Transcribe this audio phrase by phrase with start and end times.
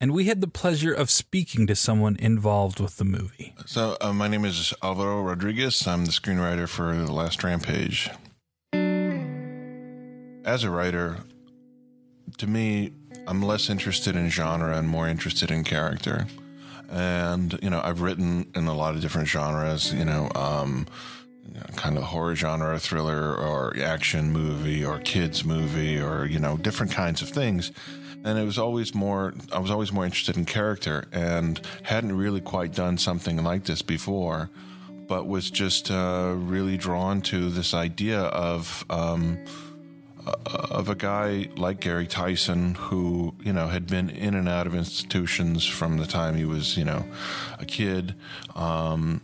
[0.00, 3.52] And we had the pleasure of speaking to someone involved with the movie.
[3.66, 5.88] So, uh, my name is Alvaro Rodriguez.
[5.88, 8.08] I'm the screenwriter for The Last Rampage.
[10.44, 11.16] As a writer,
[12.36, 12.92] to me,
[13.26, 16.28] I'm less interested in genre and more interested in character.
[16.88, 20.86] And, you know, I've written in a lot of different genres, you know, um,
[21.74, 26.92] kind of horror genre, thriller, or action movie, or kids movie, or, you know, different
[26.92, 27.72] kinds of things
[28.24, 32.40] and it was always more i was always more interested in character and hadn't really
[32.40, 34.50] quite done something like this before
[35.08, 39.38] but was just uh, really drawn to this idea of um,
[40.26, 40.32] uh,
[40.70, 44.74] of a guy like Gary Tison who you know had been in and out of
[44.74, 47.04] institutions from the time he was you know
[47.58, 48.14] a kid
[48.54, 49.22] um,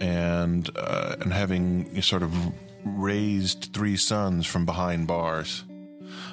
[0.00, 2.32] and uh, and having sort of
[2.84, 5.64] raised three sons from behind bars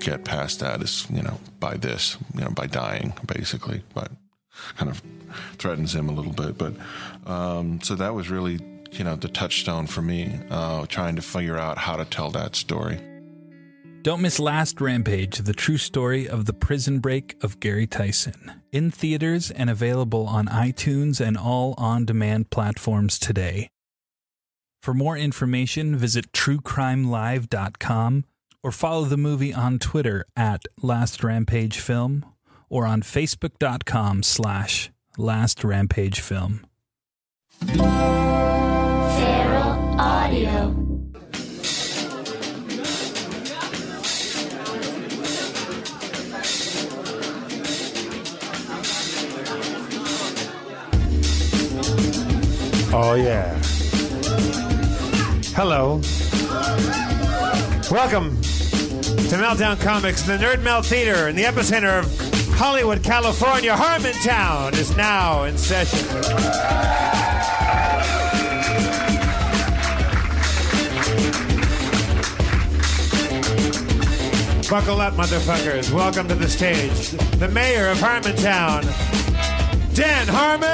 [0.00, 3.82] get past that is, you know, by this, you know, by dying, basically.
[3.94, 4.10] But
[4.76, 5.02] kind of
[5.58, 6.58] threatens him a little bit.
[6.58, 6.74] But
[7.26, 8.60] um, so that was really,
[8.92, 12.56] you know, the touchstone for me, uh, trying to figure out how to tell that
[12.56, 13.00] story.
[14.02, 18.60] Don't miss Last Rampage, the true story of the prison break of Gary Tison.
[18.72, 23.68] In theaters and available on iTunes and all on demand platforms today.
[24.82, 28.24] For more information, visit truecrimelive.com
[28.62, 32.24] or follow the movie on Twitter at Last Rampage Film
[32.68, 36.64] or on Facebook.com slash Last Rampage Film.
[37.66, 37.90] Feral
[40.00, 40.74] Audio.
[52.94, 53.58] Oh, yeah.
[55.54, 56.00] Hello.
[57.90, 58.40] Welcome
[59.32, 63.74] to Meltdown Comics, the Nerd Melt Theater, in the epicenter of Hollywood, California.
[63.74, 66.06] Harmontown is now in session.
[74.68, 75.90] Buckle up, motherfuckers.
[75.90, 77.08] Welcome to the stage,
[77.38, 78.82] the mayor of Harmontown,
[79.94, 80.68] Dan Harmon!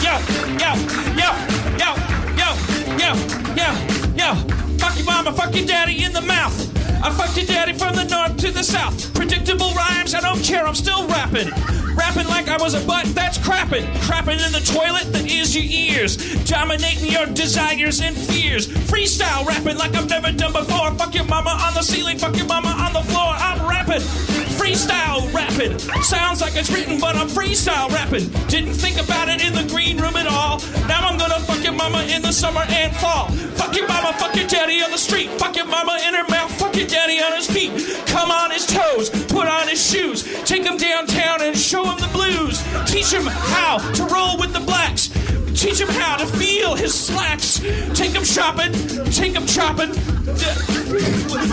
[0.00, 0.18] yo,
[0.56, 0.72] yo,
[1.18, 1.34] yo,
[1.76, 1.94] yo,
[2.98, 3.37] yo,
[4.34, 6.87] Fuck your mama, fuck your daddy in the mouth.
[7.02, 9.14] I fucked your daddy from the north to the south.
[9.14, 11.48] Predictable rhymes, I don't care, I'm still rapping.
[11.96, 13.84] Rapping like I was a butt, that's crapping.
[14.06, 16.16] Crapping in the toilet that is your ears.
[16.44, 18.68] Dominating your desires and fears.
[18.68, 20.94] Freestyle rapping like I've never done before.
[20.94, 23.34] Fuck your mama on the ceiling, fuck your mama on the floor.
[23.36, 24.02] I'm rapping.
[24.58, 25.78] Freestyle rapping.
[26.02, 28.28] Sounds like it's written, but I'm freestyle rapping.
[28.48, 30.58] Didn't think about it in the green room at all.
[30.88, 33.28] Now I'm gonna fuck your mama in the summer and fall.
[33.58, 35.30] Fuck your mama, fuck your daddy on the street.
[35.38, 37.70] Fuck your mama in her mouth, fuck your daddy on his feet.
[38.06, 40.24] Come on his toes, put on his shoes.
[40.44, 42.62] Take him downtown and show him the blues.
[42.90, 45.08] Teach him how to roll with the blacks.
[45.54, 47.58] Teach him how to feel his slacks.
[47.94, 48.72] Take him shopping,
[49.12, 49.92] take him chopping.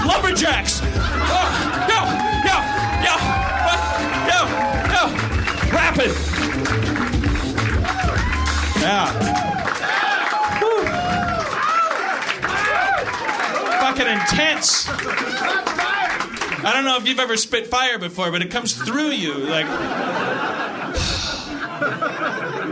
[0.07, 0.81] Lumberjacks.
[0.83, 1.47] Oh,
[1.89, 1.99] yo,
[2.45, 2.57] yo,
[3.65, 3.79] what?
[4.31, 4.39] yo,
[4.93, 5.03] yo,
[5.73, 6.13] rapping.
[8.81, 9.54] Yeah.
[13.95, 14.89] Fucking intense.
[14.89, 19.65] I don't know if you've ever spit fire before, but it comes through you like.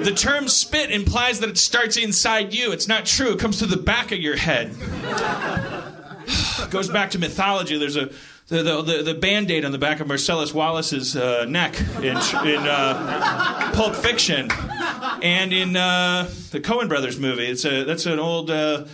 [0.04, 2.74] The term spit implies that it starts inside you.
[2.74, 3.34] It's not true.
[3.34, 4.76] It comes through the back of your head.
[6.70, 7.78] Goes back to mythology.
[7.78, 8.10] There's a
[8.48, 12.68] the the, the, the band-aid on the back of Marcellus Wallace's uh, neck in in
[12.68, 14.50] uh, Pulp Fiction,
[15.22, 17.46] and in uh, the Coen Brothers movie.
[17.46, 18.86] It's a that's an old uh,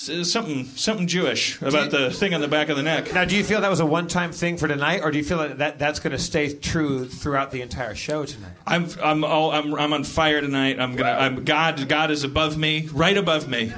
[0.00, 3.12] Uh, something something Jewish about the thing on the back of the neck.
[3.12, 5.38] Now, do you feel that was a one-time thing for tonight, or do you feel
[5.38, 8.52] that, that that's going to stay true throughout the entire show tonight?
[8.64, 10.78] I'm I'm all I'm I'm on fire tonight.
[10.78, 13.72] I'm gonna I'm God God is above me, right above me,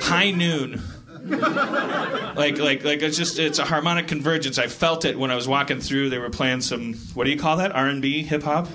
[0.00, 0.80] high noon.
[1.26, 4.58] like like like it's just it's a harmonic convergence.
[4.58, 6.08] I felt it when I was walking through.
[6.08, 7.72] They were playing some what do you call that?
[7.72, 8.66] R and B, hip hop,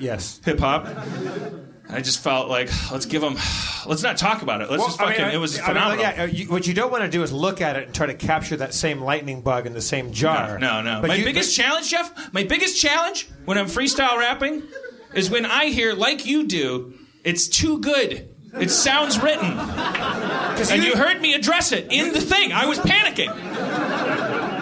[0.00, 0.40] Yes.
[0.44, 0.88] hip hop.
[1.94, 3.36] I just felt like let's give them.
[3.86, 4.70] Let's not talk about it.
[4.70, 5.24] Let's just I mean, fucking.
[5.26, 6.02] I- it was I mean, phenomenal.
[6.04, 8.06] yeah, uh, you, what you don't want to do is look at it and try
[8.06, 10.58] to capture that same lightning bug in the same jar.
[10.58, 11.00] No, no.
[11.00, 14.62] But my you- biggest challenge, Jeff, my biggest challenge when I'm freestyle rapping
[15.14, 18.28] is when I hear, like you do, it's too good.
[18.54, 19.58] It sounds written.
[20.70, 22.52] And you heard me address it in the thing.
[22.52, 23.28] I was panicking.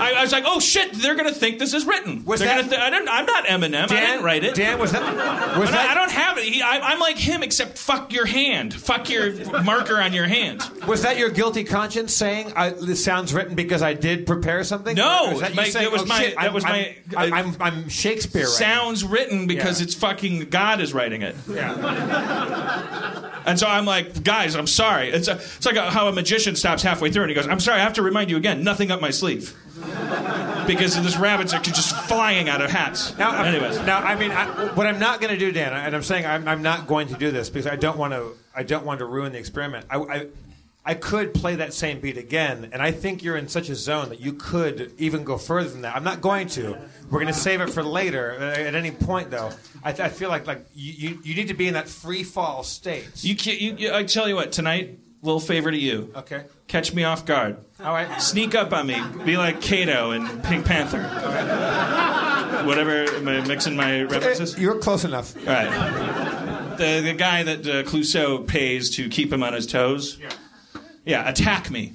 [0.02, 2.24] I, I was like, oh shit, they're going to think this is written.
[2.24, 3.84] Was they're that- gonna th- I don't, I'm not Eminem.
[3.90, 4.54] I didn't write it.
[4.54, 6.44] Dan, was that was I'm not- that I don't have it.
[6.44, 8.74] He, I, I'm like him, except fuck your hand.
[8.74, 10.62] Fuck your marker on your hand.
[10.86, 14.96] was that your guilty conscience saying I, this sounds written because I did prepare something?
[14.96, 16.96] No, Or that you my- saying, it was oh, my- shit, that I'm, was my-
[17.16, 18.42] I'm, I'm, I'm Shakespeare.
[18.42, 19.84] Right Sounds written because Yeah.
[19.84, 21.36] it's fucking God is writing it.
[21.48, 23.28] Yeah.
[23.44, 25.08] And so I'm like, guys, I'm sorry.
[25.08, 27.58] It's, a, it's like a, how a magician stops halfway through and he goes, I'm
[27.58, 29.52] sorry, I have to remind you again, nothing up my sleeve.
[30.66, 33.16] Because there's rabbits are just flying out of hats.
[33.18, 33.78] Now, Anyways.
[33.80, 36.46] now I mean, I, what I'm not going to do, Dan, and I'm saying I'm,
[36.46, 38.32] I'm not going to do this because I don't want to.
[38.54, 39.86] I don't want to ruin the experiment.
[39.90, 40.26] I, I,
[40.84, 44.08] I could play that same beat again, and I think you're in such a zone
[44.10, 45.96] that you could even go further than that.
[45.96, 46.76] I'm not going to.
[47.10, 48.36] We're going to save it for later.
[48.38, 49.50] Uh, At any point, though,
[49.84, 52.62] I, I feel like like you, you, you need to be in that free fall
[52.62, 53.08] state.
[53.24, 56.12] You, can't- you, you, I tell you what, tonight, little favor to you.
[56.16, 56.44] okay.
[56.68, 57.56] Catch me off guard.
[57.80, 58.20] All right.
[58.20, 59.00] Sneak up on me.
[59.24, 61.02] Be like Cato and Pink Panther.
[62.66, 64.58] Whatever, am I mixing my references?
[64.58, 65.36] You're close enough.
[65.36, 66.76] All right.
[66.78, 70.18] The, the guy that uh, Clouseau pays to keep him on his toes.
[70.18, 70.30] Yeah.
[71.04, 71.28] Yeah.
[71.28, 71.92] attack me.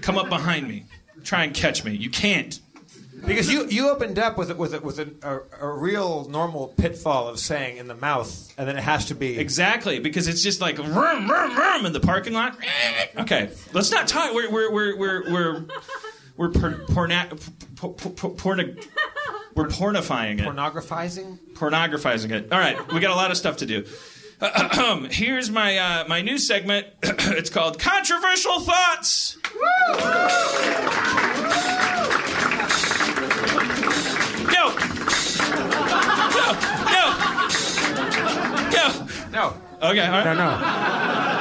[0.00, 0.84] Come up behind me.
[1.24, 1.94] Try and catch me.
[1.94, 2.58] You can't.
[3.26, 6.68] Because you, you opened up with a, with a, with a, a, a real normal
[6.68, 10.42] pitfall of saying in the mouth, and then it has to be Exactly, because it's
[10.42, 12.56] just like vroom, vroom, vroom in the parking lot.
[13.18, 14.34] Okay, let's not talk.
[14.34, 15.64] We're we're we're we're we're
[16.36, 18.74] we're por- porna- por- por- porno-
[19.54, 21.38] we're pornifying it, pornographizing.
[21.54, 22.52] pornographizing it.
[22.52, 23.84] All right, we got a lot of stuff to do.
[25.10, 26.86] Here's my uh, my new segment.
[27.02, 29.36] it's called controversial thoughts.
[33.18, 34.64] Yo,
[36.34, 36.46] yo,
[36.94, 37.04] yo,
[38.70, 38.84] yo.
[39.32, 40.24] No, Okay, all right.
[40.24, 41.37] no, no.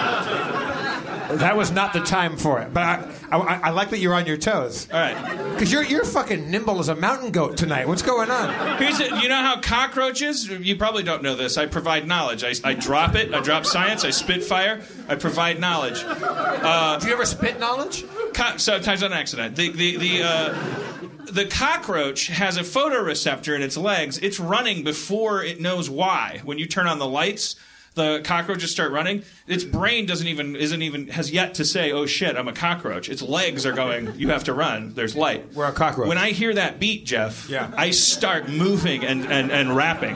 [1.30, 2.74] That was not the time for it.
[2.74, 4.88] But I, I, I like that you're on your toes.
[4.92, 5.52] All right.
[5.54, 7.88] Because you're, you're fucking nimble as a mountain goat tonight.
[7.88, 8.78] What's going on?
[8.78, 9.12] Here's it.
[9.22, 10.48] You know how cockroaches?
[10.48, 11.58] You probably don't know this.
[11.58, 12.44] I provide knowledge.
[12.44, 13.34] I, I drop it.
[13.34, 14.06] I drop science.
[14.06, 14.82] I spit fire.
[15.08, 16.02] I provide knowledge.
[16.02, 18.06] Do you ever spit knowledge?
[18.34, 19.56] Co- sometimes on accident.
[19.56, 20.24] The the the.
[20.24, 20.84] Uh,
[21.28, 24.18] the cockroach has a photoreceptor in its legs.
[24.20, 26.40] It's running before it knows why.
[26.46, 27.58] When you turn on the lights,
[27.98, 29.24] the cockroaches start running.
[29.48, 33.10] Its brain doesn't even isn't even has yet to say, "Oh shit, I'm a cockroach."
[33.10, 34.94] Its legs are going, "You have to run.
[34.94, 36.08] There's light." We're a cockroach.
[36.08, 37.70] When I hear that beat, Jeff, Yeah.
[37.76, 40.16] I start moving and, and, and rapping.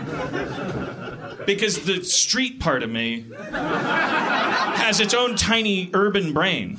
[1.45, 6.77] Because the street part of me has its own tiny urban brain.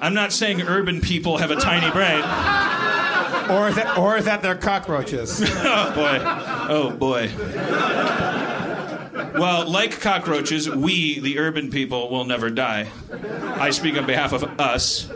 [0.00, 2.22] I'm not saying urban people have a tiny brain.
[3.50, 5.40] Or that, or that they're cockroaches.
[5.64, 6.18] Oh boy.
[6.70, 7.28] Oh boy.
[9.34, 12.88] Well, like cockroaches, we, the urban people, will never die.
[13.56, 15.08] I speak on behalf of us.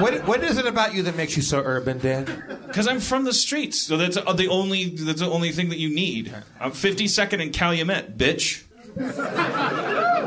[0.00, 2.24] what, what is it about you that makes you so urban, Dan?
[2.66, 5.78] Because I'm from the streets, so that's uh, the only that's the only thing that
[5.78, 6.34] you need.
[6.60, 8.64] I'm 52nd in Calumet, bitch.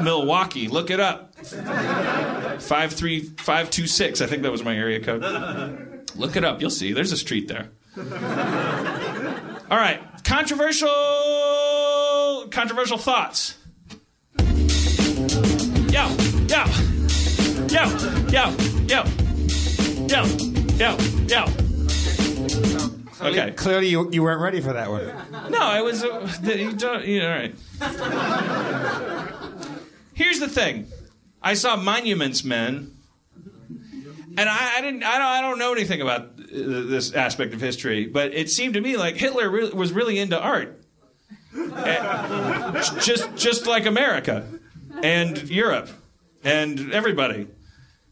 [0.03, 1.35] Milwaukee, look it up.
[2.61, 4.21] Five three five two six.
[4.21, 5.21] I think that was my area code.
[6.15, 6.61] Look it up.
[6.61, 6.93] You'll see.
[6.93, 7.69] There's a street there.
[9.69, 10.01] All right.
[10.23, 10.89] Controversial.
[12.55, 13.57] Controversial thoughts.
[15.91, 16.07] Yo,
[16.47, 16.63] yo,
[17.67, 17.83] yo,
[18.29, 18.55] yo,
[18.87, 19.03] yo,
[20.07, 20.23] yo,
[20.77, 20.97] yo,
[21.27, 21.45] yo.
[23.21, 23.51] Okay.
[23.51, 25.11] Clearly, you, you weren't ready for that one.
[25.51, 26.01] No, I was.
[26.01, 27.53] Uh, you don't, you know, all right.
[30.13, 30.87] Here's the thing.
[31.41, 32.95] I saw Monuments Men,
[34.37, 35.03] and I, I didn't.
[35.03, 35.27] I don't.
[35.27, 38.95] I don't know anything about uh, this aspect of history, but it seemed to me
[38.95, 40.81] like Hitler really, was really into art,
[43.01, 44.47] just just like America
[45.01, 45.89] and Europe
[46.43, 47.47] and everybody.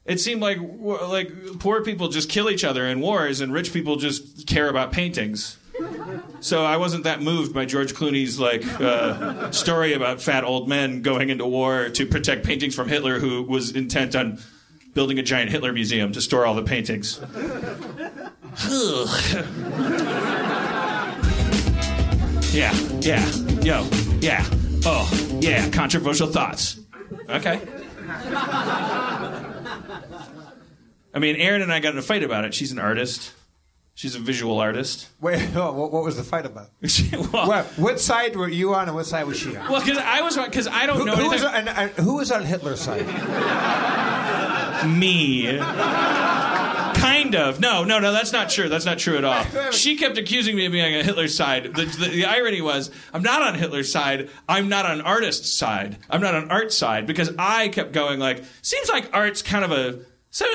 [0.06, 3.96] It seemed like like poor people just kill each other in wars, and rich people
[3.96, 5.58] just care about paintings.
[6.40, 11.02] So I wasn't that moved by George Clooney's like uh, story about fat old men
[11.02, 14.40] going into war to protect paintings from Hitler, who was intent on
[14.94, 17.20] building a giant Hitler museum to store all the paintings.
[22.54, 23.26] yeah, yeah,
[23.62, 23.88] yo,
[24.22, 24.46] yeah,
[24.86, 25.10] oh,
[25.42, 26.80] yeah, controversial thoughts.
[27.30, 27.60] Okay.
[31.16, 32.54] I mean, Erin and I got in a fight about it.
[32.54, 33.34] She's an artist.
[33.96, 35.08] She's a visual artist.
[35.22, 36.70] Wait, what, what was the fight about?
[37.34, 39.72] well, What, what side were you on and what side was she on?
[39.72, 41.92] Well, because I was on, because I don't Who, know who was on, and, and
[41.92, 43.06] who was on Hitler's side?
[44.88, 45.58] Me.
[47.34, 47.60] Kind of.
[47.60, 48.12] No, no, no.
[48.12, 48.70] That's not true.
[48.70, 49.44] That's not true at all.
[49.72, 51.74] She kept accusing me of being on Hitler's side.
[51.76, 54.30] The, the, the irony was, I'm not on Hitler's side.
[54.48, 55.98] I'm not on artist's side.
[56.10, 59.72] I'm not on art side because I kept going like, seems like art's kind of
[59.72, 60.00] a.
[60.30, 60.46] So,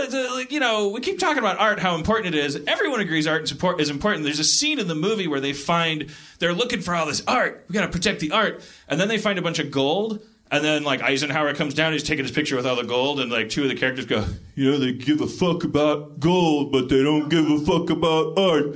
[0.51, 2.57] you know, we keep talking about art, how important it is.
[2.67, 3.43] Everyone agrees art
[3.81, 4.25] is important.
[4.25, 7.65] There's a scene in the movie where they find they're looking for all this art.
[7.69, 10.21] We got to protect the art, and then they find a bunch of gold.
[10.51, 13.31] And then like Eisenhower comes down, he's taking his picture with all the gold, and
[13.31, 14.25] like two of the characters go,
[14.55, 18.39] you know, they give a fuck about gold, but they don't give a fuck about
[18.39, 18.69] art."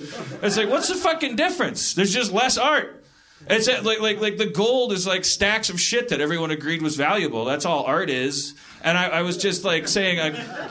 [0.43, 1.95] It's like, what's the fucking difference?
[1.95, 3.02] There's just less art.
[3.49, 6.97] It's like like like the gold is like stacks of shit that everyone agreed was
[6.97, 7.45] valuable.
[7.45, 8.55] That's all art is.
[8.85, 10.19] And I, I was just like saying,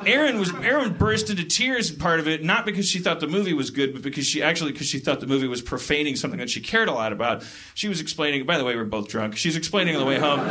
[0.05, 1.91] Erin was Erin burst into tears.
[1.91, 4.73] Part of it, not because she thought the movie was good, but because she actually
[4.73, 7.43] because she thought the movie was profaning something that she cared a lot about.
[7.73, 8.45] She was explaining.
[8.45, 9.37] By the way, we we're both drunk.
[9.37, 10.41] She's explaining on the way home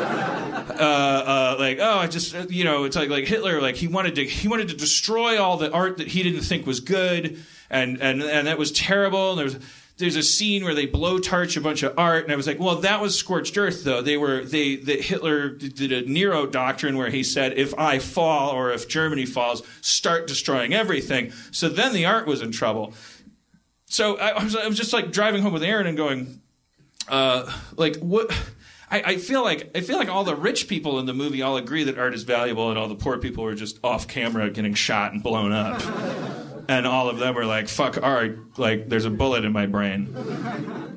[0.80, 3.88] uh, uh, like oh I just uh, you know it's like like Hitler like he
[3.88, 7.42] wanted to he wanted to destroy all the art that he didn't think was good
[7.68, 9.56] and and and that was terrible and there's
[10.00, 12.58] there's a scene where they blow torch a bunch of art and I was like
[12.58, 14.02] well that was scorched earth though.
[14.02, 18.50] They were they that Hitler did a Nero doctrine where he said if I fall
[18.50, 21.32] or if Germany falls start destroying everything.
[21.52, 22.94] So then the art was in trouble.
[23.86, 26.40] So I, I was I was just like driving home with Erin and going
[27.08, 28.30] uh, like what
[28.90, 31.56] I, I feel like I feel like all the rich people in the movie all
[31.56, 34.74] agree that art is valuable and all the poor people are just off camera getting
[34.74, 35.82] shot and blown up.
[36.70, 40.14] and all of them were like, fuck art, like there's a bullet in my brain.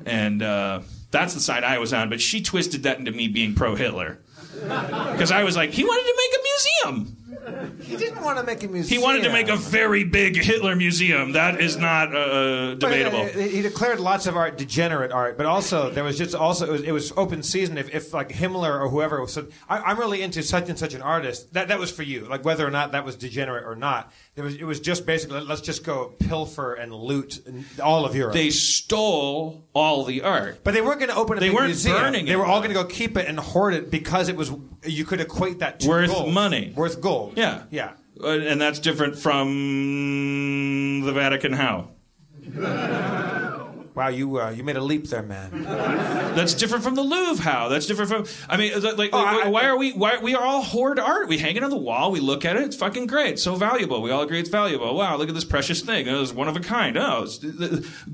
[0.06, 3.56] And uh, that's the side I was on, but she twisted that into me being
[3.56, 4.20] pro Hitler.
[4.52, 7.16] Because I was like, he wanted to make a museum.
[7.84, 8.98] He didn't want to make a museum.
[9.00, 11.32] He wanted to make a very big Hitler museum.
[11.32, 13.24] That is not uh, But, uh, debatable.
[13.26, 16.82] he declared lots of art degenerate art, but also there was just also it was,
[16.82, 17.76] it was open season.
[17.78, 21.02] If, if like Himmler or whoever said, I, "I'm really into such and such an
[21.02, 22.26] artist," that that was for you.
[22.26, 25.40] Like whether or not that was degenerate or not, there was it was just basically
[25.40, 27.40] let's just go pilfer and loot
[27.82, 28.34] all of Europe.
[28.34, 30.60] They stole all the art.
[30.64, 31.96] but they weren't going to open a They big weren't museum.
[31.96, 34.36] burning They it, were all going to go keep it and hoard it because it
[34.36, 34.52] was
[34.86, 36.32] you could equate that to Worth gold.
[36.34, 36.72] money.
[36.76, 37.13] worth gold.
[37.36, 37.62] Yeah.
[37.70, 37.92] yeah.
[38.22, 41.52] Uh, and that's different from the Vatican.
[41.52, 41.90] How?
[43.94, 45.62] Wow, you uh, you made a leap there, man.
[46.34, 47.42] That's different from the Louvre.
[47.44, 47.68] How?
[47.68, 48.26] That's different from.
[48.48, 49.92] I mean, like, like, Oh, I- why are we?
[49.92, 51.28] Why we are all hoard art?
[51.28, 52.10] We hang it on the wall.
[52.10, 52.62] We look at it.
[52.64, 53.34] It's fucking great.
[53.34, 54.02] It's So valuable.
[54.02, 54.96] We all agree it's valuable.
[54.96, 56.08] Wow, look at this precious thing.
[56.08, 56.96] It's one of a kind.
[56.96, 57.26] Oh,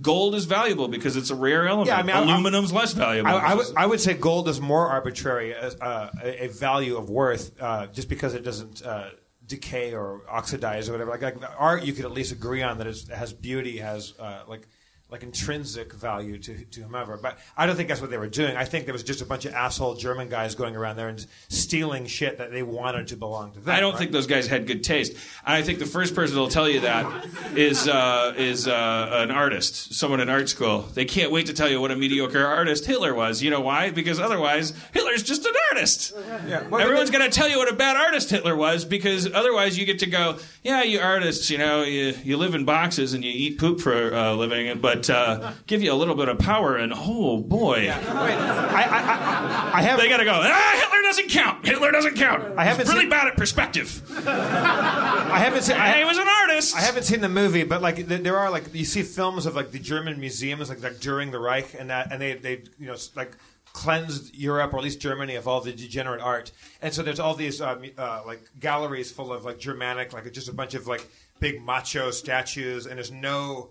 [0.02, 1.88] gold is valuable because it's a rare element.
[1.88, 3.30] Yeah, I mean, I- I- aluminum's less valuable.
[3.30, 6.96] I, I, would, I would say gold is more arbitrary as uh, a, a value
[6.98, 9.08] of worth uh, just because it doesn't uh,
[9.46, 11.10] decay or oxidize or whatever.
[11.10, 14.42] Like, like art, you could at least agree on that it has beauty, has uh,
[14.46, 14.68] like
[15.10, 17.16] like intrinsic value to, to whomever.
[17.16, 18.56] But I don't think that's what they were doing.
[18.56, 21.24] I think there was just a bunch of asshole German guys going around there and
[21.48, 23.74] stealing shit that they wanted to belong to them.
[23.74, 23.98] I don't right?
[23.98, 25.16] think those guys had good taste.
[25.44, 27.26] I think the first person that'll tell you that
[27.56, 30.82] is uh, is uh, an artist, someone in art school.
[30.82, 33.42] They can't wait to tell you what a mediocre artist Hitler was.
[33.42, 33.90] You know why?
[33.90, 36.14] Because otherwise, Hitler's just an artist.
[36.46, 39.78] Yeah, well, Everyone's going to tell you what a bad artist Hitler was because otherwise
[39.78, 43.24] you get to go, yeah, you artists, you know, you, you live in boxes and
[43.24, 46.76] you eat poop for a living, but uh, give you a little bit of power
[46.76, 47.76] and oh boy.
[47.76, 49.98] Wait, I, I, I, I have.
[49.98, 51.64] They got to go, ah, Hitler doesn't count.
[51.66, 52.58] Hitler doesn't count.
[52.58, 54.02] I haven't He's really seen- bad at perspective.
[54.26, 55.76] I haven't seen.
[55.76, 56.76] I, he was an artist.
[56.76, 59.70] I haven't seen the movie, but like there are like you see films of like
[59.70, 62.96] the German museums like like during the Reich and that and they they you know
[63.14, 63.36] like
[63.72, 66.50] cleansed Europe or at least Germany of all the degenerate art,
[66.82, 70.48] and so there's all these uh, uh, like galleries full of like Germanic like just
[70.48, 73.70] a bunch of like big macho statues, and there's no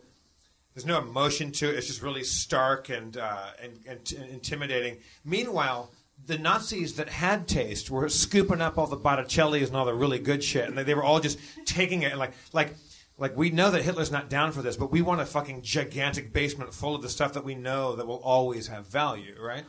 [0.80, 1.76] there's no emotion to it.
[1.76, 4.98] It's just really stark and uh, and, and t- intimidating.
[5.24, 5.92] Meanwhile.
[6.26, 10.20] The Nazis that had taste were scooping up all the Botticellis and all the really
[10.20, 12.76] good shit, and they, they were all just taking it and like, like,
[13.18, 16.34] like we know that Hitler's not down for this, but we want a fucking gigantic
[16.34, 19.64] basement full of the stuff that we know that will always have value, right?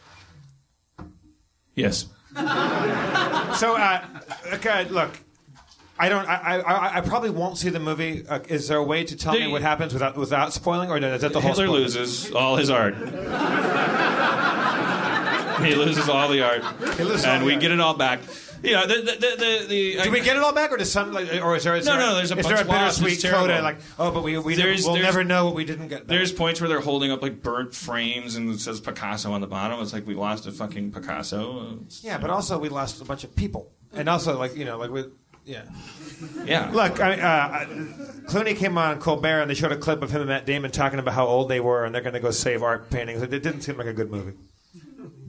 [1.77, 2.07] yes.
[2.35, 4.05] So, uh,
[4.55, 5.17] okay, look,
[6.01, 8.25] I don't, I, I, I probably won't see the movie.
[8.27, 11.21] Uh, is there a way to tell me what happens without without spoiling, or is
[11.21, 11.51] that the whole?
[11.51, 11.81] Hitler spoiler?
[11.81, 12.95] loses all his art.
[15.65, 16.63] he loses all the art,
[17.27, 17.61] and we art.
[17.61, 18.21] get it all back.
[18.63, 21.13] You know, the the the, the, Do we get it all back, or does some,
[21.13, 21.77] like, or is there?
[21.77, 22.69] Is No, there, no, there's a is bunch there a.
[22.69, 23.63] Bittersweet coda?
[23.63, 26.01] Like, oh, but we we There's- we'll there's- never know what we didn't get.
[26.01, 26.09] Back.
[26.09, 29.47] There's points where they're holding up like burnt frames and it says Picasso on the
[29.47, 29.81] bottom.
[29.81, 31.73] It's like we lost a fucking Picasso.
[31.73, 34.77] It's- yeah, but also we lost a bunch of people, and also like you know,
[34.79, 35.07] like with
[35.51, 35.63] yeah.
[36.45, 36.71] yeah.
[36.73, 37.65] Look, I, uh,
[38.31, 40.99] Clooney came on Colbert and they showed a clip of him and Matt Damon talking
[40.99, 43.23] about how old they were and they're going to go save art paintings.
[43.23, 44.33] It didn't seem like a good movie.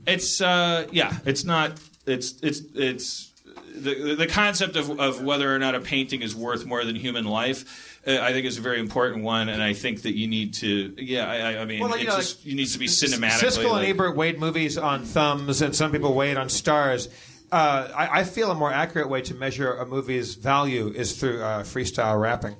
[0.06, 3.30] It's uh yeah, it's not it's it's it's
[3.74, 7.24] the the concept of of whether or not a painting is worth more than human
[7.24, 8.00] life.
[8.04, 10.92] Uh, I think is a very important one, and I think that you need to.
[10.98, 12.86] Yeah, I, I- I mean, Well, like, you know, just, like, you need to be
[12.88, 13.40] cinematically.
[13.62, 17.08] Siskel like- and Ebert weighed movies on thumbs, and some people weigh it on stars.
[17.52, 21.42] Uh, I, I feel a more accurate way to measure a movie's value is through
[21.42, 22.56] uh, freestyle rapping.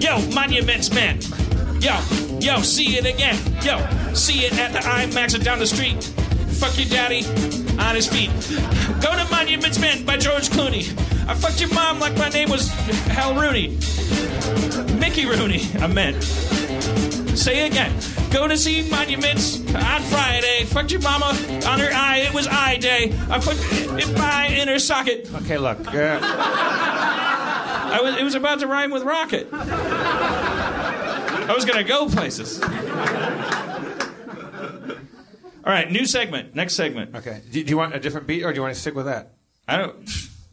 [0.00, 1.20] Yo, Monuments Man.
[1.80, 1.98] Yo,
[2.38, 3.36] yo, see it again.
[3.60, 6.04] Yo, see it at the IMAX or down the street.
[6.54, 7.26] Fuck your daddy
[7.76, 8.30] on his feet.
[9.02, 10.96] Go to Monuments Man by George Clooney.
[11.28, 12.68] I fucked your mom like my name was
[13.08, 13.78] Hal Rooney.
[15.00, 16.22] Mickey Rooney, I meant.
[17.36, 17.92] Say it again.
[18.30, 20.64] Go to see Monuments on Friday.
[20.66, 21.26] Fucked your mama
[21.66, 22.24] on her eye.
[22.26, 23.12] It was eye day.
[23.28, 25.28] I put it by in her socket.
[25.42, 25.78] Okay, look.
[25.92, 29.48] Uh, I was, it was about to rhyme with rocket.
[29.52, 32.60] I was going to go places.
[35.66, 36.54] All right, new segment.
[36.54, 37.14] Next segment.
[37.16, 37.40] okay.
[37.50, 39.32] Do, do you want a different beat or do you want to stick with that?
[39.66, 40.08] I don't.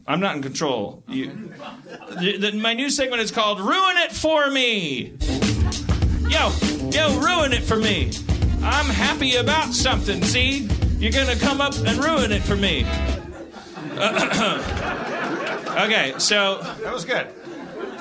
[0.06, 1.04] I'm not in control.
[1.08, 1.52] You,
[2.20, 5.12] the, the- my new segment is called "Ruin It for Me."
[6.32, 6.50] Yo,
[6.90, 8.10] yo, ruin it for me.
[8.62, 10.22] I'm happy about something.
[10.22, 10.66] See,
[10.98, 12.86] you're gonna come up and ruin it for me.
[15.84, 17.26] okay, so That was good.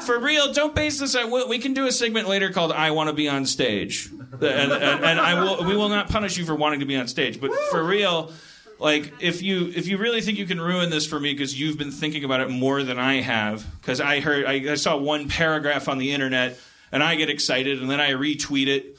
[0.06, 1.30] for real, don't base this on.
[1.50, 4.72] We can do a segment later called "I Want to Be on Stage," and, and,
[5.04, 5.65] and I will.
[5.65, 8.32] We will not punish you for wanting to be on stage, but for real,
[8.80, 11.78] like if you if you really think you can ruin this for me because you've
[11.78, 15.28] been thinking about it more than I have, because I heard I, I saw one
[15.28, 16.58] paragraph on the internet
[16.91, 18.97] and I get excited and then I retweet it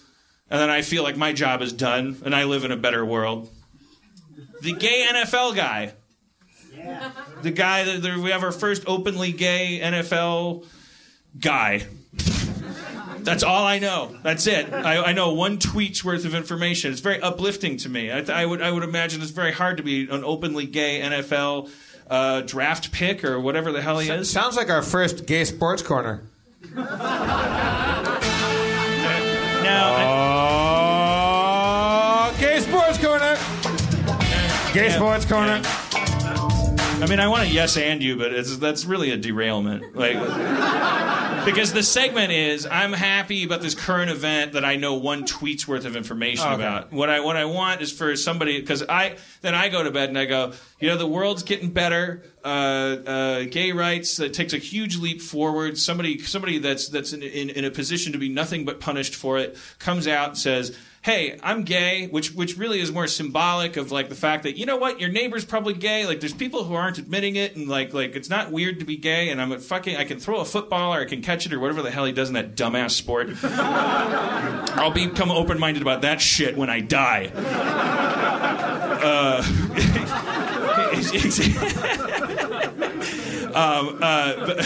[0.50, 3.04] and then I feel like my job is done and I live in a better
[3.04, 3.48] world.
[4.60, 5.92] The gay NFL guy
[7.42, 10.66] The guy that that we have our first openly gay NFL
[11.38, 11.86] guy.
[13.18, 14.16] That's all I know.
[14.22, 14.72] That's it.
[14.72, 16.90] I, I know one tweet's worth of information.
[16.90, 18.10] It's very uplifting to me.
[18.10, 21.00] I, th- I would I would imagine it's very hard to be an openly gay
[21.00, 21.70] NFL
[22.10, 24.28] uh, draft pick or whatever the hell he is.
[24.30, 26.24] Sounds like our first gay sports corner.
[29.62, 30.02] Now, Oh,
[32.34, 33.36] uh, gay sports corner.
[34.72, 35.60] Gay sports corner.
[37.02, 39.96] I mean, I want to yes and you, but it's that's really a derailment.
[39.96, 40.14] Like,
[41.44, 45.66] because the segment is I'm happy about this current event that I know one tweet's
[45.66, 46.54] worth of information Okay.
[46.54, 46.92] about.
[46.92, 50.10] What I what I want is for somebody because I then I go to bed
[50.10, 52.22] and I go, you know, the world's getting better.
[52.44, 52.48] Uh,
[53.06, 55.78] uh, gay rights that takes a huge leap forward.
[55.78, 59.38] Somebody somebody that's that's in, in in a position to be nothing but punished for
[59.38, 60.76] it comes out and says.
[61.02, 64.66] Hey, I'm gay, which which really is more symbolic of like the fact that you
[64.66, 66.06] know what your neighbor's probably gay.
[66.06, 68.96] Like there's people who aren't admitting it, and like like it's not weird to be
[68.96, 69.30] gay.
[69.30, 71.58] And I'm a fucking I can throw a football or I can catch it or
[71.58, 73.30] whatever the hell he does in that dumbass sport.
[73.42, 77.32] I'll become open minded about that shit when I die.
[79.02, 79.42] Uh,
[83.56, 84.60] um, uh, but-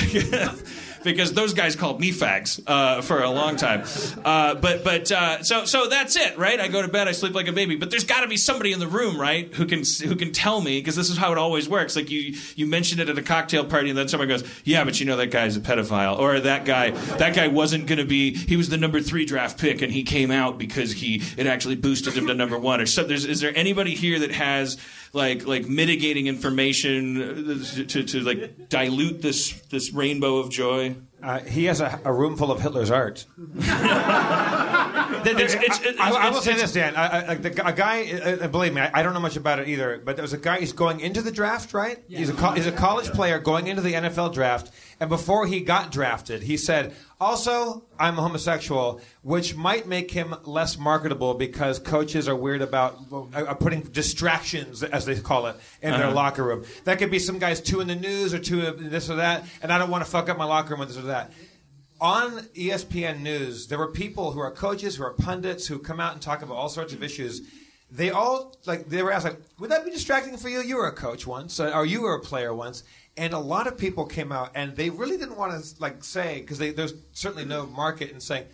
[1.06, 3.84] because those guys called me fags uh, for a long time.
[4.24, 6.60] Uh, but but uh, so so that's it, right?
[6.60, 7.76] I go to bed, I sleep like a baby.
[7.76, 10.60] But there's got to be somebody in the room, right, who can who can tell
[10.60, 11.96] me because this is how it always works.
[11.96, 15.00] Like you you mention it at a cocktail party, and then someone goes, "Yeah, but
[15.00, 18.34] you know that guy's a pedophile," or that guy that guy wasn't going to be.
[18.34, 21.76] He was the number three draft pick, and he came out because he it actually
[21.76, 22.80] boosted him to number one.
[22.80, 24.76] Or so there's is there anybody here that has
[25.16, 30.94] like like mitigating information uh, to, to like dilute this this rainbow of joy?
[31.22, 33.24] Uh, he has a, a room full of Hitler's art.
[35.26, 36.94] It's- it's- it's- I, I will it's- say it's- this, Dan.
[36.94, 39.58] I, I, the, a guy, uh, uh, believe me, I, I don't know much about
[39.58, 40.00] it either.
[40.04, 40.58] But there was a guy.
[40.60, 41.98] He's going into the draft, right?
[42.06, 42.18] Yeah.
[42.18, 45.60] He's a co- he's a college player going into the NFL draft, and before he
[45.60, 51.78] got drafted, he said, "Also, I'm a homosexual," which might make him less marketable because
[51.78, 52.98] coaches are weird about
[53.34, 56.64] uh, putting distractions, as they call it, in their locker room.
[56.84, 59.44] That could be some guys two in the news or two of this or that,
[59.62, 61.32] and I don't want to fuck up my locker room with this or that
[62.00, 66.12] on ESPN News, there were people who are coaches, who are pundits, who come out
[66.12, 67.42] and talk about all sorts of issues.
[67.90, 70.60] They all like they were asked like, "Would that be distracting for you?
[70.60, 72.82] You were a coach once, or you were a player once."
[73.16, 76.40] And a lot of people came out, and they really didn't want to like say
[76.40, 78.44] because there's certainly no market in saying,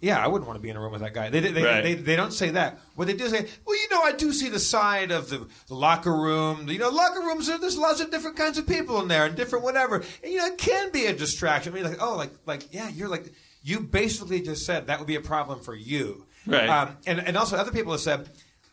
[0.00, 1.82] "Yeah, I wouldn't want to be in a room with that guy." They they, Right.
[1.82, 2.80] they, they don't say that.
[2.96, 5.46] What they do is say, "Well, you know, I do see the side of the,
[5.68, 6.68] the locker room.
[6.68, 9.36] You know, locker rooms are there's lots of different kinds of people in there and
[9.36, 9.96] different whatever.
[10.24, 11.72] And you know, it can be a distraction.
[11.72, 15.06] I mean, like, oh, like like yeah, you're like you basically just said that would
[15.08, 16.68] be a problem for you, Right.
[16.68, 18.28] Um, and and also other people have said.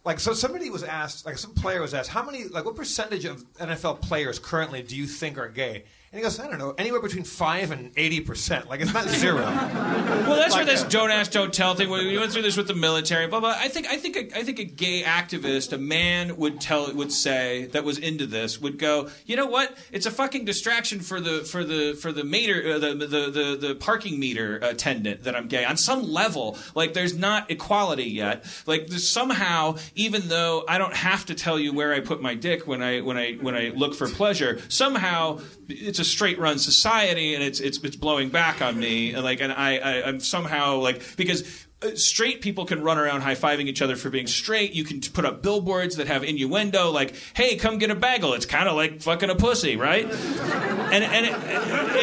[0.06, 3.26] Like so, somebody was asked, like some player was asked, how many, like, what percentage
[3.26, 5.84] of NFL players currently do you think are gay?
[6.16, 8.70] And he goes, I don't know, anywhere between five and eighty percent.
[8.70, 9.42] Like, it's not zero.
[9.44, 10.90] Well, that's where this that.
[10.90, 11.90] don't ask, don't tell thing.
[11.90, 13.54] We went through this with the military, blah blah.
[13.54, 17.12] I think, I think, a, I think a gay activist, a man would tell, would
[17.12, 19.78] say that was into this, would go, you know what?
[19.92, 23.58] It's a fucking distraction for the for the for the meter, uh, the, the the
[23.60, 26.58] the parking meter attendant that I'm gay on some level.
[26.76, 28.46] Like, there's not equality yet.
[28.66, 32.36] Like, there's somehow, even though I don't have to tell you where I put my
[32.36, 36.60] dick when I when I when I look for pleasure, somehow it's a straight run
[36.60, 40.20] society and it's it's it's blowing back on me and like and I, I I'm
[40.20, 44.28] somehow like because uh, straight people can run around high fiving each other for being
[44.28, 44.72] straight.
[44.72, 48.46] You can put up billboards that have innuendo like "Hey, come get a bagel." It's
[48.46, 50.06] kind of like fucking a pussy, right?
[50.06, 51.34] and and it,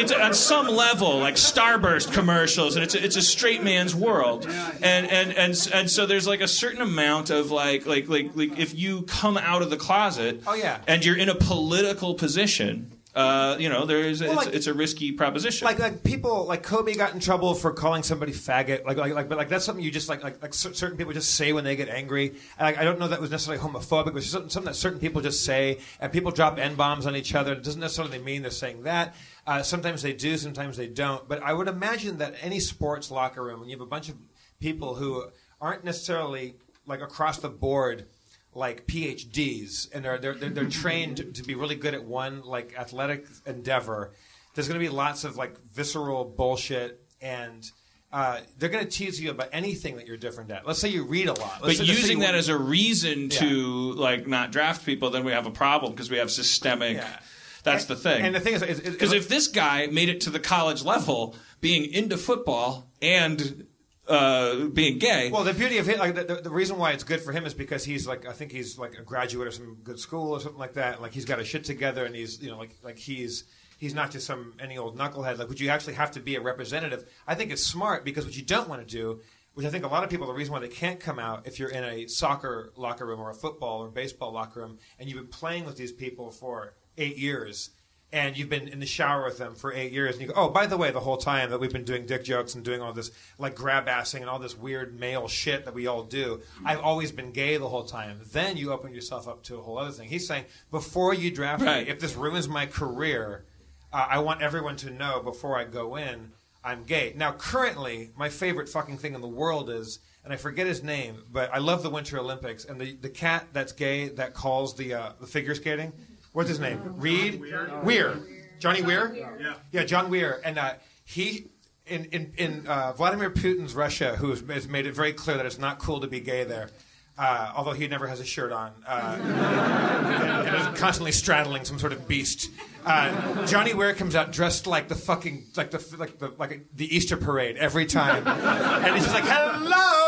[0.01, 4.45] it's on some level like Starburst commercials, and it's a, it's a straight man's world,
[4.45, 8.59] and and and and so there's like a certain amount of like like like like
[8.59, 10.81] if you come out of the closet, Oh, yeah.
[10.87, 12.91] and you're in a political position.
[13.15, 15.65] Uh, you know, there's Well, it's, like- it's a risky proposition.
[15.65, 18.85] like like people like Kobe got in trouble for calling somebody faggot.
[18.85, 21.35] Like like like but like that's something you just like like like certain people just
[21.35, 22.29] say when they get angry.
[22.57, 24.99] And, like I don't know that was necessarily homophobic but it's something, something that certain
[24.99, 25.77] people just say.
[25.99, 27.53] And people drop n bombs on each other.
[27.53, 29.13] It doesn't necessarily mean they're saying that.
[29.45, 31.27] Uh, sometimes they do sometimes they don't.
[31.27, 34.15] But I would imagine that any sports locker room when you have a bunch of
[34.59, 35.25] people who
[35.61, 36.55] aren't necessarily
[36.87, 38.07] like across the board
[38.55, 42.73] like PhDs and they're they're, they're, they're trained to, be really good at one like
[42.77, 44.13] athletic endeavor.
[44.55, 47.63] There's going to be lots of like visceral bullshit and.
[48.11, 50.67] Uh, they're going to tease you about anything that you're different at.
[50.67, 51.63] Let's say you read a lot.
[51.63, 55.31] Let's but say- using that as a reason to like not draft people, then we
[55.31, 56.97] have a problem because we have systemic.
[56.97, 57.19] Yeah.
[57.63, 58.23] That's the thing.
[58.23, 61.91] And the thing is Because if this guy made it to the college level, being
[61.91, 63.65] into football and
[64.07, 65.31] uh, being gay.
[65.31, 67.45] Well, the beauty of it, like the, the, the reason why it's good for him
[67.45, 70.39] is because he's like, I think he's like a graduate of some good school or
[70.39, 71.01] something like that.
[71.01, 73.45] Like he's got his shit together, and he's you know like like he's
[73.77, 75.37] he's not just some any old knucklehead.
[75.37, 77.05] Like, would you actually have to be a representative?
[77.27, 79.21] I think it's smart because what you don't want to do,
[79.53, 81.59] which I think a lot of people, the reason why they can't come out if
[81.59, 85.17] you're in a soccer locker room or a football or baseball locker room, and you've
[85.17, 87.69] been playing with these people for eight years.
[88.13, 90.47] And you've been in the shower with them for eight years, and you go, "Oh,
[90.49, 92.93] by the way, the whole time that we've been doing dick jokes and doing all
[92.93, 96.79] this like grab assing and all this weird male shit that we all do, I've
[96.79, 99.91] always been gay the whole time." Then you open yourself up to a whole other
[99.91, 100.09] thing.
[100.09, 101.85] He's saying, "Before you draft Right.
[101.87, 103.45] me, if this ruins my career,
[103.91, 107.13] uh, I want everyone to know before I go in, I'm gay.
[107.15, 111.23] Now, currently, my favorite fucking thing in the world is, and I forget his name,
[111.31, 114.93] but I love the Winter Olympics, and the, the cat that's gay that calls the
[114.93, 115.93] uh, the figure skating.
[116.33, 116.79] What's his name?
[116.97, 117.41] Reed
[117.83, 118.19] Weir.
[118.59, 119.15] Johnny Weir.
[119.39, 119.53] Yeah.
[119.71, 120.73] Yeah, John Weir, and uh,
[121.05, 121.49] he.
[121.85, 125.59] In in, in uh, Vladimir Putin's Russia, who has, made it very clear that it's
[125.59, 126.69] not cool to be gay there,
[127.17, 131.77] uh, although he never has a shirt on, uh, and, and is constantly straddling some
[131.77, 132.49] sort of beast.
[132.85, 136.95] Uh, Johnny Weir comes out dressed like the fucking like the like the like the
[136.95, 140.02] Easter parade every time, and he's just like hello,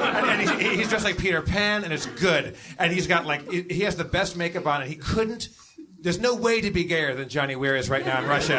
[0.00, 2.56] and, and he's, he's dressed like Peter Pan, and it's good.
[2.78, 5.48] And he's got like he has the best makeup on, and he couldn't.
[5.98, 8.58] There's no way to be gayer than Johnny Weir is right now in Russia,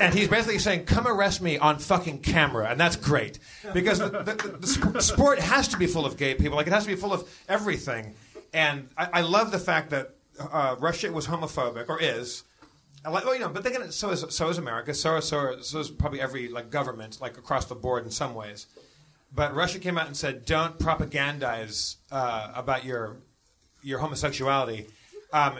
[0.00, 3.38] and he's basically saying, "Come arrest me on fucking camera," and that's great
[3.72, 6.56] because the, the, the sp- sport has to be full of gay people.
[6.56, 8.14] Like it has to be full of everything,
[8.52, 12.44] and I, I love the fact that uh, Russia was homophobic or is.
[13.04, 14.92] Like, well, you know, but they can, so is so is America.
[14.92, 18.66] So so so is probably every like government, like across the board in some ways.
[19.36, 23.18] But Russia came out and said, "Don't propagandize uh, about your
[23.82, 24.86] your homosexuality."
[25.32, 25.58] Um,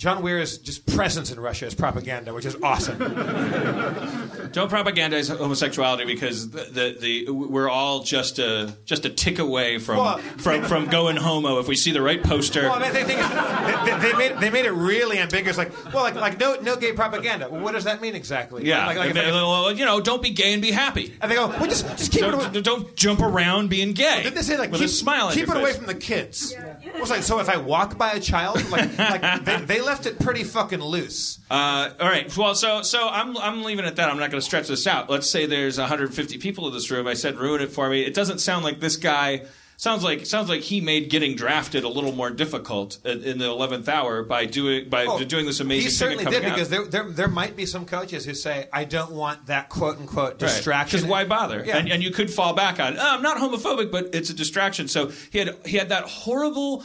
[0.00, 2.96] John Weir's just presence in Russia is propaganda, which is awesome.
[4.52, 9.76] Don't propagandize homosexuality because the, the, the we're all just a just a tick away
[9.78, 12.62] from Well, from, from going homo if we see the right poster.
[12.62, 15.58] Well, the thing is, they, they, they made they made it really ambiguous.
[15.58, 17.50] Like, well, like, like no no gay propaganda.
[17.50, 18.64] Well, what does that mean exactly?
[18.66, 21.12] yeah, like, like, If they- well, you know, don't be gay and be happy.
[21.20, 22.48] and they go, well, just just keep it away.
[22.50, 24.22] Don't, don't jump around being gay.
[24.22, 26.54] Didn't they say like with keep, a smile keep your it away from the kids?
[26.82, 30.06] It was like so if I walk by a child, like, like they, they left
[30.06, 31.40] it pretty fucking loose.
[31.50, 32.34] Uh, all right.
[32.36, 34.08] Well, so so I'm I'm leaving it at that.
[34.08, 35.10] I'm not going to stretch this out.
[35.10, 37.08] Let's say there's 150 people in this room.
[37.08, 38.02] I said ruin it for me.
[38.02, 39.46] It doesn't sound like this guy.
[39.76, 43.88] Sounds like sounds like he made getting drafted a little more difficult in, the 11th
[43.88, 47.10] hour by doing by Oh, doing this amazing He thing certainly did because there, there
[47.10, 50.98] there might be some coaches who say I don't want that quote unquote distraction.
[50.98, 51.64] Because why bother?
[51.66, 51.78] Yeah.
[51.78, 52.96] And, and you could fall back on.
[52.98, 54.86] Oh, I'm not homophobic, but it's a distraction.
[54.86, 56.84] So he had he had that horrible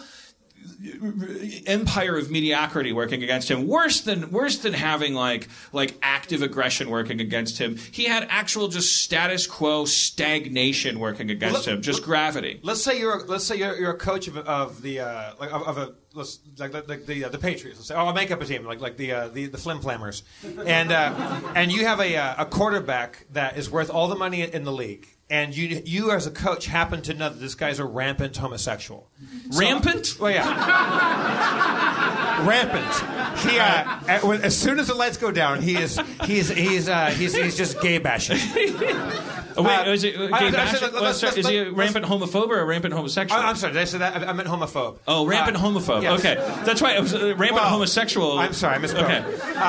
[1.65, 3.67] empire of mediocrity working against him.
[3.67, 7.78] Worse than worse than having like like active aggression working against him.
[7.78, 11.82] He had actual just status quo stagnation working against him.
[11.82, 12.60] Just gravity.
[12.63, 15.63] Let's say you're let's say you're, you're a coach of, of the uh, like of,
[15.63, 17.80] of a let's, like, like, like the uh, the Patriots.
[17.80, 19.80] Let's say, oh, I'll make up a team like like the uh, the the Flim
[19.80, 20.23] Flammers,
[20.65, 24.41] and uh, and you have a uh, a quarterback that is worth all the money
[24.41, 25.08] in the league.
[25.27, 29.09] And you, you as a coach happen to know that this guy's a rampant homosexual.
[29.49, 30.17] So- Rampant?
[30.19, 30.45] Well, yeah,
[32.45, 33.39] rampant.
[33.39, 36.88] He, uh, at- when- as soon as the lights go down, he is he's he's
[36.88, 38.38] uh, he's he's just gay bashing.
[39.57, 40.81] Oh, wait, Uh, is it uh, I- I said, bashing?
[40.81, 43.41] let's- Well, sorry, is he a rampant homophobe or a rampant homosexual?
[43.41, 44.15] I, am sorry, did I say that?
[44.23, 44.97] I, I meant homophobe.
[45.07, 46.01] Oh, rampant Uh, homophobe.
[46.03, 46.19] yes.
[46.19, 46.95] Okay, that's right.
[46.97, 48.37] It was uh, rampant Well, homosexual.
[48.39, 49.03] I'm sorry, I misspoke.
[49.03, 49.23] Okay.
[49.55, 49.59] Uh,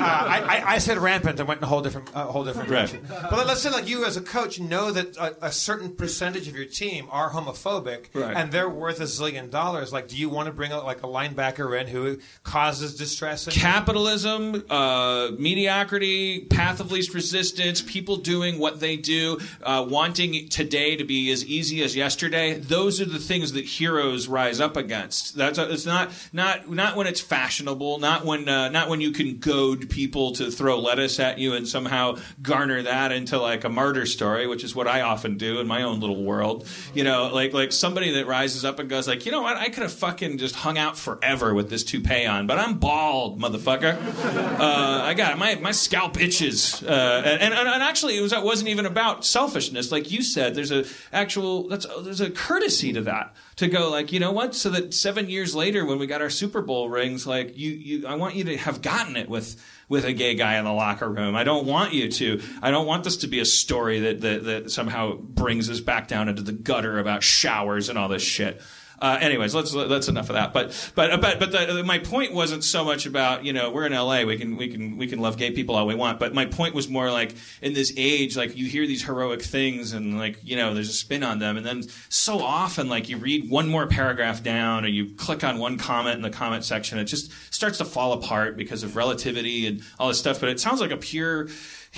[0.00, 2.88] I, I, I said rampant and went in a whole different, a whole different Right.
[2.88, 3.06] direction.
[3.08, 6.48] But let- let's say, like you as a coach, know that a, a certain percentage
[6.48, 8.36] of your team are homophobic, Right.
[8.36, 9.92] and they're worth a zillion dollars.
[9.92, 13.46] Like, do you want to bring a, like a linebacker in who causes distress?
[13.48, 20.96] Capitalism, uh, mediocrity, path of least resistance, people doing what they do, uh, wanting today
[20.96, 22.54] to be as easy as yesterday.
[22.54, 25.36] Those are the things that heroes rise up against.
[25.36, 29.38] That's it's not not not when it's fashionable, not when uh, not when you can
[29.38, 34.06] goad people to throw lettuce at you and somehow garner that into like a martyr
[34.06, 36.66] story, which is what I often do in my own little world.
[36.94, 39.68] You know, like like somebody that rises up and goes like, you know what, I
[39.68, 43.98] could have fucking just hung out forever with this toupee on, but I'm bald, motherfucker.
[44.58, 45.38] Uh, I got it.
[45.38, 49.24] My my scalp itches, uh, and, and and actually it was it wasn't even about
[49.24, 50.54] selfishness, like you said.
[50.54, 54.54] There's a actual that's there's a courtesy to that to go like you know what,
[54.54, 58.06] so that seven years later when we got our Super Bowl rings, like you you
[58.06, 61.10] I want you to have gotten it with with a gay guy in the locker
[61.10, 61.34] room.
[61.34, 62.42] I don't want you to.
[62.62, 66.08] I don't want this to be a story that that, that somehow brings us back
[66.08, 68.60] down into the gutter about showers and all this shit.
[69.00, 70.52] Uh, anyways, let's that's enough of that.
[70.52, 73.92] But but but but the, my point wasn't so much about you know we're in
[73.92, 74.24] L.A.
[74.24, 76.18] We can we can we can love gay people all we want.
[76.18, 79.92] But my point was more like in this age, like you hear these heroic things
[79.92, 83.18] and like you know there's a spin on them, and then so often like you
[83.18, 86.98] read one more paragraph down or you click on one comment in the comment section,
[86.98, 90.40] it just starts to fall apart because of relativity and all this stuff.
[90.40, 91.48] But it sounds like a pure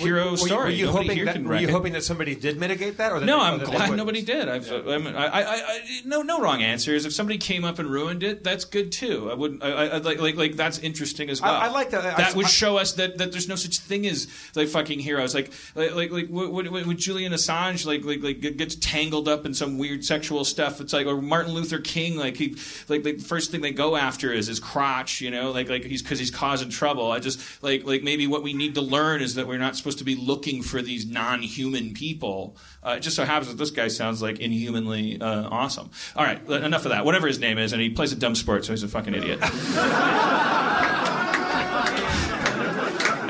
[0.05, 0.63] hero Were you- story.
[0.63, 3.11] Were you, Nobody hoping here that, were you hoping that somebody did mitigate that?
[3.11, 4.49] Or that No, they- I'm that glad nobody did.
[4.49, 7.05] I've, I, mean, I, I, I, no, no wrong answers.
[7.05, 9.29] If somebody came up and ruined it, that's good too.
[9.31, 9.63] I wouldn't.
[9.63, 11.53] I, I, like, like, like that's interesting as well.
[11.53, 12.05] I- I like that.
[12.05, 14.99] I- that would I- show us that, that there's no such thing as like fucking
[14.99, 15.33] heroes.
[15.35, 19.77] Like, like, like, like what Julian Assange, like, like, like gets tangled up in some
[19.77, 20.81] weird sexual stuff.
[20.81, 22.55] It's like, or Martin Luther King, like he,
[22.89, 25.21] like the first thing they go after is his crotch.
[25.21, 27.11] You know, like, like he's because he's causing trouble.
[27.11, 29.90] I just like, like maybe what we need to learn is that we're not supposed
[29.95, 32.55] to be looking for these non-human people.
[32.85, 35.89] Uh, it just so happens that this guy sounds like inhumanly uh, awesome.
[36.15, 37.05] All right, enough of that.
[37.05, 39.39] Whatever his name is, and he plays a dumb sport, so he's a fucking idiot.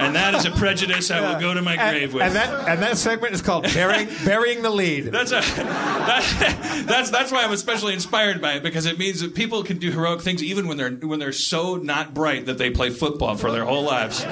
[0.02, 2.24] and that is a prejudice I will go to my grave and, with.
[2.24, 5.06] and that and that segment is called burying, burying the lead.
[5.06, 9.36] That's a that, that's that's why I'm especially inspired by it because it means that
[9.36, 12.71] people can do heroic things even when they're when they're so not bright that they
[12.71, 14.26] play football for their whole lives.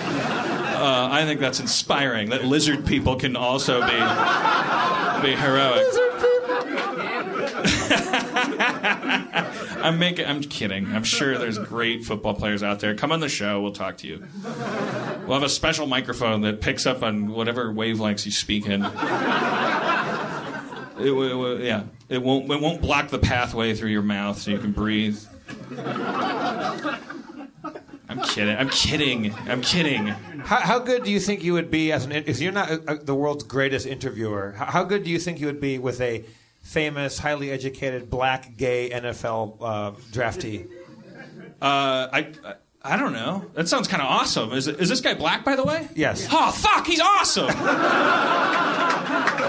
[0.79, 2.29] Uh, I think that's inspiring.
[2.29, 3.99] That lizard people can also be
[5.21, 5.85] be heroic.
[9.83, 10.25] I'm making.
[10.25, 10.87] I'm kidding.
[10.93, 12.95] I'm sure there's great football players out there.
[12.95, 13.61] Come on the show.
[13.61, 14.23] We'll talk to you.
[15.27, 18.85] We'll have a special microphone that picks up on whatever wavelengths you speak in.
[20.97, 22.49] It, it yeah, it won't.
[22.49, 25.19] It won't block the pathway through your mouth, so you can breathe.
[28.09, 28.57] I'm kidding.
[28.57, 29.33] I'm kidding.
[29.47, 30.07] I'm kidding.
[30.07, 32.11] How, how good do you think you would be as an?
[32.11, 34.53] Because you're not uh, the world's greatest interviewer.
[34.57, 36.25] How, how good do you think you would be with a
[36.63, 40.67] famous, highly educated, black, gay NFL uh, draftee?
[41.61, 43.43] Uh, I, I I don't know.
[43.55, 44.53] That sounds kind of awesome.
[44.53, 45.89] Is is this guy black, by the way?
[45.95, 46.27] Yes.
[46.31, 47.49] Oh fuck, he's awesome.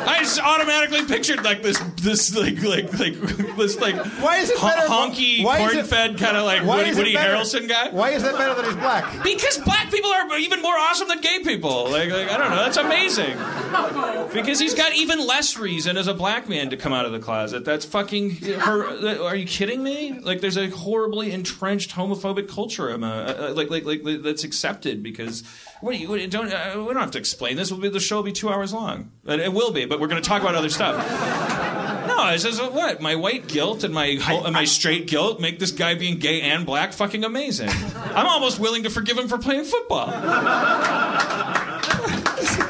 [0.03, 3.15] I just automatically pictured like this, this like like like
[3.57, 6.65] this like Why is it hon- better- honky, why is it- corn-fed kind of like
[6.65, 7.91] Woody, Woody better- Harrelson guy?
[7.91, 9.23] Why is that better that he's black?
[9.23, 11.85] Because black people are even more awesome than gay people.
[11.91, 13.37] Like, like I don't know, that's amazing.
[14.33, 17.19] Because he's got even less reason as a black man to come out of the
[17.21, 17.65] closet.
[17.65, 18.31] That's fucking.
[18.37, 20.19] Her, are you kidding me?
[20.21, 25.03] Like, there's a horribly entrenched homophobic culture, um, uh, uh, like, like, like that's accepted
[25.03, 25.43] because.
[25.81, 26.53] What do you what, don't?
[26.53, 27.71] Uh, we don't have to explain this.
[27.73, 29.11] Will be the show will be two hours long.
[29.27, 30.97] And it will be, but we're going to talk about other stuff.
[32.07, 35.41] No, it's just uh, what my white guilt and my ho- and my straight guilt
[35.41, 37.71] make this guy being gay and black fucking amazing.
[37.95, 40.09] I'm almost willing to forgive him for playing football.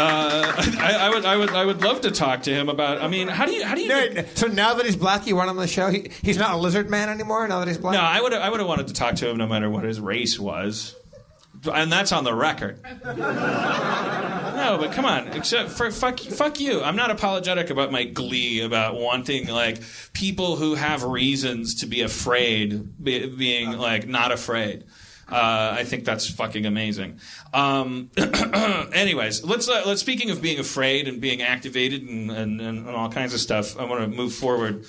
[0.00, 3.00] Uh, I, I would, I would, I would love to talk to him about.
[3.00, 3.88] I mean, how do you, how do you?
[3.88, 5.88] No, so now that he's black, you want him on the show?
[5.88, 7.46] He, he's not a lizard man anymore.
[7.48, 7.94] Now that he's black.
[7.94, 10.00] No, I would, I would have wanted to talk to him no matter what his
[10.00, 10.96] race was,
[11.72, 12.80] and that's on the record.
[14.60, 15.28] No, but come on.
[15.28, 16.82] Except for fuck, fuck you.
[16.82, 19.80] I'm not apologetic about my glee about wanting like
[20.12, 24.84] people who have reasons to be afraid, be, being like not afraid.
[25.30, 27.20] Uh, I think that's fucking amazing.
[27.54, 28.10] Um,
[28.92, 30.00] anyways, let's uh, let's.
[30.00, 33.84] Speaking of being afraid and being activated and, and, and all kinds of stuff, I
[33.84, 34.86] want to move forward.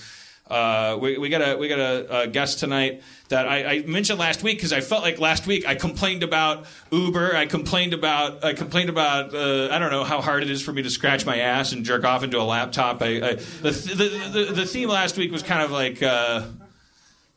[0.52, 4.20] Uh, we, we got a we got a, a guest tonight that I, I mentioned
[4.20, 7.34] last week because I felt like last week I complained about Uber.
[7.38, 10.74] I complained about I complained about uh, I don't know how hard it is for
[10.74, 13.02] me to scratch my ass and jerk off into a laptop.
[13.02, 16.44] I, I the, th- the, the the theme last week was kind of like uh,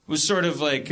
[0.08, 0.90] was sort of like.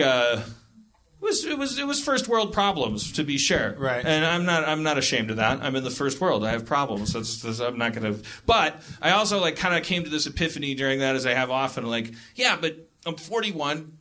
[1.23, 4.05] It was it was it was first world problems to be sure, Right.
[4.05, 5.63] And I'm not I'm not ashamed of that.
[5.63, 6.45] I'm in the first world.
[6.45, 7.13] I have problems.
[7.13, 8.17] That's, that's I'm not gonna.
[8.45, 11.49] But I also like kind of came to this epiphany during that, as I have
[11.49, 11.87] often.
[11.87, 13.99] Like, yeah, but I'm 41.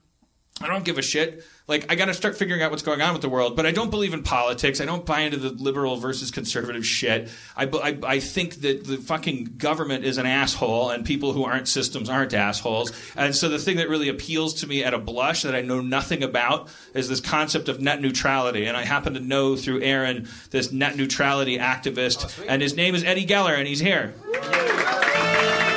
[0.63, 1.45] I don't give a shit.
[1.67, 3.56] Like, I got to start figuring out what's going on with the world.
[3.56, 4.82] But I don't believe in politics.
[4.82, 7.30] I don't buy into the liberal versus conservative shit.
[7.56, 11.67] I, I, I think that the fucking government is an asshole, and people who aren't
[11.67, 12.91] systems aren't assholes.
[13.15, 15.82] And so the thing that really appeals to me at a blush that I know
[15.82, 18.65] nothing about is this concept of net neutrality.
[18.65, 22.95] And I happen to know through Erin this net neutrality activist, oh, and his name
[22.95, 24.13] is Eddie Geller, and he's here.
[24.34, 25.71] Yeah,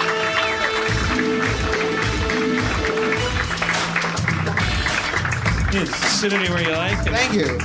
[5.75, 6.97] Sit anywhere you like.
[6.99, 7.59] Thank you.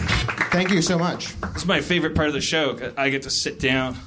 [0.49, 1.39] Thank you so much.
[1.41, 2.91] This is my favorite part of the show.
[2.97, 3.97] I get to sit down.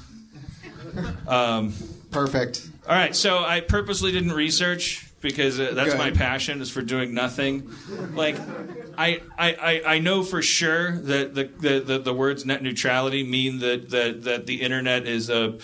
[1.25, 1.73] Um,
[2.11, 2.67] Perfect.
[2.85, 5.97] all right, so I purposely didn't research because uh, that's Good.
[5.97, 7.71] my passion is for doing nothing.
[8.13, 8.35] Like,
[8.97, 13.23] I, I, I, I know for sure that the, the, the, the words net neutrality
[13.23, 15.59] mean that, that, that the internet is a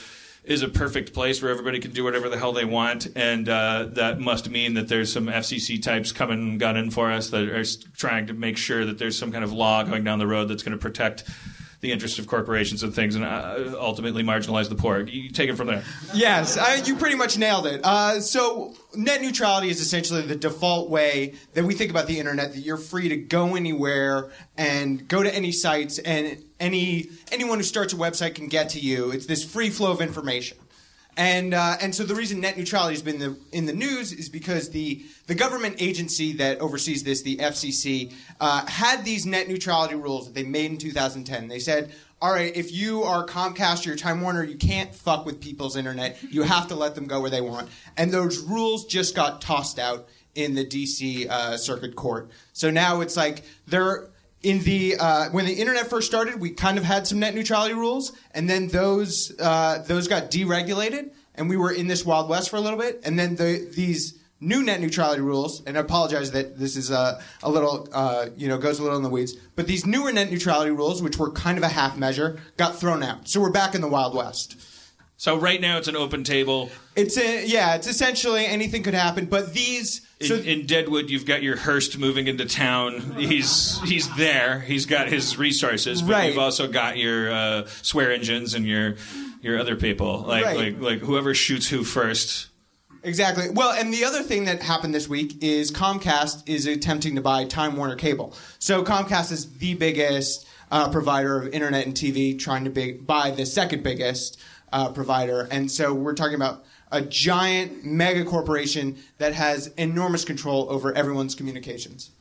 [0.49, 3.85] is a perfect place where everybody can do whatever the hell they want, and uh,
[3.91, 7.63] that must mean that there's some FCC types coming gunning for us that are
[7.95, 10.63] trying to make sure that there's some kind of law going down the road that's
[10.63, 11.23] going to protect
[11.81, 15.01] the interests of corporations and things, and uh, ultimately marginalize the poor.
[15.01, 15.83] You take it from there.
[16.13, 17.81] Yes, I, you pretty much nailed it.
[17.83, 22.53] Uh, so, net neutrality is essentially the default way that we think about the internet.
[22.53, 27.63] That you're free to go anywhere and go to any sites, and any anyone who
[27.63, 29.11] starts a website can get to you.
[29.11, 30.57] It's this free flow of information.
[31.19, 34.29] And uh, and so the reason net neutrality has been the, in the news is
[34.29, 39.95] because the the government agency that oversees this, the FCC, uh, had these net neutrality
[39.95, 41.49] rules that they made in 2010.
[41.49, 41.91] They said,
[42.21, 46.23] all right, if you are Comcast or Time Warner, you can't fuck with people's internet.
[46.23, 47.67] You have to let them go where they want.
[47.97, 52.29] And those rules just got tossed out in the DC uh, Circuit Court.
[52.53, 54.08] So now it's like they're
[54.41, 57.73] in the uh, when the internet first started, we kind of had some net neutrality
[57.73, 62.49] rules, and then those uh, those got deregulated, and we were in this wild west
[62.49, 66.31] for a little bit, and then the these new net neutrality rules, and I apologize
[66.31, 69.33] that this is a, a little uh, you know goes a little in the weeds,
[69.55, 73.03] but these newer net neutrality rules, which were kind of a half measure, got thrown
[73.03, 74.55] out, so we're back in the wild west.
[75.17, 76.69] So right now it's an open table.
[76.95, 81.25] It's a, yeah, it's essentially anything could happen, but these In, so in Deadwood, you've
[81.25, 83.15] got your Hearst moving into town.
[83.17, 84.59] He's he's there.
[84.59, 86.29] He's got his resources, but Right.
[86.29, 88.95] you've also got your uh, Swearengens and your
[89.41, 90.57] your other people, like Right.
[90.57, 92.47] like like whoever shoots who first.
[93.01, 93.49] Exactly.
[93.49, 97.45] Well, and the other thing that happened this week is Comcast is attempting to buy
[97.45, 98.33] Time Warner Cable.
[98.59, 103.31] So Comcast is the biggest uh, provider of internet and TV, trying to big, buy
[103.31, 104.37] the second biggest
[104.73, 105.47] uh, provider.
[105.49, 111.35] And so we're talking about a giant mega corporation that has enormous control over everyone's
[111.35, 112.11] communications.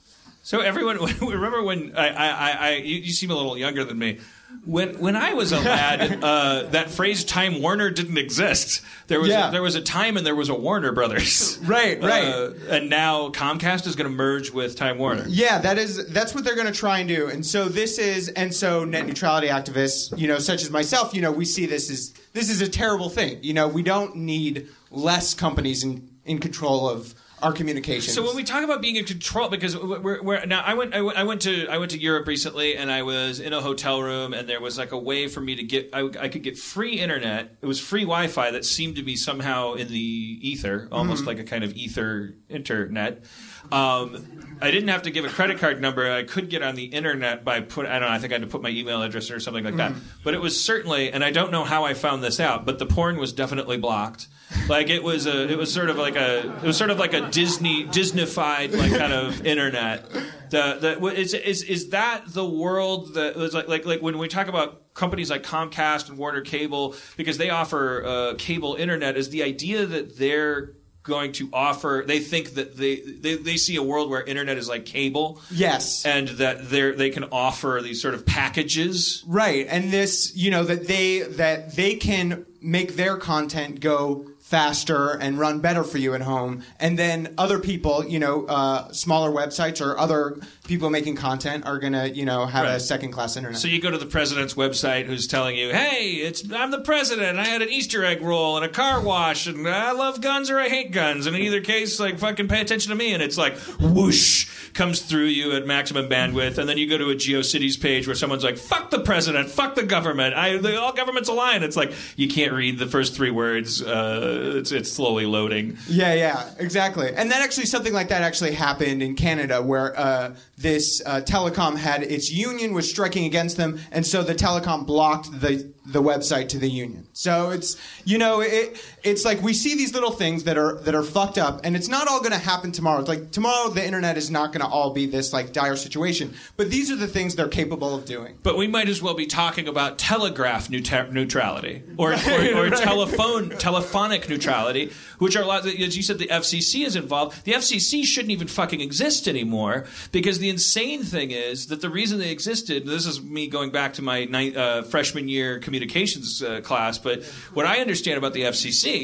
[0.43, 4.19] So everyone, remember when I, I, I, you, you seem a little younger than me.
[4.65, 8.83] When when I was a lad, uh, that phrase "Time Warner" didn't exist.
[9.07, 9.49] There was Yeah.
[9.49, 11.59] a, there was a time and there was a Warner Brothers.
[11.63, 12.25] Right, right.
[12.25, 15.25] Uh, and now Comcast is going to merge with Time Warner.
[15.29, 17.29] Yeah, that is that's what they're going to try and do.
[17.29, 21.21] And so this is and so net neutrality activists, you know, such as myself, you
[21.21, 23.39] know, we see this as this is a terrible thing.
[23.43, 28.15] You know, we don't need less companies in in control of our communications.
[28.15, 31.03] So when we talk about being in control, because we're, we're now I went I
[31.03, 34.03] went I went to I went to Europe recently, and I was in a hotel
[34.03, 36.59] room, and there was like a way for me to get I, I could get
[36.59, 37.57] free internet.
[37.61, 41.45] It was free Wi-Fi that seemed to be somehow in the ether, almost like a
[41.45, 43.25] kind of ether internet.
[43.71, 46.11] Um, I didn't have to give a credit card number.
[46.11, 48.15] I could get on the internet by put I don't know.
[48.15, 49.93] I think I had to put my email address or something like that.
[50.25, 52.87] But it was certainly, and I don't know how I found this out, but the
[52.87, 54.29] porn was definitely blocked.
[54.69, 57.15] Like it was a, it was sort of like a, it was sort of like
[57.15, 60.11] a Disney, Disneyfied like kind of internet.
[60.51, 64.29] The, the is, is is that the world that was like like like when we
[64.29, 69.31] talk about companies like Comcast and Warner Cable because they offer uh, cable internet is
[69.31, 73.83] the idea that they're going to offer they think that they, they they see a
[73.83, 76.05] world where internet is like cable yes.
[76.05, 80.65] and that they they can offer these sort of packages Right, and this, you know,
[80.65, 86.15] that they that they can make their content go faster and run better for you
[86.15, 91.17] at home, and then other people, you know, uh, smaller websites or other people making
[91.17, 93.59] content are gonna, you know, have a second class internet.
[93.59, 97.39] So you go to the president's website, who's telling you, "Hey, it's I'm the president.
[97.39, 100.61] I had an Easter egg roll and a car wash, and I love guns or
[100.61, 101.27] I hate guns.
[101.27, 105.01] And in either case, like fucking pay attention to me." And it's like whoosh comes
[105.01, 108.45] through you at maximum bandwidth, and then you go to a GeoCities page where someone's
[108.45, 110.35] like, "Fuck the president, fuck the government.
[110.35, 113.83] I the, all governments align." It's like you can't read the first three words.
[113.83, 115.79] Uh, it's it's slowly loading.
[115.89, 117.11] Yeah, yeah, exactly.
[117.15, 121.77] And that actually, something like that actually happened in Canada, where uh, this uh, telecom
[121.77, 126.49] had its union was striking against them, and so the telecom blocked the the website
[126.49, 127.07] to the union.
[127.13, 130.95] So it's you know it it's like we see these little things that are that
[130.95, 133.01] are fucked up, and it's not all going to happen tomorrow.
[133.01, 136.35] It's like tomorrow the internet is not going to all be this like dire situation,
[136.57, 138.37] but these are the things they're capable of doing.
[138.43, 143.51] But we might as well be talking about telegraph neutra- neutrality or, or, or telephone
[143.51, 145.67] telephonic neutrality, which are a lot.
[145.67, 147.45] As you said, the FCC is involved.
[147.45, 152.19] The FCC shouldn't even fucking exist anymore because the insane thing is that the reason
[152.19, 152.87] they existed.
[152.87, 157.25] This is me going back to my ninth, uh, freshman year communications uh, class, but
[157.55, 158.98] what I understand about the FCC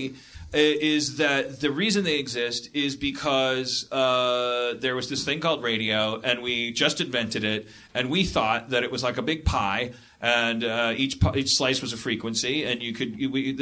[0.55, 5.65] uh, is that the reason they exist is because uh, there was this thing called
[5.65, 9.45] radio, and we just invented it, and we thought that it was like a big
[9.45, 13.53] pie, and uh, each each slice was a frequency, and you could we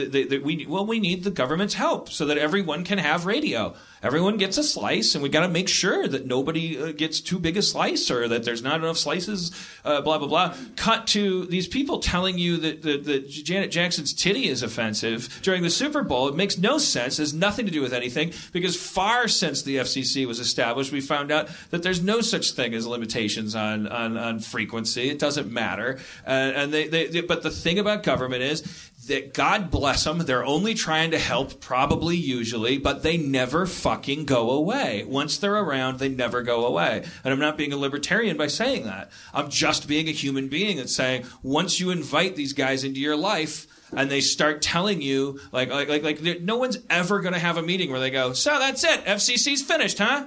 [0.44, 3.74] we well we need the government's help so that everyone can have radio.
[4.02, 7.38] Everyone gets a slice, and we got to make sure that nobody uh, gets too
[7.38, 9.52] big a slice or that there's not enough slices.
[9.84, 10.54] Uh, blah blah blah.
[10.74, 15.62] Cut to these people telling you that, that, that Janet Jackson's titty is offensive during
[15.62, 16.26] the Super Bowl.
[16.26, 17.18] It makes no sense.
[17.18, 21.30] Has nothing to do with anything because far since the FCC was established, we found
[21.30, 25.10] out that there's no such thing as limitations on on, on frequency.
[25.10, 25.98] It doesn't matter.
[26.26, 30.18] Uh, and they, they, they but the thing about government is that God bless them,
[30.18, 35.04] they're only trying to help, probably usually, but they never fucking go away.
[35.04, 37.04] Once they're around, they never go away.
[37.24, 39.10] And I'm not being a libertarian by saying that.
[39.34, 43.16] I'm just being a human being and saying once you invite these guys into your
[43.16, 47.38] life, and they start telling you like like like, like no one's ever going to
[47.38, 50.26] have a meeting where they go, so that's it, FCC's finished, huh?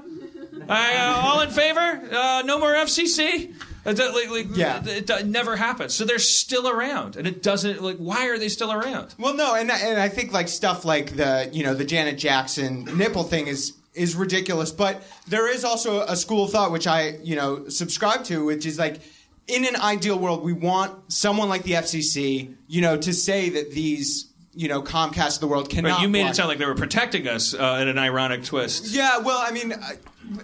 [0.69, 1.80] Uh, all in favor?
[1.80, 3.53] Uh, no more FCC?
[3.86, 4.84] Like- like, Yeah.
[4.86, 5.94] It, it never happens.
[5.94, 7.82] So they're still around, and it doesn't.
[7.82, 9.14] Like, why are they still around?
[9.20, 12.86] Well, no, and and I think like stuff like the you know the Janet Jackson
[12.98, 17.18] nipple thing is is ridiculous, but there is also a school of thought which I
[17.24, 19.00] you know subscribe to, which is like
[19.48, 23.72] in an ideal world we want someone like the FCC you know to say that
[23.72, 24.26] these
[24.56, 25.97] you know Comcast of the world cannot.
[25.97, 28.88] But you made it sound like they were protecting us uh, in an ironic twist.
[28.88, 29.78] Yeah, well, I mean, uh,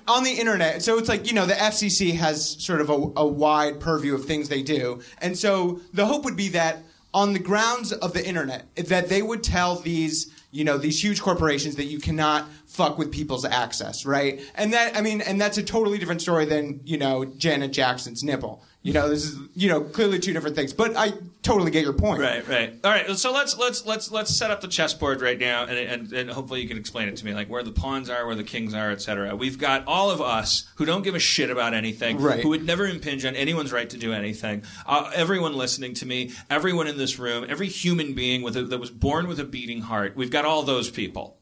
[0.07, 3.25] on the internet, so it's like you know the FCC has sort of a, a
[3.25, 6.83] wide purview of things they do, and so the hope would be that
[7.13, 11.21] on the grounds of the internet, that they would tell these you know these huge
[11.21, 14.41] corporations that you cannot fuck with people's access, right?
[14.55, 18.23] And that I mean, and that's a totally different story than you know Janet Jackson's
[18.23, 18.63] nipple.
[18.83, 21.13] You know, this is you know clearly two different things, but I
[21.43, 22.19] totally get your point.
[22.19, 22.73] Right, right.
[22.83, 23.15] All right.
[23.15, 26.61] So let's let's let's let's set up the chessboard right now, and, and and hopefully
[26.61, 28.89] you can explain it to me, like where the pawns are, where the kings are,
[28.89, 29.35] etc.
[29.35, 32.41] We've got all of us who don't give a shit about anything, Right.
[32.41, 34.63] who would never impinge on anyone's right to do anything.
[34.87, 38.79] Uh, everyone listening to me, everyone in this room, every human being with a, that
[38.79, 40.15] was born with a beating heart.
[40.15, 41.37] We've got all those people.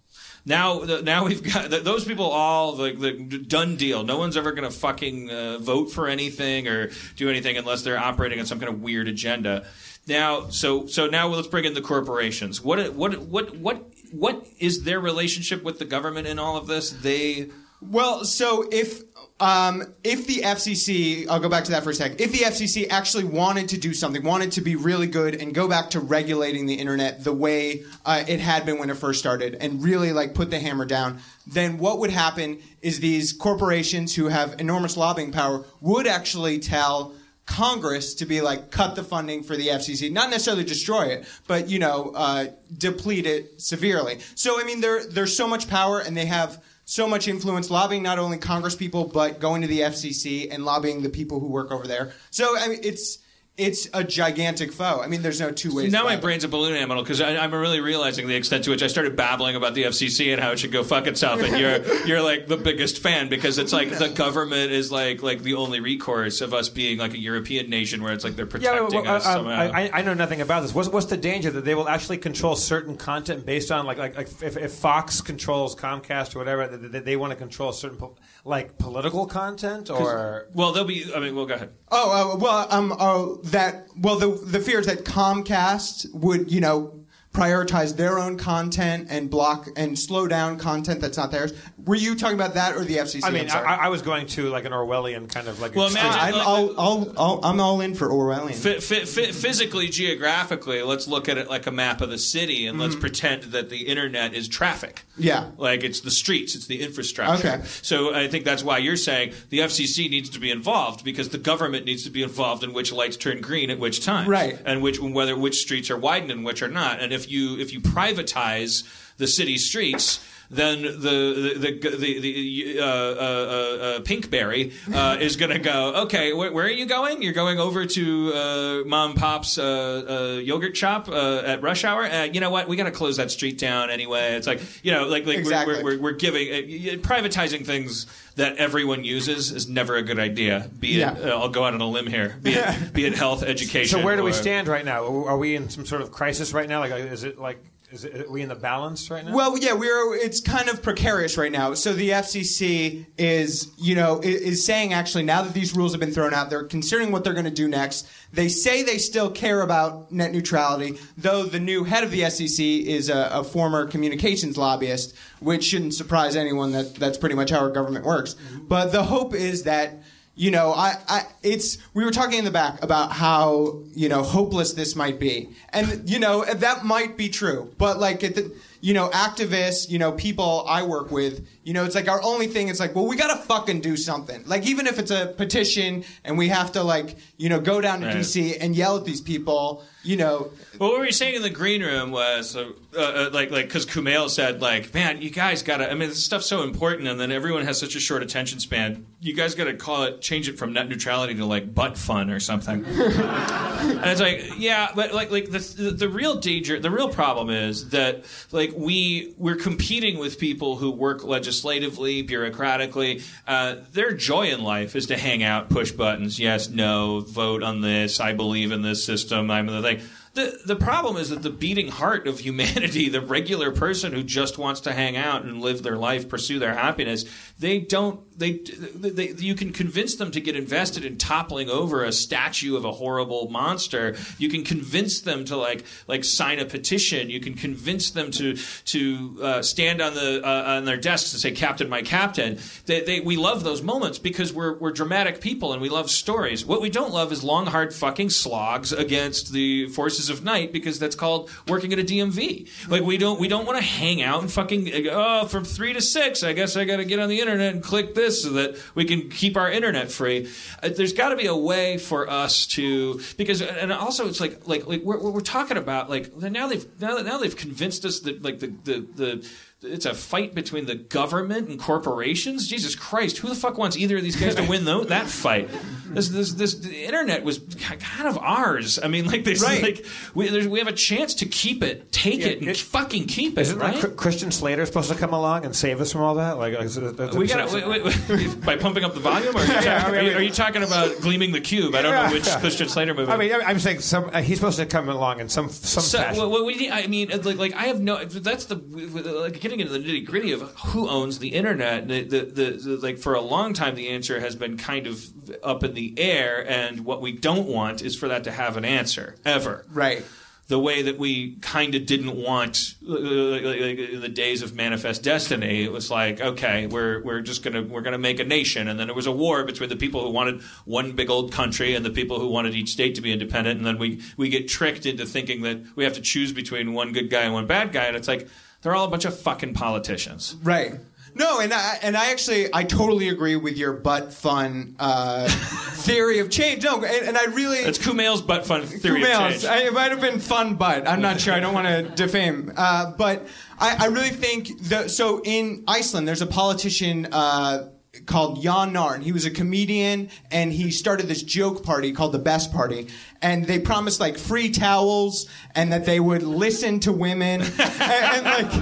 [0.45, 4.03] Now, now we've got those people all the, the done deal.
[4.03, 7.97] No one's ever going to fucking uh, vote for anything or do anything unless they're
[7.97, 9.65] operating on some kind of weird agenda.
[10.07, 12.63] Now, so so now let's bring in the corporations.
[12.63, 16.89] What what what what what is their relationship with the government in all of this?
[16.89, 17.49] They
[17.81, 19.03] Well, so if
[19.39, 22.19] um, if the FCC, I'll go back to that for a sec.
[22.19, 25.67] If the FCC actually wanted to do something, wanted to be really good and go
[25.67, 29.55] back to regulating the internet the way uh, it had been when it first started,
[29.55, 34.27] and really like put the hammer down, then what would happen is these corporations who
[34.27, 37.13] have enormous lobbying power would actually tell.
[37.45, 41.67] Congress to be like cut the funding for the FCC, not necessarily destroy it, but
[41.67, 42.45] you know uh,
[42.77, 44.19] deplete it severely.
[44.35, 48.01] So I mean, there there's so much power, and they have so much influence lobbying
[48.01, 51.71] not only Congress people but going to the FCC and lobbying the people who work
[51.71, 52.13] over there.
[52.31, 53.19] So I mean, it's
[53.59, 55.01] it's a gigantic foe.
[55.01, 55.91] I mean, there's no two ways.
[55.91, 56.21] now my it.
[56.21, 59.55] brain's a balloon animal because I'm really realizing the extent to which I started babbling
[59.55, 62.57] about the FCC and how it should go fuck itself, and you're you're like the
[62.57, 66.69] biggest fan because it's like the government is like like the only recourse of us
[66.69, 69.35] being like a European nation where it's like they're Yeah, protecting well, us uh, um,
[69.45, 69.71] somehow.
[69.73, 70.73] I, I know nothing about this.
[70.73, 74.15] What's, what's the danger that they will actually control certain content based on like like,
[74.15, 77.97] like if, if Fox controls Comcast or whatever, that that they, want to control certain
[77.97, 81.05] po- like political content or well, they'll be.
[81.13, 81.71] I mean, well, go ahead.
[81.91, 86.61] Oh uh, well, um, oh that well the the fear is that Comcast would you
[86.61, 86.98] know
[87.33, 91.53] prioritize their own content and block and slow down content that's not theirs.
[91.85, 93.21] Were you talking about that or the FCC?
[93.23, 95.75] I mean, I'm I, was going to like an Orwellian kind of like.
[95.75, 98.55] Well, extreme- imagine- I'm all, all, all, I'm all in for Orwellian.
[98.55, 102.65] Phy- phy- phy- physically, geographically, let's look at it like a map of the city,
[102.65, 103.01] and let's mm-hmm.
[103.01, 105.03] pretend that the internet is traffic.
[105.19, 105.51] Yeah.
[105.57, 107.47] like it's the streets, it's the infrastructure.
[107.47, 107.63] Okay.
[107.81, 111.37] So I think that's why you're saying the FCC needs to be involved because the
[111.37, 114.57] government needs to be involved in which lights turn green at which time, Right.
[114.65, 117.01] And which whether which streets are widened and which are not.
[117.01, 118.83] And if you if you privatize
[119.17, 120.19] the city streets.
[120.51, 125.93] Then the the the, the, the uh, uh, uh, Pinkberry uh, is going to go.
[126.05, 127.21] Okay, wh- where are you going?
[127.21, 131.83] You're going over to uh, Mom and Pop's uh, uh, yogurt shop uh, at rush
[131.83, 132.03] hour.
[132.03, 132.67] Uh, you know what?
[132.67, 134.33] We got to close that street down anyway.
[134.33, 135.83] It's like you know, like like Exactly.
[135.83, 140.69] we're, we're, we're giving uh, privatizing things that everyone uses is never a good idea.
[140.79, 141.11] Be it Yeah.
[141.11, 142.37] uh, I'll go out on a limb here.
[142.41, 143.99] Be it be it health, education.
[143.99, 145.03] So where do we stand right now?
[145.25, 146.79] Are we in some sort of crisis right now?
[146.79, 149.33] Like, is it like is it, are we in the balance right now?
[149.33, 150.15] Well, yeah, we're.
[150.15, 151.73] It's kind of precarious right now.
[151.73, 156.11] So the FCC is, you know, is saying actually now that these rules have been
[156.11, 158.07] thrown out, they're considering what they're going to do next.
[158.31, 162.85] They say they still care about net neutrality, though the new head of the FCC
[162.85, 166.71] is a, a former communications lobbyist, which shouldn't surprise anyone.
[166.71, 168.35] That that's pretty much how our government works.
[168.35, 168.67] Mm-hmm.
[168.67, 170.03] But the hope is that.
[170.39, 174.23] You know, I, I, it's we were talking in the back about how you know
[174.23, 178.55] hopeless this might be, and you know that might be true, but like at the,
[178.79, 182.47] you know, activists, you know, people I work with, you know, it's like our only
[182.47, 182.69] thing.
[182.69, 184.41] It's like, well, we gotta fucking do something.
[184.45, 187.99] Like even if it's a petition and we have to like, you know, go down
[187.99, 188.15] to Right.
[188.15, 191.49] DC and yell at these people, you know, Well, what we were saying in the
[191.49, 195.91] green room was uh, uh, like, like, because Kumail said, like, man, you guys gotta.
[195.91, 199.05] I mean, this stuff's so important, and then everyone has such a short attention span.
[199.19, 202.39] You guys gotta call it, change it from net neutrality to like butt fun or
[202.39, 202.85] something.
[202.85, 207.49] and it's like, yeah, but like, like the, the the real danger, the real problem
[207.49, 213.21] is that like we we're competing with people who work legislatively, bureaucratically.
[213.45, 217.81] Uh, their joy in life is to hang out, push buttons, yes, no, vote on
[217.81, 220.18] this, I believe in this system, I'm the thing.
[220.35, 224.57] The, the problem is that the beating heart of humanity, the regular person who just
[224.57, 227.25] wants to hang out and live their life, pursue their happiness,
[227.57, 228.21] they don't.
[228.39, 232.85] They, they, you can convince them to get invested in toppling over a statue of
[232.85, 234.15] a horrible monster.
[234.37, 237.29] You can convince them to like like sign a petition.
[237.29, 241.41] You can convince them to to uh, stand on the uh, on their desks and
[241.41, 245.73] say "Captain, my captain." They, they, we love those moments because we're we're dramatic people
[245.73, 246.65] and we love stories.
[246.65, 250.99] What we don't love is long, hard fucking slogs against the forces of night because
[250.99, 252.67] that's called working at a DMV.
[252.89, 256.01] Like we don't we don't want to hang out and fucking oh from three to
[256.01, 256.43] six.
[256.43, 259.05] I guess I got to get on the internet and click this so that we
[259.05, 260.49] can keep our internet free.
[260.81, 264.67] Uh, there's got to be a way for us to because and also it's like
[264.67, 268.41] like like we're, we're talking about like now they've now, now they've convinced us that
[268.41, 269.49] like the the the
[269.81, 272.67] it's a fight between the government and corporations.
[272.67, 275.69] Jesus Christ, who the fuck wants either of these guys to win tho- that fight?
[276.07, 277.59] This, this, this, the internet was
[277.99, 278.99] kind of ours.
[279.01, 279.81] I mean, like, this, Right.
[279.81, 283.57] like we, we have a chance to keep it, take it, and it- fucking keep
[283.57, 284.17] it, Isn't right?
[284.17, 286.57] Christian Slater supposed to come along and save us from all that?
[286.57, 286.97] Like, is
[287.33, 287.69] we got
[288.65, 290.51] by pumping up the volume, or are you, Yeah, I mean, are, you, are you
[290.51, 291.95] talking about gleaming the cube?
[291.95, 292.59] I don't Yeah, know which yeah.
[292.59, 293.31] Christian Slater movie.
[293.31, 296.17] I mean, I'm saying some, uh, he's supposed to come along in some some So,
[296.17, 296.39] fashion.
[296.41, 298.25] well, well, we I mean, like, like I have no.
[298.25, 302.07] That's the like getting into the nitty gritty of who owns the internet.
[302.07, 305.23] The, the, the, the like for a long time, the answer has been kind of
[305.63, 308.85] up in the air, and what we don't want is for that to have an
[308.85, 309.85] answer ever.
[309.91, 310.25] right.
[310.67, 314.29] The way that we kind of didn't want, uh, uh, uh like, like, in the
[314.29, 318.39] days of Manifest Destiny, it was like, okay, we're we're just gonna we're gonna make
[318.39, 321.31] a nation, and then there was a war between the people who wanted one big
[321.31, 324.21] old country and the people who wanted each state to be independent, and then we
[324.37, 327.53] we get tricked into thinking that we have to choose between one good guy and
[327.55, 328.47] one bad guy, and it's like
[328.81, 330.55] they're all a bunch of fucking politicians.
[330.63, 330.93] Right.
[331.35, 335.47] No, and I and I actually I totally agree with your butt fun uh,
[335.93, 336.83] theory of change.
[336.83, 339.65] No, and, and I really It's Kumail's butt fun theory of change.
[339.65, 341.53] I, it might have been fun, but I'm not sure.
[341.53, 342.73] I don't want to defame.
[342.75, 343.47] Uh, but
[343.79, 345.41] I, I really think the, so.
[345.43, 347.27] In Iceland, there's a politician.
[347.31, 347.89] Uh,
[348.25, 349.21] Called Jón Gnarr.
[349.21, 353.07] He was a comedian and he started this joke party called the Best Party.
[353.41, 358.45] And they promised like free towels and that they would listen to women and, and
[358.45, 358.73] like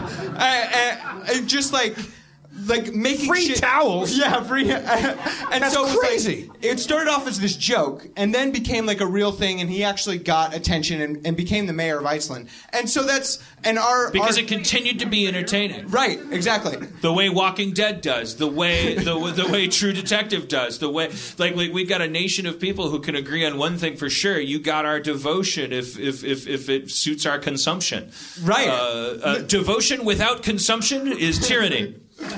[1.29, 1.97] and, just like
[2.67, 4.17] like making Free shit- towels?
[4.17, 4.69] Yeah, free.
[4.71, 4.83] and
[5.63, 6.51] That's so it was like- crazy.
[6.61, 9.83] it started off as this joke and then became like a real thing and he
[9.83, 12.49] actually got attention and, and became the mayor of Iceland.
[12.73, 15.87] And so that's and our because our, it continued to be entertaining.
[15.87, 16.77] right, exactly.
[17.01, 21.11] the way Walking Dead does, the way the, the way True Detective does, the way
[21.37, 24.09] like we, we got a nation of people who can agree on one thing for
[24.09, 24.39] sure.
[24.39, 28.11] You got our devotion if if if, if it suits our consumption.
[28.43, 28.67] Right.
[28.67, 28.71] Uh,
[29.23, 31.95] uh, devotion without consumption is tyranny.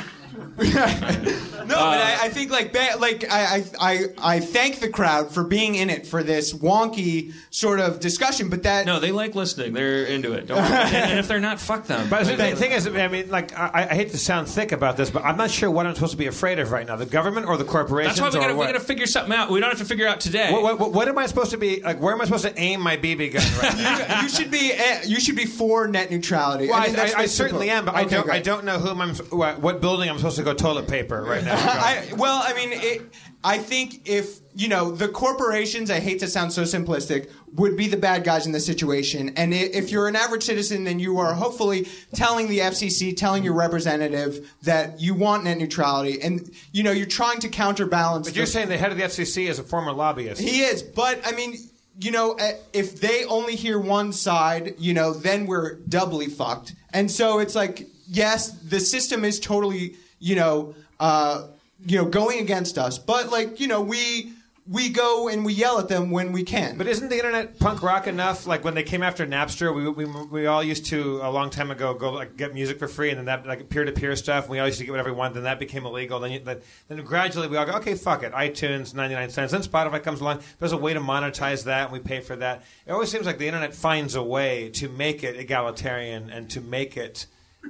[1.69, 5.31] No, but I, I think like ba- like I, I I I thank the crowd
[5.31, 9.35] for being in it for this wonky sort of discussion, but that No, they like
[9.35, 9.73] listening.
[9.73, 10.47] They're into it.
[10.47, 10.65] Don't worry.
[10.71, 12.09] and, and if they're not, fuck them.
[12.09, 14.97] But the thing, thing is, I mean, like, I, I hate to sound thick about
[14.97, 17.05] this, but I'm not sure what I'm supposed to be afraid of right now: the
[17.05, 18.17] government or the corporations.
[18.17, 19.51] That's why we or gotta, we gotta figure something out.
[19.51, 20.51] We don't have to figure out today.
[20.51, 22.01] What, what, what am I supposed to be like?
[22.01, 23.77] Where am I supposed to aim my BB gun right
[24.09, 24.21] now?
[24.21, 26.67] you should be eh, you should be for net neutrality.
[26.67, 28.27] Well, I, mean, that's I, I certainly am, but I don't.
[28.27, 29.13] I don't know whom I'm.
[29.15, 31.55] What, what building I'm supposed to go toilet paper right now.
[31.57, 33.01] I, well, I mean, it,
[33.43, 37.87] I think if you know the corporations, I hate to sound so simplistic, would be
[37.87, 39.29] the bad guys in this situation.
[39.35, 43.53] And if you're an average citizen, then you are hopefully telling the FCC, telling your
[43.53, 48.27] representative that you want net neutrality, and you know you're trying to counterbalance.
[48.27, 50.41] but you're the- saying the head of the FCC is a former lobbyist.
[50.41, 51.55] he is, but I mean,
[52.01, 56.73] you know, eh, if they only hear one side, you know, then we're doubly fucked.
[56.93, 61.47] And so it's like, yes, the system is totally, you know, uh,
[61.85, 64.33] you know, going against us, but like, you know, we
[64.69, 66.77] we go and we yell at them when we can.
[66.77, 68.45] But isn't the internet punk rock enough?
[68.45, 71.71] Like when they came after Napster, we, we, we all used to a long time
[71.71, 74.47] ago go like get music for free, and then that like peer to peer stuff.
[74.47, 75.35] We all used to get whatever we wanted.
[75.35, 76.19] Then that became illegal.
[76.19, 79.53] Then you, then, then gradually we all go, okay, fuck it, iTunes ninety nine cents.
[79.53, 80.41] Then Spotify comes along.
[80.59, 82.63] There's a way to monetize that, and we pay for that.
[82.85, 86.61] It always seems like the internet finds a way to make it egalitarian and to
[86.61, 87.25] make it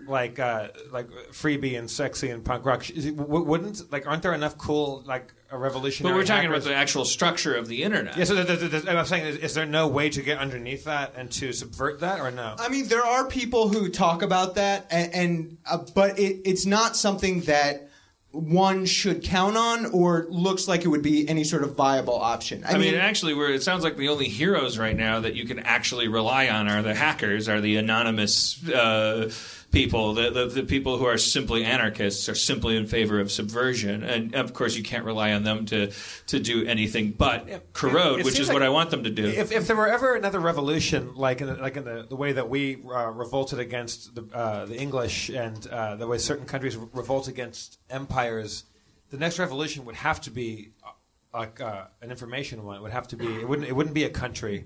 [0.08, 2.90] like uh, like freebie and sexy and punk rock.
[2.90, 6.14] Is it- w- Wouldn't like aren't there enough cool like a revolutionary?
[6.14, 6.66] But we're talking hackers?
[6.66, 8.16] about the actual structure of the internet.
[8.16, 10.84] Yeah, so th- th- th- I'm saying, is, is there no way to get underneath
[10.84, 12.56] that and to subvert that, or no?
[12.60, 16.66] I mean, there are people who talk about that, and, and uh, but it, it's
[16.68, 17.88] not something that
[18.32, 22.64] one should count on or looks like it would be any sort of viable option.
[22.64, 25.46] I, I mean, actually, we're, it sounds like the only heroes right now that you
[25.46, 29.32] can actually rely on are the hackers, are the anonymous uh,
[29.72, 34.04] people, the, the, the people who are simply anarchists, are simply in favor of subversion.
[34.04, 35.92] And of course, you can't rely on them to,
[36.28, 39.26] to do anything but corrode, It which seems is what I want them to do.
[39.26, 42.32] If, if there were ever another revolution, like in the, like in the, the way
[42.32, 46.76] that we uh, revolted against the, uh, the English and uh, the way certain countries
[46.76, 48.64] revolt against empires,
[49.10, 50.92] the next revolution would have to be uh,
[51.34, 52.78] like uh, an information one.
[52.78, 53.28] It would have to be.
[53.28, 53.68] It wouldn't.
[53.68, 54.66] It wouldn't be a country.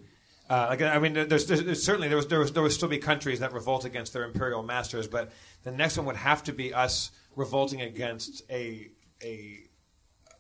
[0.50, 3.40] Uh, I mean, there's, there's certainly there was, there was there would still be countries
[3.40, 5.32] that revolt against their imperial masters, but
[5.64, 8.90] the next one would have to be us revolting against a
[9.24, 9.63] a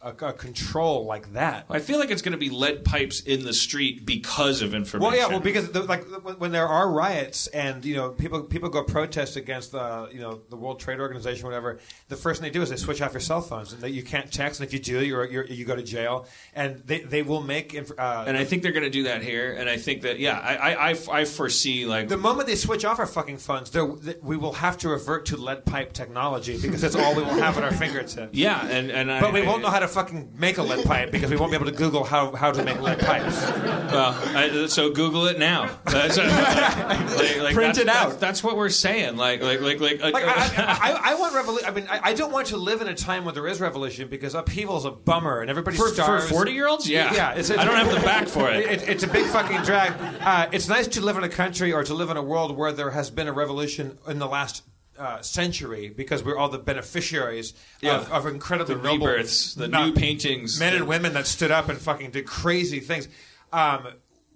[0.03, 1.65] a, a control like that.
[1.69, 5.09] I feel like it's going to be lead pipes in the street because of information.
[5.09, 6.03] Well, yeah, well, because the, like
[6.39, 10.41] when, there are riots and you know people people go protest against the you know
[10.49, 11.79] the World Trade Organization, whatever.
[12.09, 14.03] The first thing they do is they switch off your cell phones, and that you
[14.03, 17.21] can't text, and if you do, you're, you're you go to jail, and they they
[17.23, 17.73] will make.
[17.73, 19.53] Inf- uh, and I think they're going to do that here.
[19.53, 22.85] And I think that, yeah, I, I, I, I foresee like the moment they switch
[22.85, 23.73] off our fucking phones,
[24.21, 27.57] we will have to revert to lead pipe technology because that's all we will have
[27.57, 28.33] at our fingertips.
[28.33, 31.11] yeah, and and I, But we won't know how to fucking make a lead pipe
[31.11, 33.41] because we won't be able to Google how, how to make lead pipes.
[33.41, 35.69] Well, I, so Google it now.
[35.85, 38.09] That's, like, like, Print that's- it out.
[38.09, 39.17] That's, that's what we're saying.
[39.17, 40.03] Like, like, like, like.
[40.03, 41.67] uh, Like I, I, I, I want revolution.
[41.67, 44.33] I mean, I, don't want to live in a time where there is revolution because
[44.35, 47.65] upheaval's a bummer and everybody for for forty year olds, yeah, Yeah, it's, it's, I
[47.65, 48.65] don't have the back for it.
[48.65, 49.93] It- it's a big fucking drag.
[50.21, 52.71] Uh, it's nice to live in a country or to live in a world where
[52.71, 54.63] there has been a revolution in the last
[54.97, 57.97] uh, century because we're all the beneficiaries Yeah.
[57.97, 61.51] of, of incredibly The noble rebirths, the not- new paintings, men and women that stood
[61.51, 63.07] up and fucking did crazy things.
[63.51, 63.87] Um,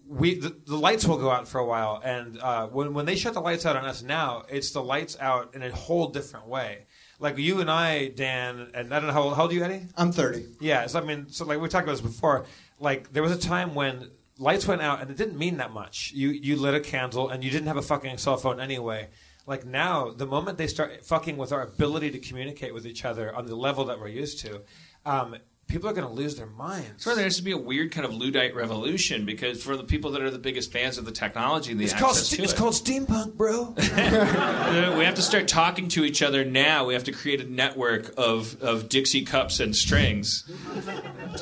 [0.10, 3.16] we the, the lights will go out for a while, and uh, when when they
[3.16, 6.48] shut the lights out on us now, it's the lights out in a whole different
[6.48, 6.86] way.
[7.20, 9.64] Like you and I, Dan, and I don't know how old, how old are you,
[9.64, 9.88] Eddie?
[9.98, 10.46] I'm 30.
[10.62, 12.46] Yeah, so I mean, so like we talked about this before.
[12.80, 16.12] Like there was a time when lights went out, and it didn't mean that much.
[16.14, 19.10] You you lit a candle, and you didn't have a fucking cell phone anyway.
[19.48, 23.34] Like now, the moment they start fucking with our ability to communicate with each other
[23.34, 24.62] on the level that we're used to,
[25.06, 25.38] um,
[25.68, 27.04] people are going to lose their minds.
[27.04, 30.22] There has to be a weird kind of Luddite revolution because for the people that
[30.22, 32.54] are the biggest fans of the technology and the It's called access st- to it's
[32.54, 33.74] it, called steampunk, bro.
[34.98, 36.86] We have to start talking to each other now.
[36.86, 40.44] We have to create a network of, of Dixie cups and strings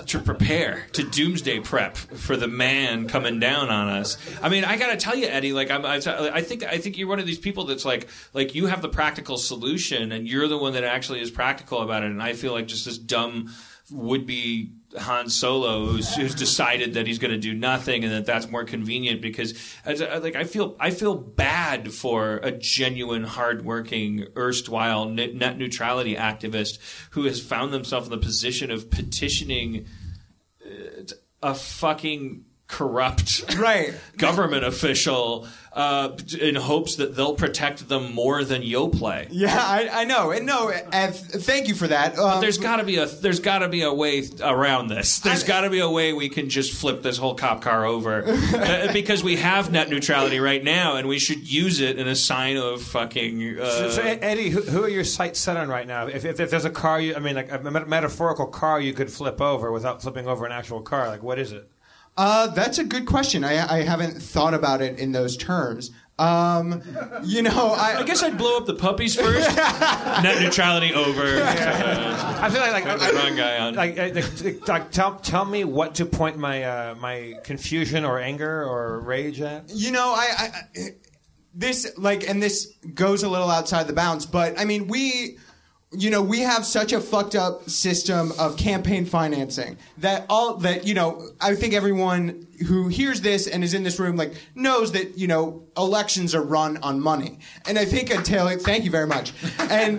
[0.08, 4.18] to prepare to doomsday prep for the man coming down on us.
[4.42, 5.54] I mean, I gotta tell you, Eddie.
[5.54, 8.56] Like, I'm, I, I think I think you're one of these people that's like like
[8.56, 12.12] you have the practical solution, and you're the one that actually is practical about it.
[12.12, 13.54] And I feel like just this dumb
[13.92, 18.26] would be Han Solo who's, who's decided that he's going to do nothing and that
[18.26, 19.54] that's more convenient because
[19.86, 26.80] as like I feel I feel bad for a genuine hardworking erstwhile net neutrality activist
[27.12, 29.86] who has found themselves in the position of petitioning
[30.66, 31.04] uh,
[31.44, 33.93] a fucking corrupt Right.
[34.18, 39.28] government official uh, in hopes that they'll protect them more than Yoplait.
[39.32, 40.32] Yeah, I, I know.
[40.32, 42.18] And no, uh, thank you for that.
[42.18, 45.20] Um, There's got to be a there's got to be a way around this.
[45.20, 48.24] There's got to be a way we can just flip this whole cop car over
[48.55, 52.16] Uh, because we have net neutrality right now, and we should use it in a
[52.16, 53.59] sign of fucking.
[53.59, 56.07] Uh, So, so, Eddie, who, who are your sights set on right now?
[56.07, 58.93] If, if, if there's a car, you, I mean, like a met- metaphorical car, you
[58.93, 61.07] could flip over without flipping over an actual car.
[61.09, 61.70] Like, what is it?
[62.18, 63.43] Uh, that's a good question.
[63.43, 65.91] I, I haven't thought about it in those terms.
[66.18, 66.82] Um,
[67.24, 69.53] you know, I, I guess I'd blow up the puppies first.
[69.57, 71.22] net neutrality over.
[71.22, 73.76] I feel like, like, Got the wrong guy on.
[73.76, 78.18] like, uh, like, like, tell tell me what to point my uh, my confusion or
[78.18, 79.70] anger or rage at.
[79.74, 80.45] you know, I, I,
[80.80, 80.89] I
[81.53, 85.38] this like, and this goes a little outside the bounds, but I mean, we
[85.98, 90.86] you know, we have such a fucked up system of campaign financing that all that
[90.86, 91.30] you know.
[91.41, 95.28] I think everyone who hears this and is in this room like knows that you
[95.28, 97.39] know elections are run on money.
[97.68, 99.34] And I think until thank you very much.
[99.60, 99.93] And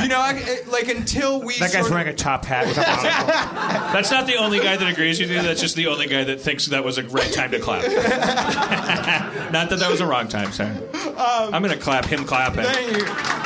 [0.00, 2.76] you know, I, like until we That guy's sort of- wearing a top hat with
[2.78, 3.26] a monocle.
[3.92, 5.42] That's not the only guy that agrees with you.
[5.42, 7.82] That's just the only guy that thinks that was a great time to clap.
[9.52, 10.66] not that that was a wrong time, sir.
[10.94, 12.64] Um, I'm going to clap him clapping.
[12.64, 13.04] Thank you.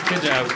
[0.09, 0.51] Good job.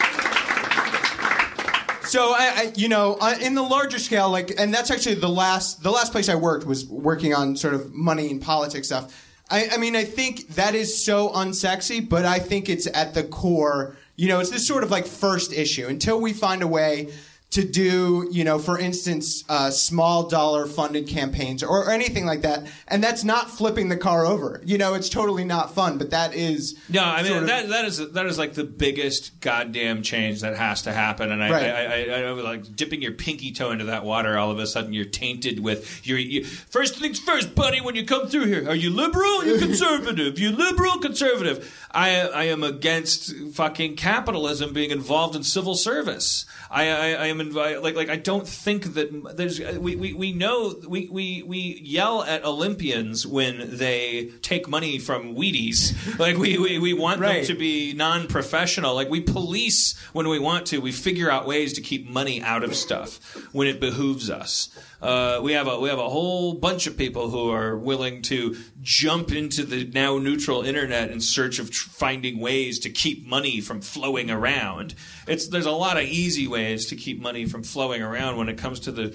[2.06, 5.82] So I, I you know, in the larger scale, like, and that's actually the last
[5.82, 9.30] the last place I worked was working on sort of money and politics stuff.
[9.50, 13.24] I, I mean, I think that is so unsexy, but I think it's at the
[13.24, 13.96] core.
[14.16, 17.12] You know, it's this sort of like first issue until we find a way
[17.54, 22.42] to do, you know, for instance, uh, small dollar funded campaigns or, or anything like
[22.42, 22.66] that.
[22.88, 24.60] And that's not flipping the car over.
[24.64, 26.76] You know, it's totally not fun, but that is.
[26.88, 30.40] No, I mean sort of- that that is that is like the biggest goddamn change
[30.42, 31.64] that has to happen, and I, Right.
[31.64, 34.36] I, I, I, I was like dipping your pinky toe into that water.
[34.36, 37.80] All of a sudden, you're tainted with your you, first things first, buddy.
[37.80, 39.44] When you come through here, are you liberal?
[39.44, 40.38] You conservative?
[40.38, 41.72] you liberal, conservative?
[41.92, 46.44] I I am against fucking capitalism being involved in civil service.
[46.70, 50.32] I I, I am like like I don't think that there's uh, we, we, we
[50.32, 55.94] know we, we we yell at Olympians when they take money from Wheaties.
[56.24, 58.94] Like we, we, we want them to be non-professional.
[58.94, 60.78] Like we police when we want to.
[60.78, 63.18] We figure out ways to keep money out of stuff
[63.52, 64.68] when it behooves us.
[65.04, 68.56] Uh, we have a we have a whole bunch of people who are willing to
[68.80, 73.60] jump into the now neutral internet in search of tr- finding ways to keep money
[73.60, 74.94] from flowing around.
[75.28, 78.56] It's there's a lot of easy ways to keep money from flowing around when it
[78.56, 79.14] comes to the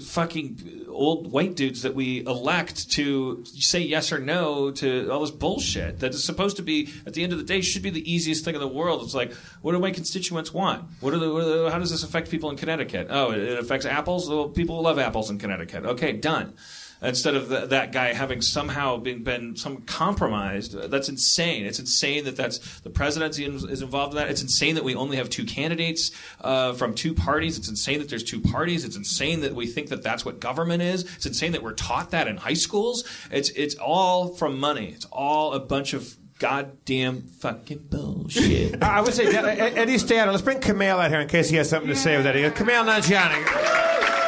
[0.00, 5.30] fucking old white dudes that we elect to say yes or no to all this
[5.30, 8.10] bullshit that is supposed to be at the end of the day should be the
[8.10, 9.02] easiest thing in the world.
[9.02, 10.84] It's like, what do my constituents want?
[11.00, 13.08] What are the, what are the how does this affect people in Connecticut?
[13.10, 14.28] Oh, it, it affects apples.
[14.28, 15.84] Well, people love apples in Connecticut.
[15.84, 16.54] Okay, done.
[17.04, 21.66] Instead of th- that guy having somehow been, been some compromised, that's insane.
[21.66, 24.30] It's insane that that's the presidency is involved in that.
[24.30, 27.58] It's insane that we only have two candidates uh, from two parties.
[27.58, 28.84] It's insane that there's two parties.
[28.84, 31.02] It's insane that we think that that's what government is.
[31.16, 33.04] It's insane that we're taught that in high schools.
[33.30, 34.92] It's it's all from money.
[34.94, 38.82] It's all a bunch of goddamn fucking bullshit.
[38.82, 40.28] I would say, Ed- Ed- Eddie, out.
[40.28, 42.42] Let's bring Kumail out here in case he has something to say with Eddie.
[42.50, 44.23] Kumail Nanjiani.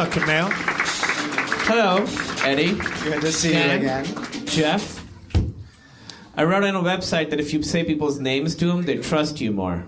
[0.00, 0.50] Hello, Kumail.
[1.66, 2.06] Hello,
[2.42, 2.72] Eddie.
[3.04, 3.82] Good to see Dan.
[3.82, 4.46] you again.
[4.46, 5.04] Jeff.
[6.34, 9.42] I wrote on a website that if you say people's names to them, they trust
[9.42, 9.86] you more.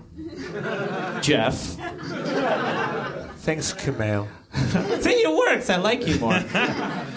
[1.23, 1.55] Jeff.
[3.37, 4.27] Thanks, Kumail.
[5.01, 5.71] See, it works.
[5.71, 6.33] I like you more.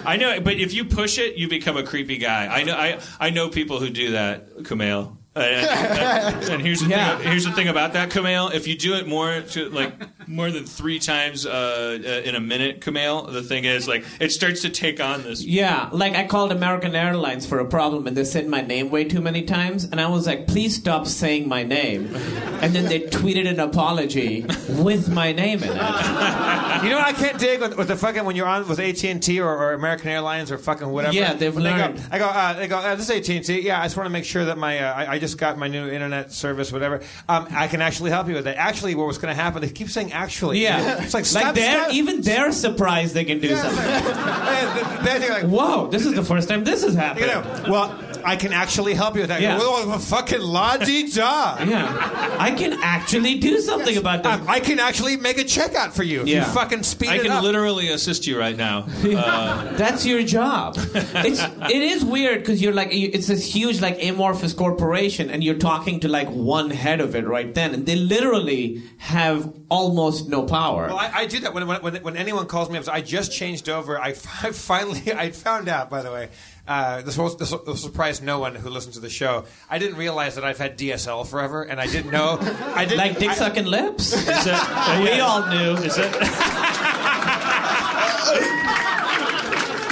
[0.07, 2.47] I know, but if you push it, you become a creepy guy.
[2.47, 2.77] I know.
[2.77, 5.19] I I know people who do that, Kumail.
[5.47, 7.19] And, and here's the Yeah.
[7.19, 7.29] thing.
[7.29, 8.53] Here's the thing about that, Kumail.
[8.55, 9.93] If you do it more to like
[10.29, 14.33] more than three times uh, uh, in a minute, Kumail, the thing is like it
[14.33, 15.45] starts to take on this.
[15.45, 19.05] Yeah, like I called American Airlines for a problem and they said my name way
[19.05, 19.85] too many times.
[19.85, 22.15] And I was like, please stop saying my name.
[22.63, 25.77] And then they tweeted an apology with my name in it.
[26.77, 29.03] You know what I can't dig with, with the fucking when you're on with AT
[29.05, 31.15] and T or, or American Airlines or fucking whatever.
[31.15, 32.03] Yeah, they've When they go- learned.
[32.13, 32.77] I go, uh, they go.
[32.77, 33.61] Uh, this is AT and T.
[33.63, 35.69] Yeah, I just want to make sure that my uh, I, I just got my
[35.69, 37.01] new internet service, whatever.
[37.29, 38.57] Um, I can actually help you with that.
[38.57, 39.61] Actually, what was going to happen?
[39.63, 40.61] They keep saying actually.
[40.61, 41.03] Yeah.
[41.03, 41.95] it's like like stop, they're, stop.
[41.95, 43.85] even they're surprised they can do something.
[44.57, 47.27] Yeah, they- they're like, Whoa, this is the first time this has happened.
[47.27, 47.89] you know, well,
[48.27, 49.41] I can actually help you with that.
[49.41, 49.59] Yeah.
[49.59, 51.63] Well, well, fucking la di da.
[51.63, 52.37] Yeah.
[52.39, 54.33] I can actually do something about this.
[54.33, 56.23] Um, I can actually make a checkout for you.
[56.23, 56.47] If Yeah.
[56.47, 58.87] You fucking speed I it can literally assist you right now.
[59.17, 60.75] Uh, That's your job.
[60.77, 65.59] It's it is weird because you're like it's this huge like amorphous corporation, and you're
[65.59, 70.45] talking to like one head of it right then, and they literally have almost no
[70.45, 70.87] power.
[70.89, 72.89] Well, I, I do that when, when, when, when anyone calls me up.
[72.89, 73.99] I just changed over.
[73.99, 74.09] I,
[74.43, 75.89] I finally I found out.
[75.91, 76.29] By the way,
[76.69, 79.45] uh, this will this will surprise no one who listens to the show.
[79.71, 82.39] I didn't realize that I've had DSL forever, and I didn't know.
[82.75, 84.13] I didn't like dick I- sucking lips.
[84.13, 85.75] is that, we all knew.
[85.85, 86.13] is that,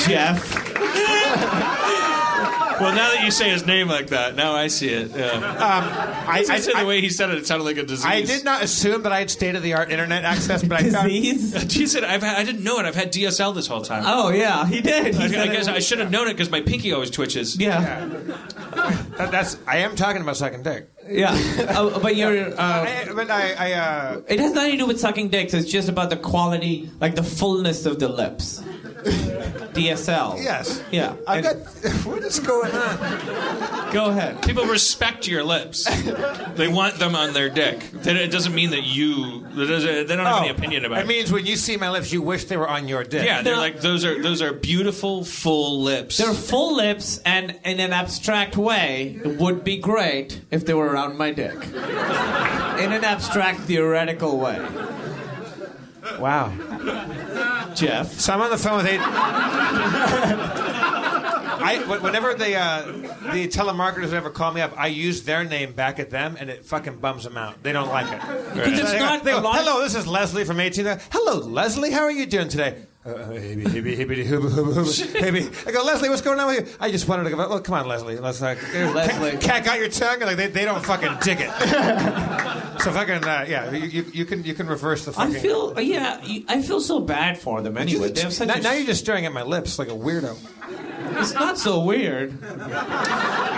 [0.08, 1.63] Jeff.
[2.80, 5.10] Well, now that you say his name like that, now I see it.
[5.14, 5.56] Yeah.
[6.26, 8.04] I, I, said I, the way he said it, it sounded like a disease.
[8.04, 10.90] I did not assume that I had state of the art internet access, but I
[10.90, 11.08] found.
[11.08, 11.54] Disease.
[11.74, 12.86] He said, I've had, I didn't know it.
[12.86, 14.04] I've had DSL this whole time.
[14.06, 15.14] Oh yeah, he did.
[15.14, 17.10] He I, I said it guess I should have known it because my pinky always
[17.10, 17.56] twitches.
[17.58, 18.06] Yeah,
[19.16, 19.58] That, that's.
[19.66, 20.88] I am talking about sucking dick.
[21.08, 21.32] yeah.
[21.76, 22.34] Oh, but you're.
[22.54, 23.52] Uh, I, but I.
[23.54, 25.54] I uh, it has nothing to do with sucking dicks.
[25.54, 28.62] It's just about the quality, like the fullness of the lips.
[29.04, 30.42] DSL.
[30.42, 30.82] Yes.
[30.90, 31.16] Yeah.
[31.26, 31.56] I've got.
[32.04, 33.92] What is going on?
[33.92, 34.42] Go ahead.
[34.42, 35.84] People respect your lips.
[36.54, 37.80] they want them on their dick.
[37.92, 39.46] Then It doesn't mean that you.
[39.54, 41.08] They doesn't- they don't have any oh, opinion about It it.
[41.08, 43.24] mean when you see my lips, you wish they were on your dick.
[43.24, 43.60] yeah, they're No.
[43.60, 46.16] like those are those are beautiful full lips.
[46.18, 50.86] They're full lips, and in an abstract way, it would be great if they were
[50.88, 51.54] around my dick.
[51.54, 54.58] In an abstract, theoretical way.
[56.18, 56.52] Wow.
[57.74, 58.12] Jeff.
[58.20, 59.00] So I'm on the phone with eight.
[61.66, 62.82] I, whenever the uh,
[63.32, 66.66] the telemarketers ever call me up, I use their name back at them, and it
[66.66, 67.62] fucking bums them out.
[67.62, 68.20] They don't like it.
[68.54, 70.84] Because it's They go- they go, Hello, this is Leslie from 18.
[71.10, 71.90] Hello, Leslie.
[71.90, 72.82] How are you doing today?
[73.06, 73.34] Uh, uh.
[73.34, 73.54] I
[75.72, 76.74] go, Leslie, what's going on with you?
[76.80, 77.36] I just wanted to go.
[77.36, 78.16] Well, come on, Leslie.
[78.16, 79.36] Let's like, Leslie.
[79.36, 81.50] Cat, got your tongue, like they, they don't fucking dig it.
[82.80, 85.36] so fucking uh, yeah, you, you, you can you can reverse the fucking...
[85.36, 88.14] I feel, yeah, I feel so bad for them anyway.
[88.14, 90.38] Such now, a, now you're just staring at my lips like a weirdo.
[91.20, 92.30] it's not so weird.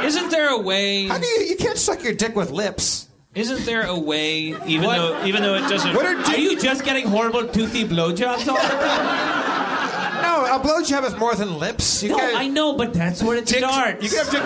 [0.04, 1.06] Isn't there a way?
[1.06, 1.46] How do you?
[1.46, 3.06] You can't suck your dick with lips.
[3.36, 4.56] Isn't there a way?
[4.66, 4.96] Even What?
[4.96, 5.94] though even though it doesn't.
[5.94, 10.22] What are Are you just getting horrible toothy blowjobs all the time?
[10.22, 12.02] No, a blowjob is more than lips.
[12.02, 14.02] You No, I know, but that's where it dick, starts.
[14.02, 14.42] You got dick.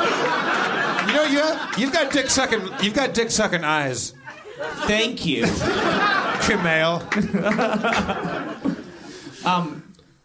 [1.08, 2.62] You know you have, you've got dick sucking.
[2.82, 4.12] You've got dick sucking eyes.
[4.86, 5.44] Thank you.
[6.44, 7.00] Kumail.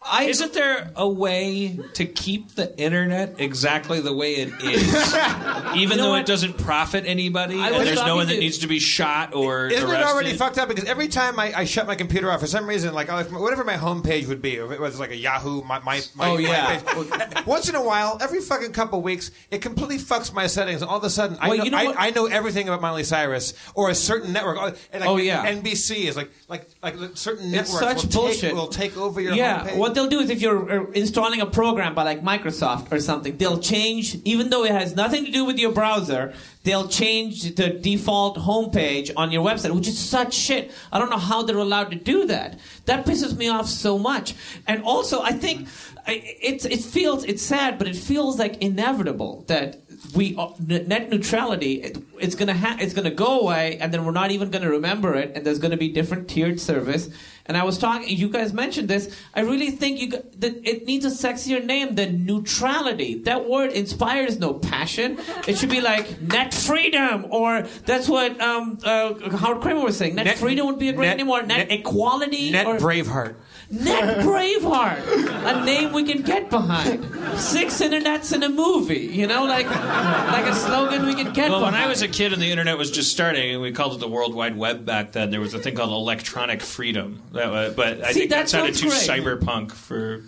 [0.08, 5.14] I, Isn't there a way to keep the internet exactly the way it is,
[5.76, 6.20] even know though what?
[6.20, 9.66] it doesn't profit anybody, I and there's no one that needs to be shot or
[9.66, 10.00] Isn't arrested?
[10.00, 10.68] it already fucked up?
[10.68, 13.64] Because every time I, I shut my computer off, for some reason, like oh, whatever
[13.64, 16.80] my homepage would be, if it was like a Yahoo, my my, my Oh, yeah.
[16.86, 20.82] my page, once in a while, every fucking couple weeks, it completely fucks my settings.
[20.82, 22.06] And all of a sudden, I know, you know I.
[22.06, 24.58] I know everything about Miley Cyrus or a certain network.
[24.60, 25.46] Oh, and like Oh, yeah.
[25.52, 28.40] NBC is like like like certain It's networks such will bullshit.
[28.40, 29.76] take will take over your yeah, homepage.
[29.76, 33.36] what they'll do is if you're uh, installing a program by like Microsoft or something,
[33.38, 37.70] they'll change, even though it has nothing to do with your browser, they'll change the
[37.70, 40.70] default homepage on your website, which is such shit.
[40.92, 42.60] I don't know how they're allowed to do that.
[42.84, 44.34] That pisses me off so much.
[44.66, 45.66] And also, I think
[46.06, 49.80] it's it feels it's sad, but it feels like inevitable that
[50.14, 54.12] we uh, net neutrality it, it's gonna ha- it's gonna go away and then we're
[54.12, 57.08] not even gonna remember it and there's gonna be different tiered service
[57.46, 59.04] and i was talking you guys mentioned this.
[59.34, 63.22] I really think you that it needs a sexier name than neutrality.
[63.22, 65.18] That word inspires no passion.
[65.46, 70.14] It should be like net freedom or that's what um, uh, howard kramer was saying.
[70.16, 72.76] Net, Net- freedom would be a great net- name or net, net- equality Net or
[72.78, 73.34] Braveheart.
[73.68, 77.04] Net Braveheart, a name we can get behind.
[77.38, 81.62] Six internets in a movie, you know, like like a slogan we can get Well,
[81.62, 81.74] when.
[81.74, 84.08] I was a kid and the internet was just starting, and we called it the
[84.08, 87.22] World Wide Web back then, there was a thing called electronic freedom.
[87.32, 89.00] That was, but I See, think that that sounded too great.
[89.02, 90.22] cyberpunk for.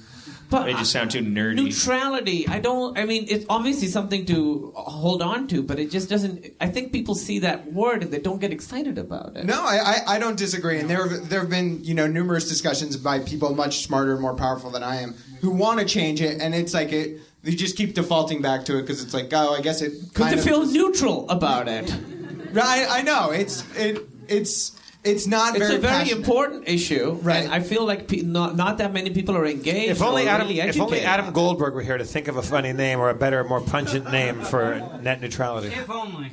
[0.50, 1.56] But made you sound too nerdy.
[1.56, 2.98] neutrality, I don't.
[2.98, 6.46] I mean, it's obviously something to hold on to, but it just doesn't.
[6.60, 9.44] I think people see that word and they don't get excited about it.
[9.44, 9.76] No, I,
[10.06, 10.78] I, I don't disagree.
[10.78, 14.20] And there have, there have been you know numerous discussions by people much smarter and
[14.22, 17.20] more powerful than I am who want to change it, and it's like it.
[17.42, 19.92] They just keep defaulting back to it because it's like, oh, I guess it.
[19.92, 21.94] because kind they of- feel neutral about it.
[22.56, 24.77] I, I know it's it it's
[25.08, 25.76] it's not It's very.
[25.76, 26.18] a very passionate.
[26.18, 27.44] important issue, Right.
[27.44, 29.90] And I feel like pe- not not that many people are engaged.
[29.90, 31.00] If only or Adam, really if only.
[31.00, 34.10] Adam Goldberg were here to think of a funny name or a better, more pungent
[34.12, 35.68] name for net neutrality.
[35.68, 36.32] If only.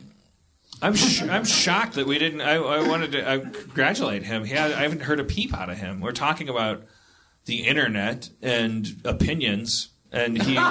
[0.82, 2.42] I'm sh- I'm shocked that we didn't.
[2.42, 4.44] I, I wanted to I congratulate him.
[4.44, 6.02] He had, I haven't heard a peep out of him.
[6.02, 6.84] We're talking about
[7.46, 10.56] the internet and opinions, and he.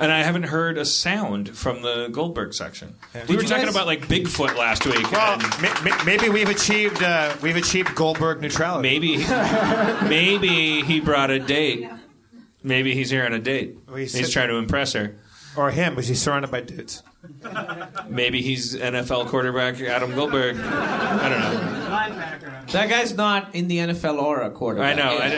[0.00, 2.94] And I haven't heard a sound from the Goldberg section.
[3.28, 5.10] We were talking guys- about like Bigfoot last week.
[5.10, 8.88] Well, and ma- ma- maybe we've achieved uh, we've achieved Goldberg neutrality.
[8.88, 9.16] maybe,
[10.08, 11.88] maybe he brought a date.
[12.62, 13.78] Maybe he's here on a date.
[13.86, 15.14] Well, he's He's trying to impress her.
[15.56, 17.02] or him, because he's surrounded by dudes.
[18.08, 20.58] Maybe he's NFL quarterback Adam Goldberg.
[20.58, 21.76] I don't know.
[21.86, 22.70] Linebacker.
[22.72, 24.92] that guy's not in the NFL or a I quarterback.
[24.92, 25.18] I know.
[25.18, 25.28] I,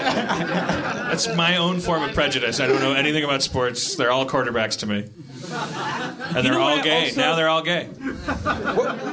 [1.09, 2.61] that's my own form of prejudice.
[2.61, 3.97] I don't know anything about sports.
[3.97, 5.09] They're all quarterbacks to me.
[5.51, 7.07] And they're all gay.
[7.07, 7.89] also- now they're all gay.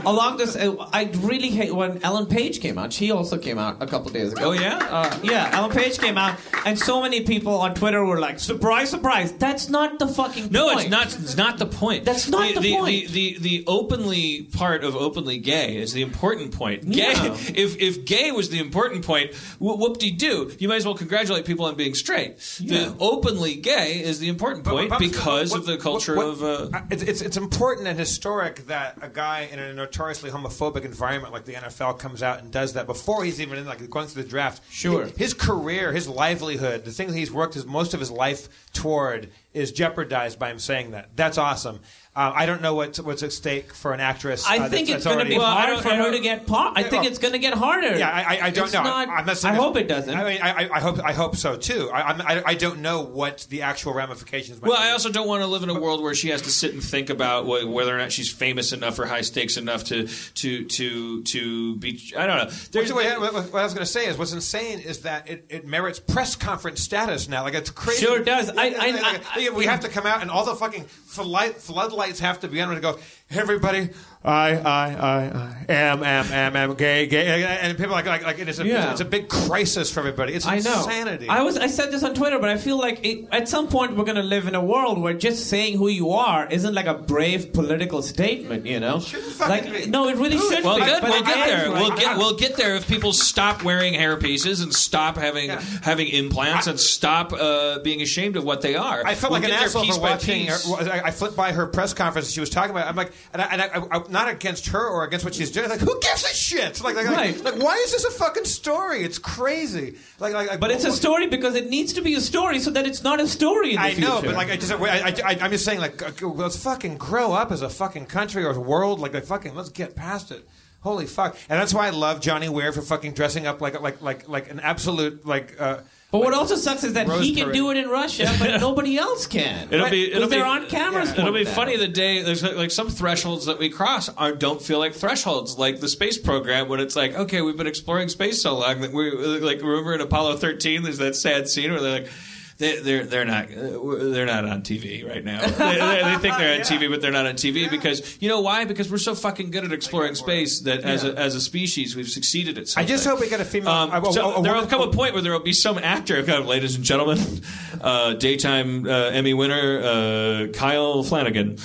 [0.06, 2.94] Along this, uh, I really hate when Ellen Page came out.
[2.94, 4.50] She also came out a couple days ago.
[4.50, 4.78] Oh, yeah?
[4.90, 8.90] Uh, yeah, Ellen Page came out, and so many people on Twitter were like, "Surprise,
[8.90, 10.82] surprise!" That's not the fucking No, point.
[10.82, 11.06] it's not.
[11.08, 12.06] It's not the point.
[12.06, 13.08] That's not the The, point.
[13.10, 16.90] the, the the, openly part of openly gay is the important point.
[16.90, 17.14] Gay.
[17.14, 17.26] Yeah.
[17.34, 20.52] If if if gay was the important point, wh- whoop-de-doo.
[20.60, 22.36] You might as well congratulate people on being straight.
[22.60, 22.80] Yeah.
[22.90, 26.16] The openly gay is the important point But- but- because what- of the what- culture
[26.16, 26.44] what- of.
[26.44, 31.34] Uh, it's, it's it's important and historic that a guy in a notoriously homophobic environment
[31.34, 34.24] like the NFL comes out and does that before he's even in like going through
[34.24, 34.62] the draft.
[34.72, 35.06] Sure.
[35.18, 39.30] his career, his livelihood, the thing that he's worked his most of his life toward
[39.54, 41.16] is jeopardized by him saying that.
[41.16, 41.80] That's awesome.
[42.18, 44.48] Uh, I don't know what's what's at stake for an actress.
[44.48, 46.78] I uh, think that's- it's going to be Well, hard for her to get part.
[46.78, 47.98] I think well- it's going to get harder.
[47.98, 48.84] Yeah, I, I, I don't It's know.
[48.84, 50.16] not- I'm not I hope it doesn't.
[50.16, 51.90] I mean, I, I- hope I hope so too.
[51.92, 54.62] I, I'm- I, I don't know what the actual ramifications.
[54.62, 54.84] Might Well, be.
[54.88, 56.82] I also don't want to live in a world where she has to sit and
[56.82, 60.64] think about wh- whether or not she's famous enough or high stakes enough to to
[60.64, 62.14] to to be.
[62.18, 62.50] I don't know.
[62.72, 65.46] There's What, what, what I was going to say is what's insane is that it,
[65.50, 67.44] it merits press conference status now.
[67.44, 68.06] Like it's crazy.
[68.06, 68.50] Sure does.
[68.52, 71.58] I- Yeah, I- like, I- we have to come out and all the fucking floodlight,
[72.06, 73.00] floodlights have to be on and go.
[73.32, 73.90] Everybody,
[74.26, 78.40] I, I, I, I am, am, am, am, gay, gay, and people like like like
[78.40, 78.92] it's a Yeah.
[78.92, 80.34] it's a big crisis for everybody.
[80.34, 80.78] It's I know.
[80.84, 81.30] insanity.
[81.30, 83.96] I was I said this on Twitter, but I feel like it, at some point
[83.96, 86.88] we're going to live in a world where just saying who you are isn't like
[86.88, 88.66] a brave political statement.
[88.66, 89.86] You know, Shouldn't like be.
[89.88, 90.86] no, it really should Well, be.
[90.86, 91.02] good.
[91.02, 91.70] But We'll get is, there.
[91.70, 95.50] like, We'll get we'll get there if people stop wearing hair pieces and stop having
[95.84, 99.04] having implants and stop uh, being ashamed of what they are.
[99.06, 100.48] I felt We'll like an asshole for watching.
[100.48, 100.56] Her,
[100.92, 102.32] I, I flipped by her press conference.
[102.32, 102.88] She was talking about.
[102.88, 102.90] It.
[102.90, 105.52] I'm like, and, I, and I, I, I'm not against her or against what she's
[105.52, 105.70] doing.
[105.70, 106.82] Like, who gives a shit?
[106.84, 107.36] Like, like, Right.
[107.44, 109.04] like, like, why is this a fucking story?
[109.04, 109.98] It's crazy.
[110.20, 112.86] Like, like, But it's a story because it needs to be a story so that
[112.88, 114.10] it's not a story in the I future.
[114.10, 117.34] know, but like, I just, I, I, I'm just saying, like, uh, let's fucking grow
[117.34, 119.00] up as a fucking country or a world.
[119.00, 120.48] Like, like, fucking, let's get past it.
[120.82, 121.36] Holy fuck!
[121.50, 124.52] And that's why I love Johnny Weir for fucking dressing up like, like, like, like
[124.52, 125.60] an absolute like.
[125.60, 125.80] Uh,
[126.16, 127.56] But what also sucks is that Rose he can parade.
[127.56, 129.68] do it in Russia, but nobody else can.
[129.70, 131.12] It'll be it'll be they're on cameras.
[131.12, 134.62] It'll be funny the day there's like, like some thresholds that we cross are don't
[134.62, 138.42] feel like thresholds, like the space program when it's like okay we've been exploring space
[138.42, 142.00] so long that we like remember in Apollo 13 there's that sad scene where they're
[142.02, 142.10] like.
[142.58, 145.42] They, they're they're not uh, they're not on TV right now.
[145.46, 148.40] They, they, they think they're on TV, but they're not on TV because you know
[148.40, 148.64] why?
[148.64, 152.08] Because we're so fucking good at exploring space that as a as a species we've
[152.10, 152.70] succeeded at.
[152.70, 152.86] Something.
[152.86, 153.70] I just hope we get a female.
[153.72, 155.42] Um, a- a- so a- a there will woman- come a point where there will
[155.42, 157.20] be some actor, kind ladies and gentlemen,
[157.82, 161.58] uh, daytime uh, Emmy winner uh, Kyle Flanagan.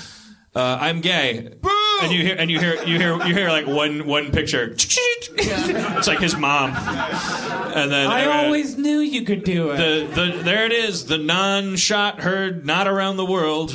[0.53, 1.55] Uh, I'm gay,
[2.03, 4.75] and you hear and you hear you hear you hear like one one picture.
[4.77, 9.77] it's like his mom, and then I uh, always knew you could do it.
[9.77, 13.73] the the there it is the non-shot heard not around the world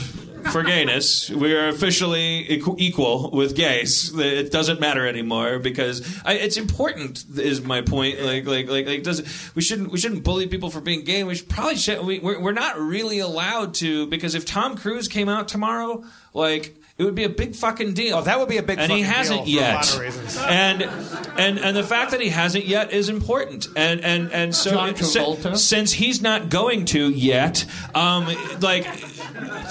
[0.51, 1.29] for gayness.
[1.29, 2.45] We are officially
[2.77, 4.17] equal with gays.
[4.17, 8.21] It doesn't matter anymore because I, it's important is my point.
[8.21, 11.23] Like like like, like does we shouldn't we shouldn't bully people for being gay.
[11.23, 15.07] We should probably should we, we're, we're not really allowed to because if Tom Cruise
[15.07, 16.03] came out tomorrow
[16.33, 18.17] like it would be a big fucking deal.
[18.17, 19.75] Oh, that would be a big and he fucking hasn't deal for a yet.
[19.75, 20.37] lot of reasons.
[20.37, 20.81] And
[21.37, 23.67] and and the fact that he hasn't yet is important.
[23.75, 28.25] And and and so John si- since he's not going to yet, um,
[28.61, 28.87] like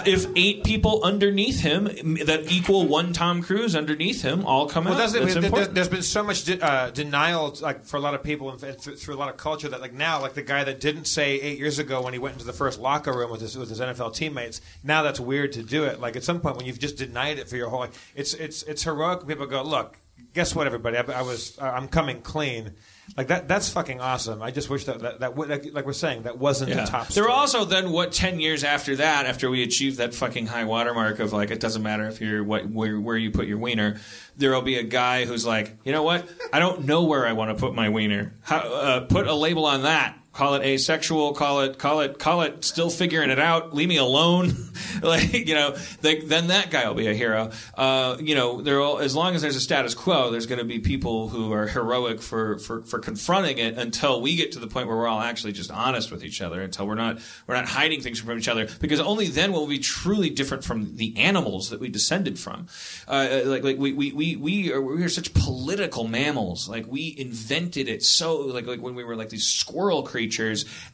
[0.07, 1.85] if eight people underneath him
[2.27, 5.45] that equal one Tom Cruise underneath him all come Well, out, that's, that's there- there-
[5.45, 5.75] important.
[5.75, 8.77] there's been so much de- uh, denial, like for a lot of people and th-
[8.77, 11.37] through, through a lot of culture, that like now, like the guy that didn't say
[11.41, 13.81] eight years ago when he went into the first locker room with his with his
[13.81, 16.01] NFL teammates, now that's weird to do it.
[16.01, 18.65] Like at some point when you've just denied it for your whole life, it's it's
[18.65, 19.27] it's heroic.
[19.27, 19.97] People go, look,
[20.33, 22.73] guess what, everybody, I, I was I'm coming clean.
[23.17, 24.43] Like that that's fucking awesome.
[24.43, 27.09] I just wish that that, that like, like we're saying that wasn't the top.
[27.09, 30.65] There were also then what ten years after that, after we achieved that fucking high
[30.65, 34.01] watermark of like it doesn't matter if you're what where, where you put your wiener,
[34.37, 36.29] there will be a guy who's like, you know what?
[36.53, 38.35] I don't know where I want to put my wiener.
[38.43, 40.19] How, uh, put a label on that.
[40.35, 41.33] Call it asexual.
[41.35, 43.75] Call it call it call it still figuring it out.
[43.75, 44.53] Leave me alone.
[45.03, 47.53] like you know, like, then that guy will be a hero.
[47.75, 50.81] Uh, you know, there as long as there's a status quo, there's going to be
[50.81, 54.89] people who are heroic for, for for confronting it until we get to the point
[54.89, 56.61] where we're all actually just honest with each other.
[56.61, 59.77] Until we're not we're not hiding things from each other because only then will we
[59.77, 62.67] be truly different from the animals that we descended from.
[63.07, 66.69] Uh, like like we we we we are, we are such political mammals.
[66.69, 70.24] Like we invented it so like like when we were like these squirrel creatures,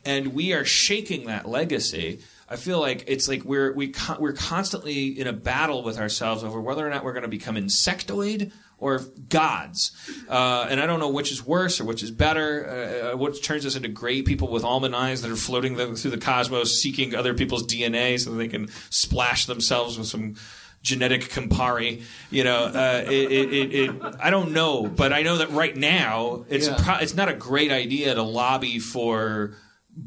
[0.05, 2.21] and we are shaking that legacy.
[2.49, 6.43] I feel like it's like we're we con- we're constantly in a battle with ourselves
[6.43, 9.93] over whether or not we're going to become insectoid or gods,
[10.29, 13.13] uh, and I don't know which is worse or which is better.
[13.13, 16.11] Uh, what turns us into gray people with almond eyes that are floating the, through
[16.11, 20.35] the cosmos, seeking other people's DNA so they can splash themselves with some
[20.83, 22.03] genetic Campari.
[22.31, 25.77] You know, uh, it, it, it, it, I don't know, but I know that right
[25.77, 26.77] now it's Yeah.
[26.79, 29.55] pro- it's not a great idea to lobby for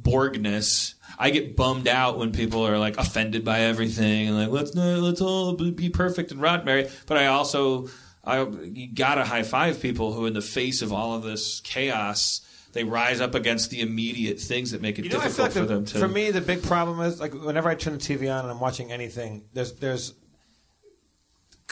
[0.03, 0.95] Borgness.
[1.19, 5.21] I get bummed out when people are like offended by everything and like let's let's
[5.21, 6.91] all be perfect and Roddenberry.
[7.05, 7.89] But I also
[8.24, 12.41] I, you gotta high five people who, in the face of all of this chaos,
[12.71, 15.59] they rise up against the immediate things that make it You know, difficult like for
[15.59, 15.99] the- them to.
[15.99, 18.59] For me, the big problem is like whenever I turn the TV on and I'm
[18.59, 20.13] watching anything, there's there's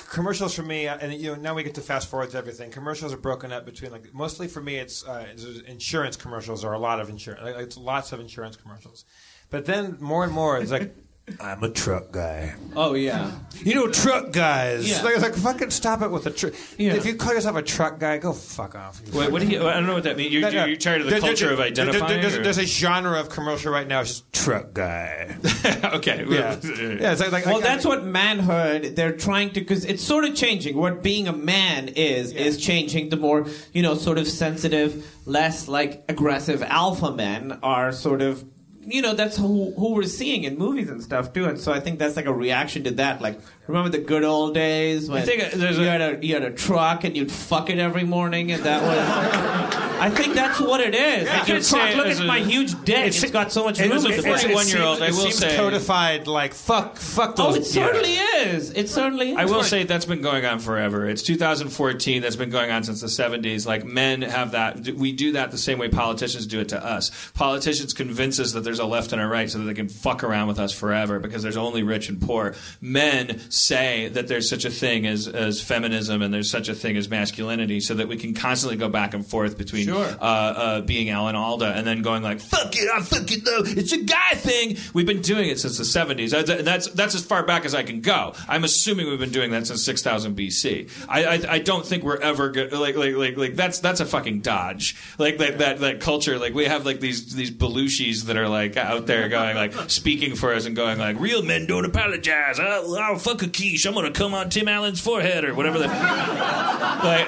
[0.10, 2.72] commercials for me, uh, and you know now we get to fast forward to everything.
[2.72, 5.28] Commercials are broken up between like mostly for me, it's uh,
[5.68, 7.41] insurance commercials or a lot of insurance.
[7.60, 9.06] It's lots of insurance commercials,
[9.49, 10.95] but then more and more it's like.
[11.39, 12.55] I'm a truck guy.
[12.76, 13.32] Oh yeah.
[13.63, 14.89] You know, truck guys.
[14.89, 15.01] Yeah.
[15.03, 16.53] Like, like fucking stop it with the truck.
[16.78, 16.95] Yeah.
[16.95, 19.01] If you call yourself a truck guy, go fuck off.
[19.13, 19.65] Wait, what do you?
[19.67, 20.34] I don't know what that means.
[20.34, 22.22] You're, you're, you're tired of the There- there- culture of there- identifying.
[22.22, 24.01] There's, there's a genre of commercial right now.
[24.01, 25.36] It's just truck guy.
[25.93, 26.26] okay.
[26.28, 27.11] Yeah, yeah.
[27.11, 28.95] It's like, like Well, like- that's what manhood.
[28.95, 30.76] They're trying to because it's sort of changing.
[30.76, 33.09] What being a man is is changing.
[33.09, 38.43] The more you know, sort of sensitive, less like aggressive alpha men are sort of.
[38.84, 41.80] You know that's who, who we're seeing in movies and stuff too, and so I
[41.80, 43.22] think that's like a reaction to that.
[43.22, 46.26] Like, remember the good old days when I think uh, there's you a- had a
[46.26, 48.98] you had a truck and you'd fuck it every morning, and that was.
[50.02, 51.30] I think that's what it is.
[51.30, 52.98] I Like, your truck, look at a- my huge dick.
[52.98, 53.91] It's- it's got so much room.
[53.91, 54.44] it- in it- the front.
[54.44, 57.58] it 41-year-old, seems- I will seems say- codified like fuck, fuck oh, those.
[57.58, 58.16] Oh, it certainly
[58.47, 58.72] is.
[58.72, 59.38] It certainly is.
[59.38, 61.07] I will say that's been going on forever.
[61.07, 62.22] It's 2014.
[62.22, 63.65] That's been going on since the 70s.
[63.65, 64.80] Like men have that.
[64.95, 67.11] We do that the same way politicians do it to us.
[67.34, 70.23] Politicians convince us that there's a left and a right so that they can fuck
[70.23, 72.55] around with us forever because there's only rich and poor.
[72.80, 76.97] Men say that there's such a thing as as feminism and there's such a thing
[76.97, 80.05] as masculinity so that we can constantly go back and forth between Sure.
[80.05, 83.61] uh, uh, being Alan Alda and then going like fuck it, I fuck it though.
[83.65, 84.77] It's a guy thing.
[84.93, 86.30] We've been doing it since the 70s.
[86.31, 88.31] That's that's, that's as far back as I can go.
[88.48, 90.90] I'm assuming we've been doing that since 6000 BC.
[91.08, 92.72] I, I I don't think we're ever good.
[92.74, 94.95] Like like like like that's that's a fucking dodge.
[95.18, 96.38] Like that that that culture.
[96.40, 100.36] Like we have like these these Belushis that are like out there going like speaking
[100.36, 102.60] for us and going like real men don't apologize.
[102.60, 103.86] I'll, I'll fuck a quiche.
[103.86, 105.80] I'm gonna come on Tim Allen's forehead or whatever.
[105.80, 107.28] The, like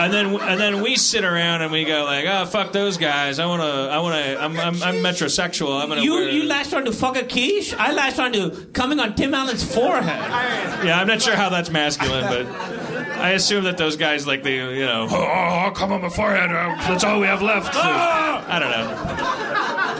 [0.00, 3.38] and then and then we sit around and we go like, oh fuck those guys.
[3.38, 5.80] I wanna I wanna I'm I'm, I'm metrosexual.
[5.82, 7.74] I'm gonna You wear- you latched on to fuck a quiche.
[7.74, 9.79] I latched on to coming on Tim Allen's forehead.
[10.84, 11.00] Yeah.
[11.00, 12.89] I'm not sure how that's masculine, but
[13.20, 16.50] I assume that those guys like the you know oh, I'll come on my forehead.
[16.50, 17.74] uh, That's all we have left.
[17.76, 19.36] I don't know.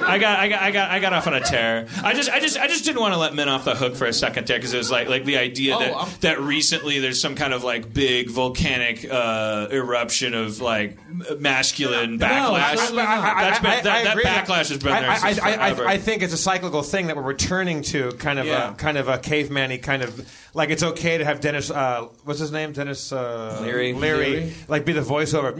[0.02, 1.86] I got, I got, I got, I got off on a tear.
[2.02, 4.06] I just, I just, I just didn't want to let men off the hook for
[4.06, 6.98] a second there because it was like, like the idea Oh, that I'm- that recently
[6.98, 10.96] there's some kind of like big volcanic uh, eruption of like
[11.38, 12.76] masculine backlash.
[12.76, 13.36] certainly not.
[13.36, 14.16] That's been, I- that, that
[14.46, 15.86] backlash has been there I, I, I.
[15.92, 18.72] I think it's a cyclical thing that we're returning to, kind of Yeah.
[18.72, 21.70] a kind of a caveman-y kind of like it's okay to have Dennis.
[21.70, 22.72] Uh, what's his name?
[22.72, 23.92] Dennis uh, Leary.
[23.92, 24.54] Leary, Leary.
[24.68, 25.56] like be the voiceover.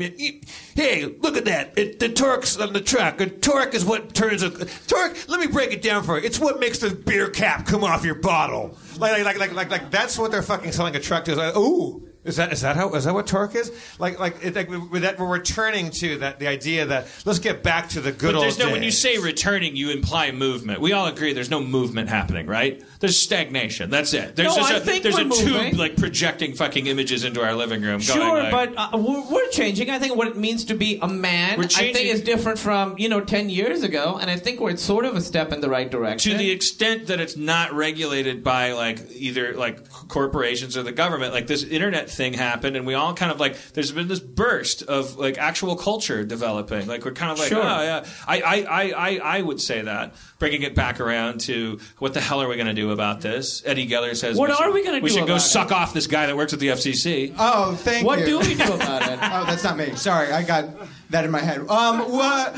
[0.75, 1.79] Hey, look at that!
[1.79, 3.19] It, the torque's on the truck.
[3.19, 5.17] The torque is what turns a torque.
[5.29, 6.25] Let me break it down for you.
[6.25, 8.77] It's what makes the beer cap come off your bottle.
[8.99, 11.33] Like, like, like, like, like that's what they're fucking selling a truck to.
[11.33, 12.10] It's like, ooh.
[12.23, 13.73] Is that is that how is that what torque is?
[13.99, 17.63] Like like, it, like with that we're returning to that the idea that let's get
[17.63, 20.83] back to the good But old there's no when you say returning, you imply movement.
[20.83, 22.83] We all agree there's no movement happening, right?
[23.01, 23.89] There's stagnation.
[23.89, 24.37] That's it.
[24.37, 27.43] There's No, just I a, think there's we're a tube like projecting fucking images into
[27.43, 28.01] our living room.
[28.01, 29.89] Sure, going like, but uh, we're, we're changing.
[29.89, 32.99] I think what it means to be a man, We're I think, is different from
[32.99, 35.71] you know ten years ago, and I think we're sort of a step in the
[35.71, 36.33] right direction.
[36.33, 41.33] to the extent that it's not regulated by like either like corporations or the government
[41.33, 44.83] like this internet thing happened and we all kind of like there's been this burst
[44.83, 46.87] of like actual culture developing.
[46.87, 47.63] Like we're kind of like Sure.
[47.63, 48.07] oh yeah.
[48.27, 52.21] I, I, I, I, I would say that bringing it back around to what the
[52.21, 54.83] hell are we going to do about this Eddie Geller says What should- are we
[54.83, 55.05] gonna do?
[55.05, 58.05] we should go about suck off this guy that works at the FCC Oh, thank
[58.05, 58.37] what you.
[58.39, 59.19] What do we do about it?
[59.33, 59.95] Oh, that's not me.
[59.95, 60.67] Sorry, I got
[61.11, 61.61] that in my head.
[61.69, 62.55] Um, what?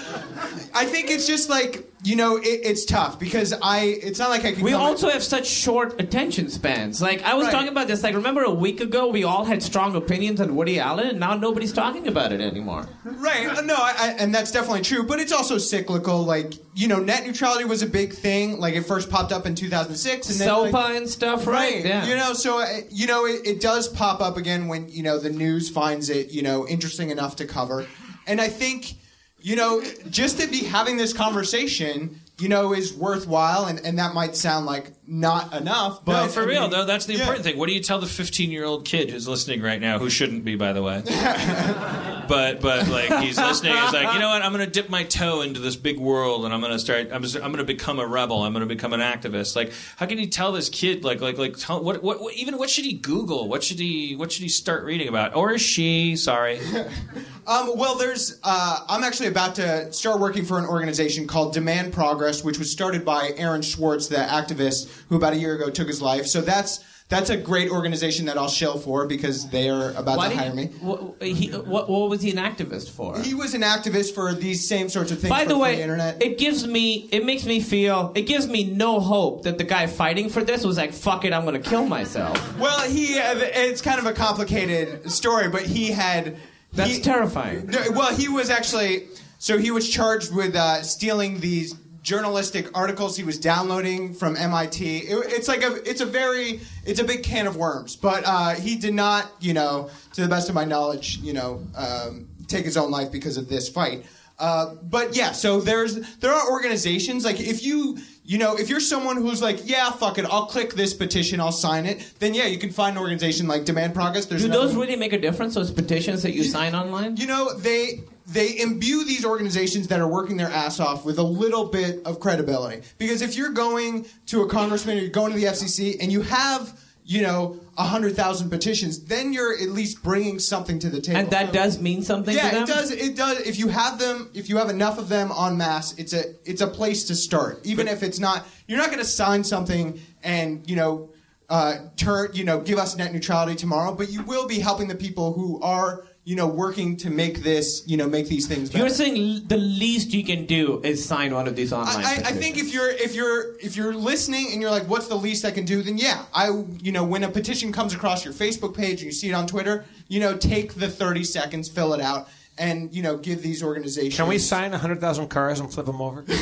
[0.74, 3.82] I think it's just like you know, it, it's tough because I.
[4.02, 4.64] It's not like I can.
[4.64, 7.00] We come- also have such short attention spans.
[7.00, 7.52] Like I was Right.
[7.52, 8.02] talking about this.
[8.02, 11.34] Like remember a week ago, we all had strong opinions on Woody Allen, and now
[11.34, 12.88] nobody's talking about it anymore.
[13.04, 13.46] Right.
[13.46, 15.04] uh, No, I, I, and that's definitely true.
[15.04, 16.24] But it's also cyclical.
[16.24, 18.60] Like you know, net neutrality was a big thing.
[18.60, 21.74] Like it first popped up in 2006, and then SOPA like, and stuff, right?
[21.76, 21.84] Right.
[21.84, 22.06] Yeah.
[22.06, 25.18] You know, so uh, you know, it, it does pop up again when you know
[25.18, 27.86] the news finds it you know interesting enough to cover,
[28.26, 28.94] and I think
[29.40, 32.20] you know just to be having this conversation.
[32.38, 36.40] You know, is worthwhile, and, and that might sound like not enough, but no, for
[36.40, 36.84] I real mean, though.
[36.86, 37.20] That's the yeah.
[37.20, 37.58] important thing.
[37.58, 40.44] What do you tell the 15 year old kid who's listening right now, who shouldn't
[40.44, 41.02] be, by the way?
[42.28, 43.76] but but like he's listening.
[43.76, 44.42] He's like, you know what?
[44.42, 47.10] I'm going to dip my toe into this big world, and I'm going to start.
[47.12, 48.42] I'm, just, I'm going to become a rebel.
[48.42, 49.54] I'm going to become an activist.
[49.54, 51.04] Like, how can you tell this kid?
[51.04, 53.48] Like like like tell, what, what what even what should he Google?
[53.48, 55.36] What should he what should he start reading about?
[55.36, 56.16] Or is she?
[56.16, 56.60] Sorry.
[57.46, 58.38] Um, well, there's.
[58.42, 62.70] Uh, I'm actually about to start working for an organization called Demand Progress, which was
[62.70, 66.26] started by Aaron Swartz, the activist who about a year ago took his life.
[66.26, 70.30] So that's that's a great organization that I'll shell for because they are about Why
[70.30, 70.66] to hire he, me.
[70.80, 73.20] What, he, what, what was he an activist for?
[73.20, 75.28] He was an activist for these same sorts of things.
[75.28, 76.22] By the way, free internet.
[76.22, 79.88] it gives me, it makes me feel, it gives me no hope that the guy
[79.88, 82.58] fighting for this was like, fuck it, I'm gonna kill myself.
[82.58, 86.38] Well, he uh, it's kind of a complicated story, but he had
[86.72, 87.66] That's he- terrifying.
[87.66, 89.08] No, well, he was actually
[89.38, 94.98] so he was charged with uh, stealing these journalistic articles he was downloading from MIT.
[94.98, 97.96] It, it's like a it's a very it's a big can of worms.
[97.96, 101.64] But uh, he did not, you know, to the best of my knowledge, you know,
[101.76, 104.04] um, take his own life because of this fight.
[104.38, 108.80] Uh, but yeah, so there's there are organizations like if you you know if you're
[108.80, 112.46] someone who's like yeah fuck it I'll click this petition I'll sign it then yeah
[112.46, 114.26] you can find an organization like Demand Progress.
[114.26, 117.16] There's Do those really make a difference, those petitions that you sign online?
[117.16, 121.22] You know, they they imbue these organizations that are working their ass off with a
[121.22, 122.82] little bit of credibility.
[122.98, 126.22] Because if you're going to a congressman or you're going to the FCC and you
[126.22, 131.18] have, you know, hundred thousand petitions, then you're at least bringing something to the table.
[131.18, 132.62] And that does mean something yeah, to them?
[132.64, 132.90] it does.
[132.90, 133.40] It does.
[133.40, 136.60] If you have them, if you have enough of them en masse, it's a it's
[136.60, 137.60] a place to start.
[137.64, 141.10] Even if it's not, you're not going to sign something and you know
[141.50, 144.94] uh, turn you know give us net neutrality tomorrow, but you will be helping the
[144.94, 148.70] people who are you know working to make this you know make these things.
[148.70, 148.84] Better.
[148.84, 152.14] You're saying the least you can do is sign one of these online I, I,
[152.14, 155.44] I think if you're if you're if you're listening and you're like, what's the least
[155.44, 155.82] I can do?
[155.82, 159.12] Then yeah, I you know when a petition comes across your Facebook page and you
[159.12, 163.02] see it on Twitter, you know take the 30 seconds, fill it out, and you
[163.02, 164.16] know give these organizations.
[164.16, 166.24] Can we sign 100,000 cars and flip them over?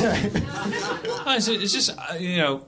[1.33, 2.65] It's, it's just uh, you know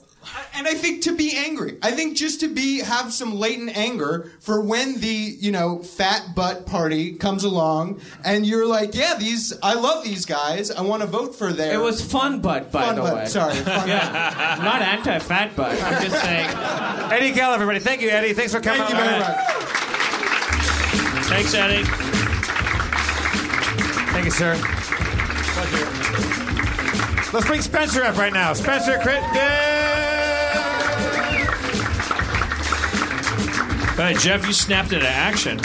[0.54, 1.78] And I think to be angry.
[1.82, 6.34] I think just to be have some latent anger for when the you know fat
[6.34, 10.70] butt party comes along and you're like, yeah, these I love these guys.
[10.70, 11.74] I want to vote for their.
[11.74, 13.26] It was fun butt, by Fun the butt, way.
[13.26, 14.58] sorry, fun yeah.
[14.62, 15.82] Not anti-fat butt.
[15.82, 16.48] I'm just saying.
[17.12, 17.78] Eddie Gell, everybody.
[17.80, 18.32] Thank you, Eddie.
[18.32, 18.82] Thanks for coming.
[18.82, 19.36] Thank you very much.
[21.26, 21.84] thanks Eddie.
[24.12, 24.54] Thank you, sir.
[27.32, 28.52] Let's bring Spencer up right now.
[28.52, 29.71] Spencer Crittenden.
[33.98, 35.58] Right, Jeff, you snapped into action.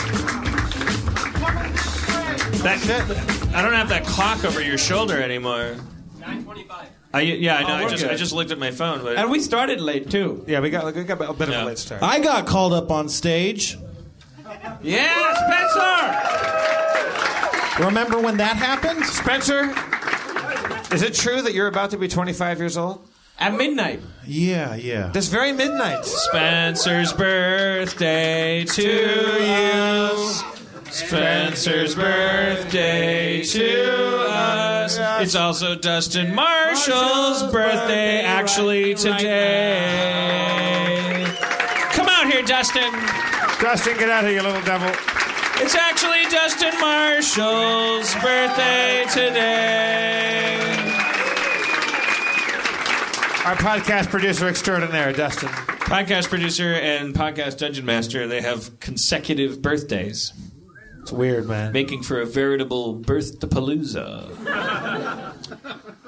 [2.64, 5.76] That I don't have that clock over your shoulder anymore.
[6.20, 6.90] Nine twenty-five.
[7.14, 7.70] I, yeah, I know.
[7.70, 8.12] I oh, just good.
[8.12, 10.44] I just looked at my phone, but And we started late too.
[10.48, 11.64] Yeah, we got, we got a bit of Yeah.
[11.64, 12.04] a late start.
[12.04, 13.78] I got called up on stage.
[14.82, 15.34] Yeah,
[17.74, 17.84] Spencer.
[17.86, 19.06] Remember when that happened?
[19.06, 19.74] Spencer,
[20.94, 23.08] is it true that you're about to be 25 years old?
[23.40, 24.02] At midnight.
[24.26, 25.12] Yeah, yeah.
[25.14, 26.04] This very midnight.
[26.06, 30.18] Spencer's birthday to you.
[30.92, 34.98] Spencer's birthday to us.
[35.22, 39.28] It's also Dustin Marshall's birthday, actually, today.
[41.92, 42.92] Come out here, Dustin.
[43.62, 44.90] Dustin, get out of here, you little devil.
[45.60, 50.77] It's actually Dustin Marshall's birthday today.
[53.48, 55.48] Our podcast producer extraordinaire, Dustin.
[55.48, 60.34] Podcast producer and podcast dungeon master, they have consecutive birthdays,
[61.02, 61.72] It's weird, man.
[61.72, 64.28] making for a veritable birth to palooza.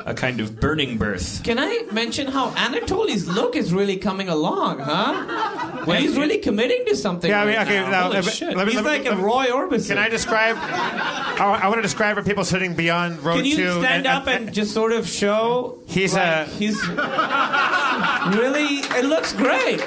[0.05, 1.43] A kind of burning birth.
[1.43, 5.83] Can I mention how Anatoly's look is really coming along, huh?
[5.85, 7.29] Well, he's really committing to something.
[7.29, 7.89] Yeah, I mean, right okay, now.
[7.91, 8.55] now, Holy shit.
[8.55, 9.87] let me- he's let me- like a let me- Roy Orbison.
[9.89, 10.55] Can I describe?
[10.57, 13.41] I, I want to describe for people sitting beyond row two.
[13.41, 13.79] Can you two.
[13.81, 15.79] stand up and just sort of show?
[15.85, 18.79] He's like, a- he's really.
[18.97, 19.81] It looks great.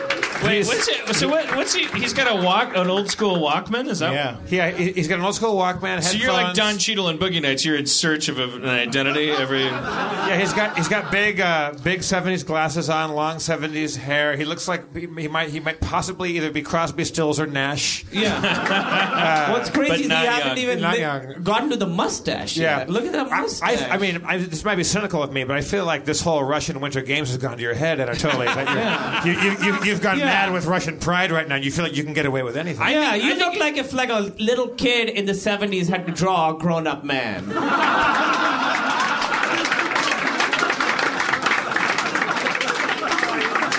[0.44, 1.14] Wait, what's it?
[1.14, 1.86] So what, what's he?
[1.98, 3.89] He's got a walk, an old school Walkman.
[3.89, 4.12] Is that?
[4.12, 4.36] Yeah.
[4.48, 5.82] Yeah, he- he's got an old school Walkman.
[6.02, 6.10] Headphones.
[6.10, 6.59] So you're like headphones.
[6.59, 7.64] Don Cheadle in Boogie Nights.
[7.64, 9.64] You're in search of an identity every.
[9.64, 14.36] Yeah, he's got he's got big uh, big seventies glasses on, long seventies hair.
[14.36, 18.05] He looks like he, he might he might possibly either be Crosby, Stills, or Nash.
[18.12, 19.52] Yeah.
[19.52, 21.43] What's but crazy is he not hasn't even Not li- young.
[21.43, 22.90] gotten to the mustache Yeah, yet.
[22.90, 23.82] Look at that I- mustache.
[23.82, 26.20] I, I, mean, I, this might be cynical of me, but I feel like this
[26.20, 28.47] whole Russian Winter Games has gone to your head, Anatoly.
[28.47, 30.32] That you're- you, you, you, you've gone Yeah.
[30.33, 31.57] Mad with Russian pride right now.
[31.57, 32.89] You feel like you can get away with anything.
[32.89, 36.55] yeah, you look like if like a little kid in the '70s had to draw
[36.55, 37.53] a grown-up man.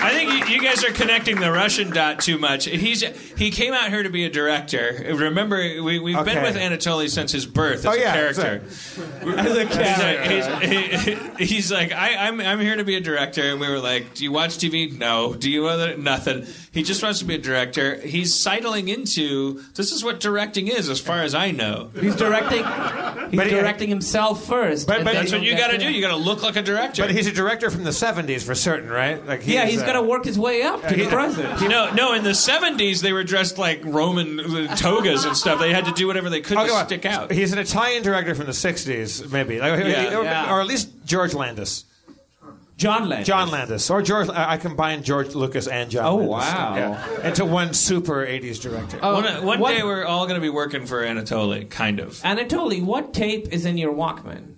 [0.06, 2.64] I think you, you guys are connecting the Russian dot too much.
[2.66, 3.02] He's
[3.36, 5.04] he came out here to be a director.
[5.14, 8.62] Remember, we, we've been with Anatoly since his birth as Oh, a yeah, character.
[8.66, 10.20] As a He's like,
[10.64, 13.78] he's, he- he's like I, I'm, I'm here to be a director, and we were
[13.80, 14.96] like, "Do you watch TV?
[14.96, 15.34] No.
[15.34, 17.96] Do you other nothing?" He just wants to be a director.
[18.00, 21.90] He's sidling into this is what directing is, as far as I know.
[22.00, 22.64] He's directing.
[23.30, 24.86] He's But he- directing himself first.
[24.86, 25.90] But- but That's what you get got to to- do.
[25.92, 27.02] You got to look like a director.
[27.02, 29.24] But he's a director from the '70s for certain, right?
[29.24, 31.60] Like Yeah, he's uh, got to work worked his way up to the president.
[31.68, 32.12] know, no.
[32.14, 35.58] In the '70s, they were dressed like Roman uh, togas and stuff.
[35.60, 37.30] They had to do whatever they could Okay, to well, stick out.
[37.30, 40.18] He's an Italian director from the '60s, maybe, Like, Yeah.
[40.18, 40.52] or, Yeah.
[40.54, 41.84] or at least George Landis.
[42.76, 43.28] John Landis.
[43.28, 44.28] John Landis or George.
[44.28, 46.04] I I combined George Lucas and John.
[46.06, 46.74] Oh, Landis, wow.
[46.76, 48.98] Yeah, into one super '80s director.
[49.00, 52.14] Oh, One, one what- day we're all going to be working for Anatoly, kind of.
[52.22, 54.50] Anatoly, what tape is in your Walkman?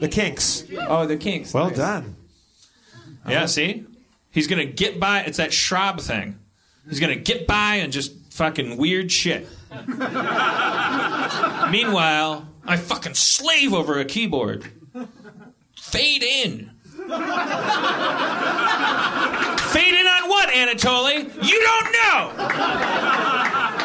[0.00, 0.64] the Kinks.
[0.88, 1.52] Oh, the Kinks.
[1.54, 1.76] Well Nice.
[1.76, 2.16] done.
[3.28, 3.46] Yeah, uh-huh.
[3.46, 3.84] see?
[4.30, 5.20] He's going to get by.
[5.20, 6.38] It's that Schraub thing.
[6.88, 9.48] He's going to get by and just fucking weird shit.
[11.70, 14.70] Meanwhile, I fucking slave over a keyboard.
[15.76, 16.70] Fade in.
[19.68, 21.24] Fade in on what, Anatoly?
[21.46, 22.32] You don't know!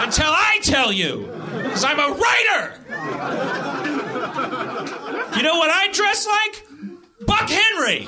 [0.03, 1.29] Until I tell you.
[1.55, 2.79] Because I'm a writer!
[5.37, 6.67] You know what I dress like?
[7.25, 8.07] Buck Henry!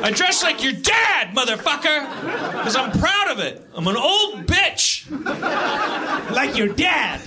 [0.00, 2.08] I dress like your dad, motherfucker!
[2.52, 3.66] Because I'm proud of it.
[3.74, 5.10] I'm an old bitch!
[6.32, 7.20] Like your dad.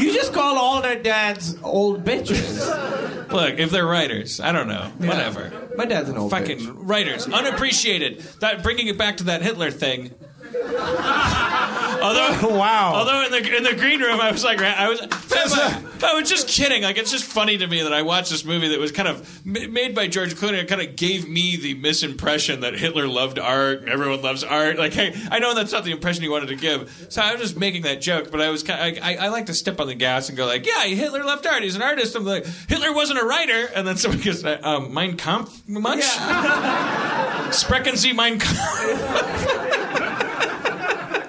[0.00, 3.30] you just call all their dads old bitches.
[3.32, 4.92] Look, if they're writers, I don't know.
[4.98, 5.50] Whatever.
[5.76, 6.72] My dad's an old Fucking bitch.
[6.76, 7.26] writers.
[7.26, 8.20] Unappreciated.
[8.40, 10.12] That bringing it back to that Hitler thing.
[12.02, 12.92] Although, Wow.
[12.94, 16.48] Although in the in the green room, I was like, I was, I was just
[16.48, 16.82] kidding.
[16.82, 19.46] Like it's just funny to me that I watched this movie that was kind of
[19.46, 20.54] made by George Clooney.
[20.54, 24.78] It kind of gave me the misimpression that Hitler loved art and everyone loves art.
[24.78, 27.06] Like hey, I know that's not the impression he wanted to give.
[27.08, 28.30] So I was just making that joke.
[28.30, 30.36] But I was kind of, I, I, I like to step on the gas and
[30.36, 31.62] go like, yeah, Hitler loved art.
[31.62, 32.14] He's an artist.
[32.16, 33.70] I'm like, Hitler wasn't a writer.
[33.74, 36.02] And then somebody goes, um, Mein Kampf much?
[37.52, 40.08] Sprechen Sie Mein Kampf?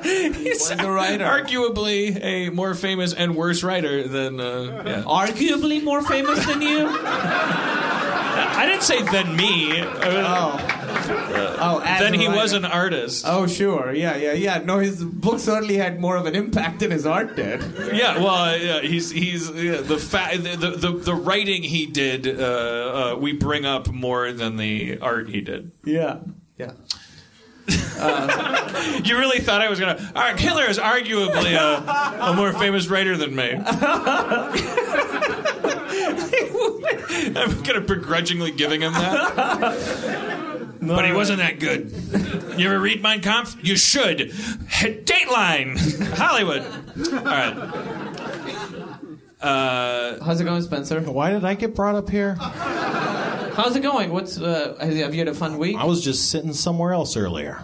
[0.33, 1.25] He's Was a writer.
[1.25, 4.39] arguably a more famous and worse writer than.
[4.39, 5.03] Uh, yeah.
[5.03, 6.87] Arguably more famous than you?
[8.55, 9.81] I didn't say than me.
[9.81, 10.69] Uh,
[11.65, 12.39] Oh, as then a he writer.
[12.41, 13.25] was an artist.
[13.27, 13.91] Oh, sure.
[13.93, 14.57] Yeah, yeah, yeah.
[14.59, 17.61] No, his book certainly had more of an impact than his art did.
[17.93, 21.85] Yeah, well, uh, yeah, he's he's yeah, the, fa- the, the the the writing he
[21.87, 22.27] did.
[22.27, 25.71] Uh, uh, we bring up more than the art he did.
[25.83, 26.19] Yeah.
[26.57, 26.71] Yeah.
[29.03, 30.11] You really thought I was gonna?
[30.15, 33.51] All right, Hitler is arguably a, a more famous writer than me.
[37.35, 40.67] I'm kind of begrudgingly giving him that.
[40.81, 41.91] but he wasn't that good.
[42.57, 43.55] You ever read Mein Kampf?
[43.63, 44.31] You should.
[44.31, 45.77] Dateline,
[46.17, 46.63] Hollywood.
[47.13, 48.02] All right.
[49.43, 51.01] Uh, How's it going, Spencer?
[51.01, 52.35] Why did I get brought up here?
[52.35, 54.11] How's it going?
[54.11, 55.75] What's uh, have you have you had a fun week?
[55.77, 57.61] I was just sitting somewhere else earlier.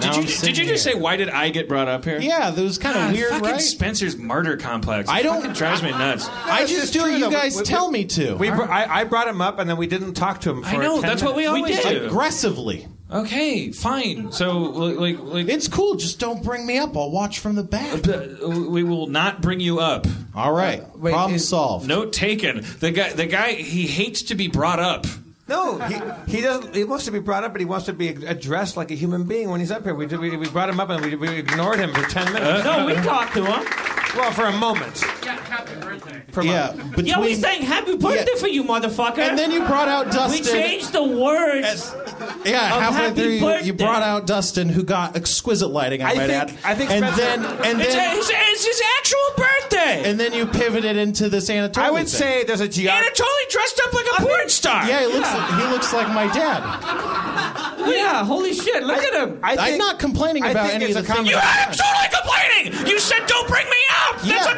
[0.00, 2.20] did you did you just say why did I get brought up here?
[2.20, 3.60] Yeah, that was kind of God, weird, fucking right?
[3.60, 5.08] Spencer's martyr complex.
[5.08, 6.28] It I don't- fucking drives me nuts.
[6.30, 7.30] I It's just do true, what you though.
[7.30, 8.34] guys We- we- tell me to.
[8.34, 10.62] We, br- I, I brought him up, and then we didn't talk to him.
[10.62, 11.56] For I know 10 that's what we minutes.
[11.56, 11.98] always did.
[12.02, 12.06] do.
[12.06, 12.86] aggressively.
[13.12, 14.30] Okay, fine.
[14.32, 15.96] So like like It's cool.
[15.96, 16.96] Just don't bring me up.
[16.96, 18.06] I'll watch from the back.
[18.06, 20.06] uh, uh we will not bring you up.
[20.34, 20.80] All right.
[20.82, 21.88] Uh, wait, Problem is- solved.
[21.88, 22.64] Note taken.
[22.78, 25.06] The guy the guy he hates to be brought up.
[25.48, 25.96] No, he,
[26.36, 26.76] he doesn't.
[26.76, 29.24] He wants to be brought up, but he wants to be addressed like a human
[29.24, 29.96] being when he's up here.
[29.96, 32.64] We, did- we, we brought him up and we, we ignored him for ten minutes.
[32.64, 33.66] Uh, no, we talked to him.
[34.16, 35.02] well, for a moment.
[35.24, 35.36] Yeah,
[36.30, 36.90] For a Yeah, moment.
[36.90, 38.40] between Yeah, we sang "Happy Birthday" Yeah.
[38.40, 39.18] for you, motherfucker.
[39.18, 40.30] and then you brought out Dustin.
[40.30, 40.62] we Dustin.
[40.62, 41.94] changed the words.
[42.44, 43.66] Yeah, halfway Happy through you, Birthday.
[43.66, 46.02] you brought out Dustin, who got exquisite lighting.
[46.02, 46.58] I, I might think- add.
[46.64, 50.10] I think and Spencer- then and It's, then it's, it's his actual birthday.
[50.10, 51.78] and then you pivoted into this Anatoly.
[51.78, 52.06] I would thing.
[52.08, 53.10] say there's a geography.
[53.22, 54.86] Anatoly dressed up like a porn star.
[54.88, 55.28] Yeah, he looks.
[55.30, 56.60] He looks like my dad.
[57.88, 58.82] yeah, holy shit!
[58.84, 59.38] Look at him.
[59.42, 61.28] I I'm think, not complaining I about think any of it's the a things.
[61.30, 62.86] You combination- I'm totally complaining.
[62.90, 63.76] You said don't bring me
[64.08, 64.16] up.
[64.22, 64.52] That's Yeah.
[64.52, 64.56] a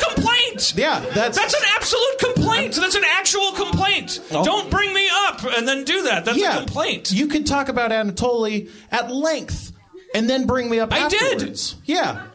[0.51, 0.75] complaint.
[0.77, 2.75] Yeah, that's That's an absolute complaint.
[2.75, 4.21] That's an actual complaint.
[4.31, 4.45] Oh.
[4.45, 6.25] Don't bring me up and then do that.
[6.25, 6.57] That's yeah.
[6.57, 7.13] a complaint.
[7.13, 9.73] You could talk about Anatoly at length,
[10.15, 11.61] and then bring me up I did.
[11.85, 12.27] Yeah,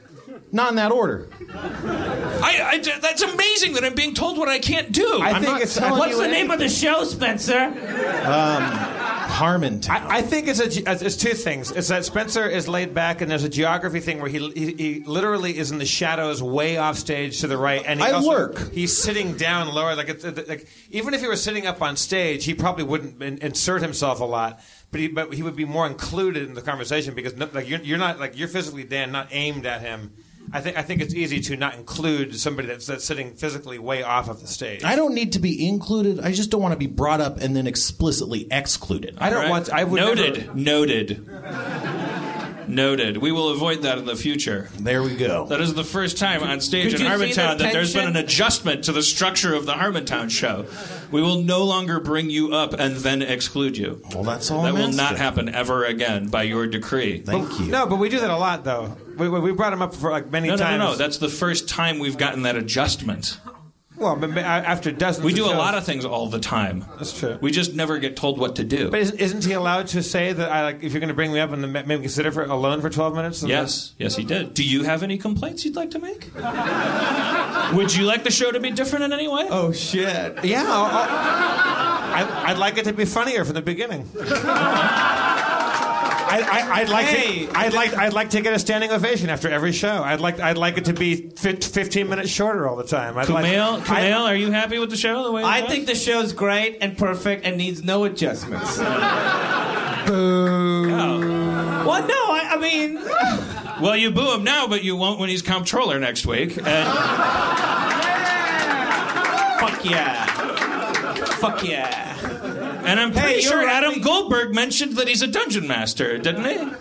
[0.52, 1.30] not in that order.
[1.54, 5.20] I, I- that's amazing that I'm being told what I can't do.
[5.22, 5.76] I I'm think not it's.
[5.76, 7.58] telling What's you the any- name of the show, Spencer?
[7.60, 8.97] Um,
[9.38, 9.90] Harmontown.
[9.90, 11.72] I, I think it's a it's two things.
[11.72, 15.04] It's that Spencer is laid back, and there's a geography thing where he he, he
[15.04, 18.30] literally is in the shadows, way off stage to the right, and he I also,
[18.30, 18.72] lurk.
[18.72, 22.46] He's sitting down lower, like it's like even if he were sitting up on stage,
[22.46, 24.60] he probably wouldn't in, insert himself a lot.
[24.90, 27.82] But he but he would be more included in the conversation because no, like you're,
[27.82, 30.14] you're not like you're physically Dan, not aimed at him.
[30.54, 34.02] I think I think it's easy to not include somebody that's that's sitting physically way
[34.04, 34.84] off of the stage.
[34.84, 36.20] I don't need to be included.
[36.22, 39.18] I just don't want to be brought up and then explicitly excluded.
[39.20, 39.50] I don't Right?
[39.50, 39.70] want.
[39.72, 40.38] I would noted.
[40.48, 41.30] never- Noted.
[42.68, 43.18] Noted.
[43.18, 44.70] We will avoid that in the future.
[44.80, 45.46] There we go.
[45.48, 48.08] That is the first time on stage Could in you see the that there's been
[48.08, 50.66] an adjustment to the structure of the Harmontown show.
[51.12, 54.02] We will no longer bring you up and then exclude you.
[54.14, 54.98] Well, that's all That I'm will asking.
[54.98, 57.22] not happen ever again by your decree.
[57.22, 57.68] Thank you.
[57.68, 58.96] No, but we do that a lot, though.
[59.18, 60.80] We, we we brought him up for like many No, no, times.
[60.80, 60.96] no, no.
[60.96, 63.40] That's the first time we've gotten that adjustment.
[63.98, 65.26] Well, but ma- uh, after dozens.
[65.26, 66.86] We do a lot of things all the time.
[66.98, 67.38] That's true.
[67.42, 68.90] We just never get told what to do.
[68.90, 71.34] But isn't, isn't he allowed to say that I like if you're going to bring
[71.34, 73.44] me up and then ma- maybe consider for alone for 12 minutes?
[73.44, 74.54] Yes, yes, he did.
[74.54, 76.30] Do you have any complaints you'd like to make?
[77.76, 79.48] Would you like the show to be different in any way?
[79.50, 80.44] Oh shit!
[80.46, 80.64] Yeah.
[80.68, 81.08] I'll, I'll,
[82.08, 84.10] I, I'd like it to be funnier from the beginning.
[86.30, 87.46] I, I, I'd like Hey.
[87.48, 87.58] to.
[87.58, 87.94] I'd like.
[87.96, 90.04] I'd like to get a standing ovation after every show.
[90.04, 90.40] I'd like.
[90.40, 93.18] I'd like it to be fif- 15 minutes shorter all the time.
[93.18, 95.44] I'd Kumail, like, Kumail, are you happy with the show the way?
[95.44, 98.80] I it think the show's great and perfect and needs no adjustments.
[100.10, 101.84] Oh.
[101.86, 102.96] Well, no, I, I mean,
[103.84, 106.58] Well, you boo him now, but you won't when he's comptroller next week.
[106.58, 106.88] Uh, and
[109.60, 110.26] fuck yeah,
[111.40, 112.07] fuck yeah.
[112.88, 114.04] And I'm pretty Hey, sure you're Adam right.
[114.04, 116.76] Goldberg mentioned that he's a dungeon master, didn't he?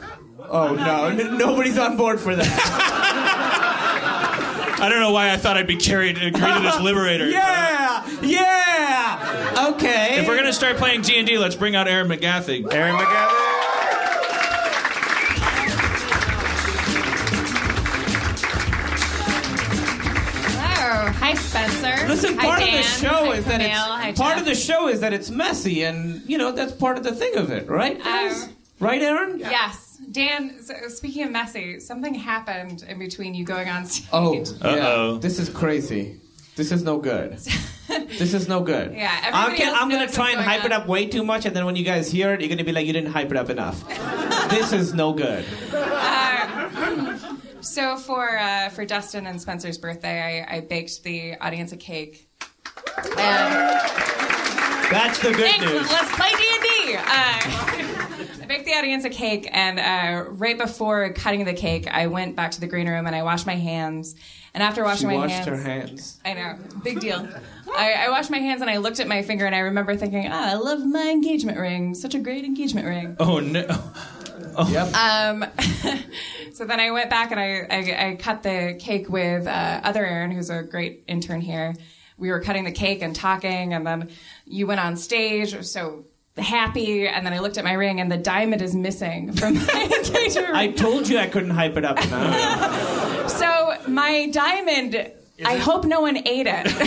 [0.48, 2.46] Oh no, n- nobody's on board for that.
[4.78, 7.26] I don't know why I thought I'd be carried greeted as liberator.
[7.30, 9.70] yeah, yeah.
[9.74, 10.20] Okay.
[10.20, 12.72] If we're gonna start playing D and D, let's bring out Erin McGathy.
[12.72, 13.65] Erin McGathy.
[21.26, 22.06] Hi, Spencer.
[22.06, 24.08] Listen, Hi, part of the show Hi, is that Kumail.
[24.10, 26.98] it's Hi, part of the show is that it's messy, and you know that's part
[26.98, 27.98] of the thing of it, right?
[27.98, 28.44] guys?
[28.44, 29.40] Um, right, Erin?
[29.40, 29.98] Yes.
[30.12, 34.06] Dan, so speaking of messy, something happened in between you going on stage.
[34.12, 35.14] Oh, Uh-oh.
[35.14, 35.18] yeah.
[35.20, 36.20] This is crazy.
[36.54, 37.32] This is no good.
[37.88, 38.94] this is no good.
[38.94, 41.44] Yeah, I'm, everybody can- I'm gonna try and going hype it up way too much,
[41.44, 43.36] and then when you guys hear it, you're gonna be like, "You didn't hype it
[43.36, 43.82] up enough."
[44.48, 45.44] this is no good.
[47.66, 52.28] So for uh, for Dustin and Spencer's birthday, I, I baked the audience a cake.
[52.97, 53.55] And
[54.90, 55.64] That's the good Thanks.
[55.64, 55.90] news.
[55.90, 56.97] Let's play D and D.
[58.43, 62.36] I baked the audience a cake, and uh, right before cutting the cake, I went
[62.36, 64.14] back to the green room and I washed my hands.
[64.55, 66.20] And after She washing my washed hands, her hands.
[66.24, 67.28] I know, big deal.
[67.76, 70.28] I, I washed my hands and I looked at my finger, and I remember thinking,
[70.30, 71.94] "Ah, I love my engagement ring.
[71.94, 73.66] Such a great engagement ring." Oh no!
[74.94, 75.44] Um,
[76.52, 80.04] so then I went back and I, I, I cut the cake with uh, other
[80.04, 81.74] Aaron, who's a great intern here.
[82.18, 84.08] We were cutting the cake and talking, and then
[84.46, 86.06] you went on stage, so
[86.38, 87.06] happy.
[87.06, 90.48] And then I looked at my ring, and the diamond is missing from my engagement
[90.48, 90.56] ring.
[90.56, 93.30] I told you I couldn't hype it up enough.
[93.38, 95.12] so my diamond.
[95.44, 96.66] I hope no one ate it.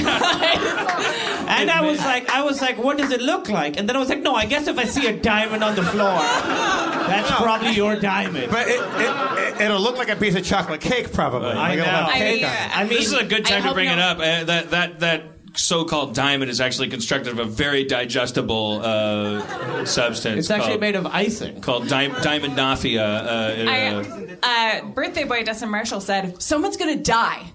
[1.60, 3.78] and I was like, I was like, what does it look like?
[3.78, 5.84] And then I was like, no, I guess if I see a diamond on the
[5.84, 8.52] floor, that's probably your diamond.
[8.52, 11.50] But it, it, it, will look like a piece of chocolate cake, probably.
[11.50, 12.10] I Like, know.
[12.14, 12.78] cake I on it.
[12.78, 14.18] I mean, this is a good I time to hope bring it up.
[14.18, 15.24] Uh, that that that
[15.56, 20.40] so-called diamond is actually constructed of a very digestible uh, substance.
[20.40, 21.62] it's actually called, made of icing.
[21.62, 23.00] called di- diamondnophia.
[23.02, 27.52] Uh, I, uh, birthday boy Dustin Marshall said, "Someone's gonna die."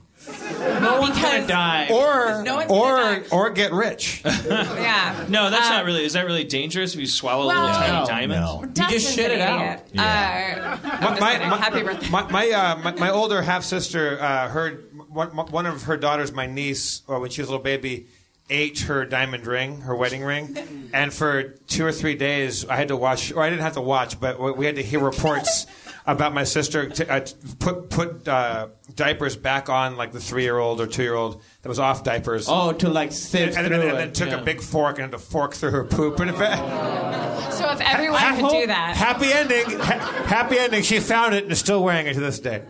[0.80, 1.88] No one's gonna die.
[1.90, 3.22] Or, No or, die.
[3.30, 4.22] or get rich.
[4.44, 5.24] Yeah.
[5.28, 6.04] no, that's Uh, not really.
[6.04, 8.40] Is that really dangerous if you swallow Well- a little tiny No, diamond?
[8.40, 8.84] no.
[8.84, 9.60] You just shit it out.
[9.60, 9.80] idiot.
[9.98, 11.62] Uh, I'm just.
[11.62, 12.08] Happy birthday.
[12.10, 16.32] My my, uh, my, my older half sister uh, heard one, one of her daughters,
[16.32, 18.06] my niece, uh, when she was a little baby,
[18.50, 22.88] ate her diamond ring, her wedding ring, and for two or three days I had
[22.88, 25.66] to watch, or I didn't have to watch, but we we had to hear reports
[26.06, 27.26] about my sister to, uh,
[27.58, 31.42] put put uh, diapers back on like the three year old or two year old
[31.62, 32.46] that was off diapers.
[32.48, 33.90] Oh, to like And, sift and, through then, it.
[33.90, 34.40] and then took yeah.
[34.40, 36.20] a big fork and had to fork through her poop.
[36.20, 40.82] And if it, So if everyone I could do that, happy ending, ha- happy ending.
[40.82, 42.62] She found it and is still wearing it to this day.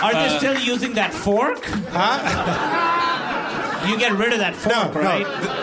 [0.00, 1.64] Are they still using that fork?
[1.90, 3.86] Huh?
[3.88, 5.22] you get rid of that fork, No, right?
[5.26, 5.40] no.
[5.40, 5.57] The, I mean,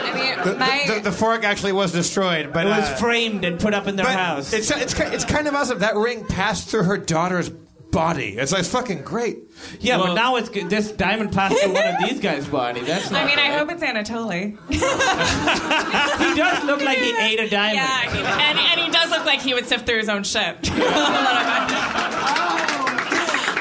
[0.52, 3.74] the, my the, the fork actually was destroyed, but It was uh, framed and put
[3.74, 4.54] up in their house.
[4.54, 5.80] It's, it's it's kind of awesome.
[5.80, 8.36] That ring passed through her daughter's body.
[8.38, 9.38] It's like fucking great.
[9.80, 12.82] yeah, Well- but now it's this diamond passed through one of these guys' body.
[12.82, 13.24] That's not.
[13.24, 14.58] I mean, I hope it's Anatoly.
[14.70, 17.78] he does look like he ate a diamond.
[17.78, 20.62] Yeah, he, and, and he does look like he would sift through his own shit.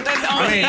[0.04, 0.62] That's only.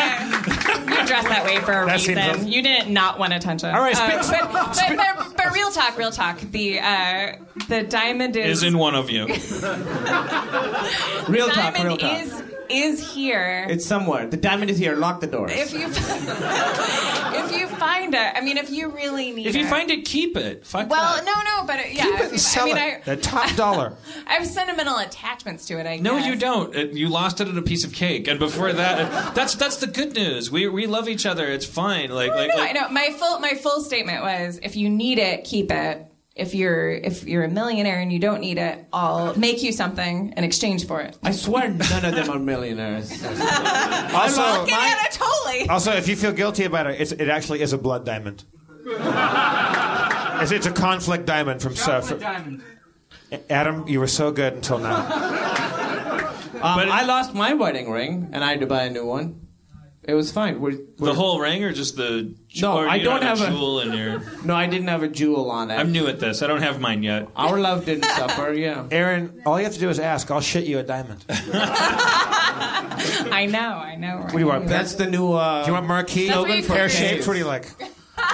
[1.05, 2.17] You dressed that way for a That reason.
[2.17, 2.47] awesome.
[2.47, 3.73] You didn't not want attention.
[3.73, 6.39] All right, Uh, spe- but, but, but, but real talk, real talk.
[6.39, 7.33] The uh,
[7.69, 9.25] the diamond is Is in one of you.
[11.27, 12.21] Real talk, real talk.
[12.21, 13.65] is is here.
[13.69, 14.27] It's somewhere.
[14.27, 14.95] The diamond is here.
[14.95, 15.51] Lock the doors.
[15.53, 19.49] if you if you find it, I mean, if you really need it.
[19.49, 19.69] If you it.
[19.69, 20.65] find it, keep it.
[20.65, 21.25] Fuck well, that.
[21.25, 23.01] no, no, but uh, yeah, Keep it and sell I mean, it.
[23.07, 23.93] I, the top dollar.
[24.27, 25.85] I have sentimental attachments to it.
[25.87, 26.27] I No, guess.
[26.27, 26.75] you don't.
[26.75, 29.87] It, you lost it at a piece of cake, and before that, that's that's the
[29.87, 30.51] good news.
[30.51, 31.45] We we love each other.
[31.47, 32.09] It's fine.
[32.11, 32.89] Like like, no, like I know.
[32.89, 36.05] My full my full statement was: if you need it, keep it.
[36.35, 40.33] If you're if you're a millionaire and you don't need it, I'll make you something
[40.35, 41.17] in exchange for it.
[41.23, 43.09] I swear none of them are millionaires.
[44.15, 45.69] Also, Look at Anatoly.
[45.69, 48.43] also, if you feel guilty about it, it's, it actually is a blood diamond.
[48.85, 52.13] it's, it's a conflict diamond from Seth.
[53.49, 55.05] Adam, you were so good until now.
[56.55, 59.44] Um, I lost my wedding ring, and I had to buy a new one.
[60.07, 60.61] It was fine.
[60.61, 63.79] We're, the we're- whole ring, or just the No, or I don't have a- jewel
[63.79, 64.19] in your.
[64.45, 65.75] no, I didn't have a jewel on it.
[65.75, 66.43] I'm new at this.
[66.43, 67.27] I don't have mine yet.
[67.35, 68.53] Our love didn't suffer.
[68.53, 68.85] Yeah.
[68.91, 70.29] Erin, all you have to do is ask.
[70.29, 71.25] I'll shit you a diamond.
[71.29, 74.17] I know, I know.
[74.21, 74.67] What do you want?
[74.67, 75.33] That's the new.
[75.33, 76.27] Uh, Do you want marquee?
[76.27, 77.27] That's what you Pear call shapes?
[77.27, 77.71] What do you like?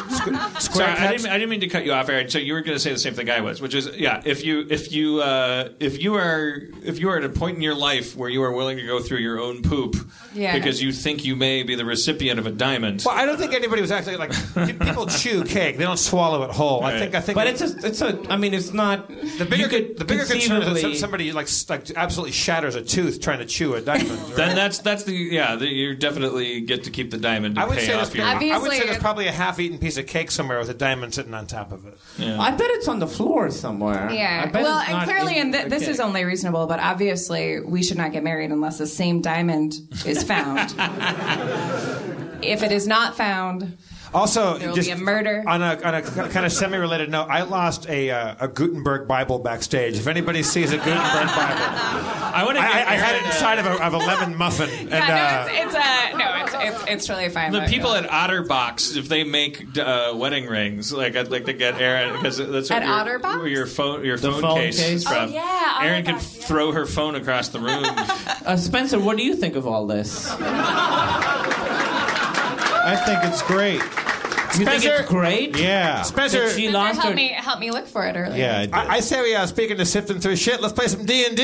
[0.10, 2.30] Squ- square Sorry, I didn't, I didn't mean to cut you off, Erin.
[2.30, 4.44] So you were going to say the same thing I was, which is, yeah, if
[4.44, 7.76] you if you uh, if you are if you are at a point in your
[7.76, 9.96] life where you are willing to go through your own poop
[10.34, 10.54] Yeah.
[10.58, 13.54] because you think you may be the recipient of a diamond, Well, I don't think
[13.54, 14.32] anybody was actually like
[14.80, 16.84] people chew cake; they don't swallow it whole.
[16.84, 17.36] I think I think.
[17.36, 18.20] but it's a, it's a.
[18.30, 19.08] I mean, it's not.
[19.10, 23.22] the bigger could the bigger concern is that somebody like like absolutely shatters a tooth
[23.22, 24.10] trying to chew a diamond.
[24.20, 24.36] right?
[24.36, 27.66] then that's that's the yeah, the, you definitely get to keep the diamond to I
[27.66, 28.26] would pay say off your.
[28.26, 31.14] I would say Obviously- there's probably a half-eaten piece of cake somewhere with a diamond
[31.14, 31.98] sitting on top of it.
[32.20, 34.10] I bet it's on the floor somewhere.
[34.10, 34.46] I Yeah.
[34.48, 35.90] bet Well, it's and clearly, and th- this cake.
[35.92, 40.24] is only reasonable, but obviously, we should not get married unless the same diamond is
[40.24, 40.74] found.
[42.42, 43.78] if it is not found,
[44.14, 45.44] Also, There will just be a murder.
[45.48, 49.40] On a, on a kind of semi-related note, I lost a, uh, a Gutenberg Bible
[49.40, 49.98] backstage.
[49.98, 50.96] If anybody sees a Gutenberg
[51.28, 51.64] Bible,
[52.34, 52.62] I want to.
[52.64, 54.70] I, I, I had it inside of a, of a lemon muffin.
[54.70, 57.52] And, yeah, uh, no, it's, it's uh, no, it's it's it's totally fine.
[57.52, 61.80] The people at Otterbox, if they make uh, wedding rings, like I'd like to get
[61.80, 63.38] Erin because that's what At your, Otterbox?
[63.38, 64.90] where your phone your phone, phone case, case?
[64.90, 65.30] is from.
[65.30, 66.20] Oh, yeah, Erin can yeah.
[66.20, 67.86] throw her phone across the room.
[68.44, 70.28] Uh, Spencer, what do you think of all this?
[72.84, 73.82] I think it's great.
[73.82, 75.58] You think Spencer- it's great?
[75.58, 76.02] Yeah.
[76.02, 77.16] Spencer, That she Spencer lost help her.
[77.16, 78.38] me help me look for it earlier.
[78.38, 78.74] Yeah, I did.
[78.74, 80.60] I, I say we are speaking to sifting through shit.
[80.62, 81.44] Let's play some D and D.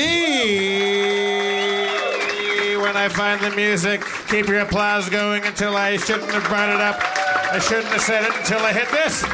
[2.82, 6.80] When I find the music, keep your applause going until I shouldn't have brought it
[6.80, 6.96] up.
[7.52, 9.24] I shouldn't have said it until I hit this.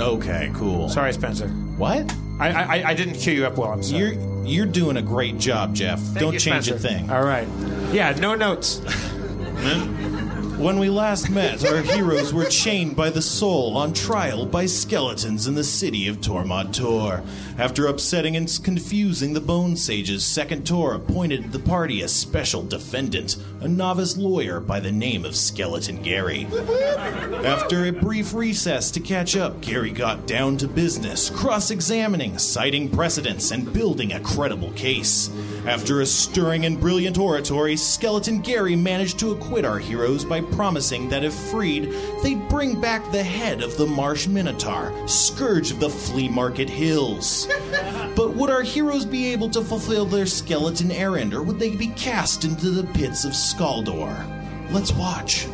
[0.00, 0.88] okay, cool.
[0.90, 1.48] Sorry, Spencer.
[1.48, 2.14] What?
[2.38, 3.70] I I, I didn't cue you up well.
[3.72, 4.14] I'm sorry.
[4.16, 5.98] You're you're doing a great job, Jeff.
[6.00, 7.10] Thank Don't you, change a thing.
[7.10, 7.48] All right.
[7.92, 8.80] Yeah, no notes.
[9.58, 10.15] 嗯。
[10.58, 15.54] When we last met, our heroes were chained by the soul on trial by skeletons in
[15.54, 17.22] the city of Tormod Tor.
[17.58, 23.36] After upsetting and confusing the Bone Sages, Second Tor appointed the party a special defendant,
[23.60, 26.46] a novice lawyer by the name of Skeleton Gary.
[27.44, 32.88] After a brief recess to catch up, Gary got down to business, cross examining, citing
[32.88, 35.30] precedents, and building a credible case.
[35.66, 41.08] After a stirring and brilliant oratory, Skeleton Gary managed to acquit our heroes by promising
[41.10, 41.92] that if freed,
[42.22, 47.48] they'd bring back the head of the Marsh Minotaur, scourge of the flea market hills.
[48.16, 51.88] But would our heroes be able to fulfill their skeleton errand, or would they be
[51.88, 54.72] cast into the pits of Skaldor?
[54.72, 55.46] Let's watch.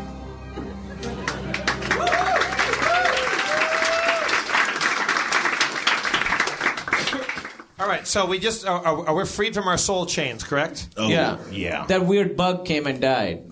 [7.82, 8.06] All right.
[8.06, 10.88] So we just are, are, we're freed from our soul chains, correct?
[10.96, 11.38] Oh, yeah.
[11.50, 11.84] Yeah.
[11.86, 13.51] That weird bug came and died.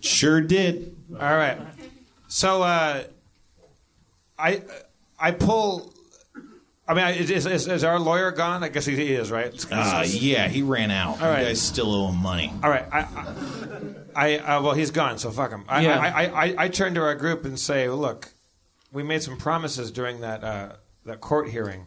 [0.00, 0.96] Sure did.
[1.12, 1.58] All right.
[2.28, 3.04] So uh,
[4.38, 4.62] I
[5.18, 5.92] I pull.
[6.86, 8.64] I mean, is, is, is, is our lawyer gone?
[8.64, 9.52] I guess he, he is, right?
[9.70, 11.20] Uh, yeah, he ran out.
[11.20, 11.40] All right.
[11.40, 12.50] You guys still owe him money.
[12.62, 12.86] All right.
[12.90, 15.64] I, I, I uh, well, he's gone, so fuck him.
[15.68, 15.98] I, Yeah.
[15.98, 18.30] I, I, I, I turn to our group and say, look,
[18.90, 20.72] we made some promises during that uh,
[21.04, 21.84] that court hearing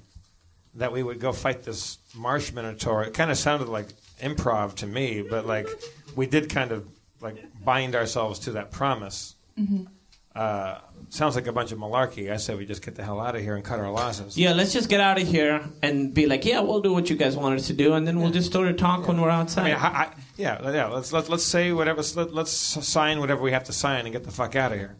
[0.76, 3.04] that we would go fight this marsh minotaur.
[3.04, 3.88] It kind of sounded like
[4.22, 5.68] improv to me, but like
[6.16, 6.88] we did kind of
[7.22, 9.35] like bind ourselves to that promise.
[10.34, 10.80] Uh,
[11.10, 12.31] sounds like a bunch of malarkey.
[12.31, 14.38] I said we just get the hell out of here and cut our losses.
[14.38, 17.18] Yeah, let's just get out of here and be like, yeah, we'll do what you
[17.18, 19.64] guys want us to do, and then we'll just sort of talk when we're outside.
[19.64, 20.88] I mean, I, I, yeah, yeah.
[20.88, 22.02] Let's let's let's say whatever.
[22.15, 24.95] Let, let's sign whatever we have to sign and get the fuck out of here.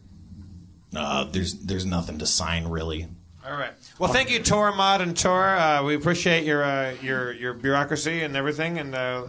[0.94, 3.08] Uh, there's there's nothing to sign really.
[3.44, 3.72] All right.
[3.98, 5.56] Well, thank you, Tor, Mod, and Tor.
[5.56, 9.28] Uh, we appreciate your uh, your your bureaucracy and everything, and uh,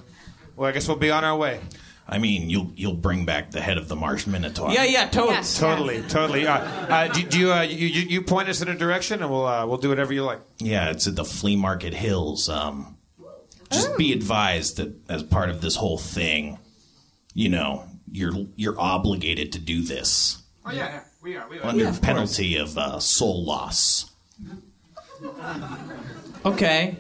[0.58, 1.62] well, I guess we'll be on our way.
[2.08, 4.72] I mean, you'll you'll bring back the head of the Marsh Minotaur.
[4.72, 5.32] yeah, yeah, totes.
[5.32, 5.60] Yes.
[5.60, 6.46] Totally, totally.
[6.46, 9.32] Uh, uh, do, do you, uh, you you you point us in a direction, and
[9.32, 10.42] we'll uh, we'll do whatever you like.
[10.60, 12.50] Yeah, it's at the flea market hills.
[12.50, 12.98] Um,
[13.72, 16.60] just be advised that as part of this whole thing,
[17.34, 21.48] you know, you're you're obligated to do this Oh yeah, yeah, we are.
[21.50, 21.66] We are.
[21.66, 24.12] under penalty of uh, soul loss.
[26.46, 26.98] Okay.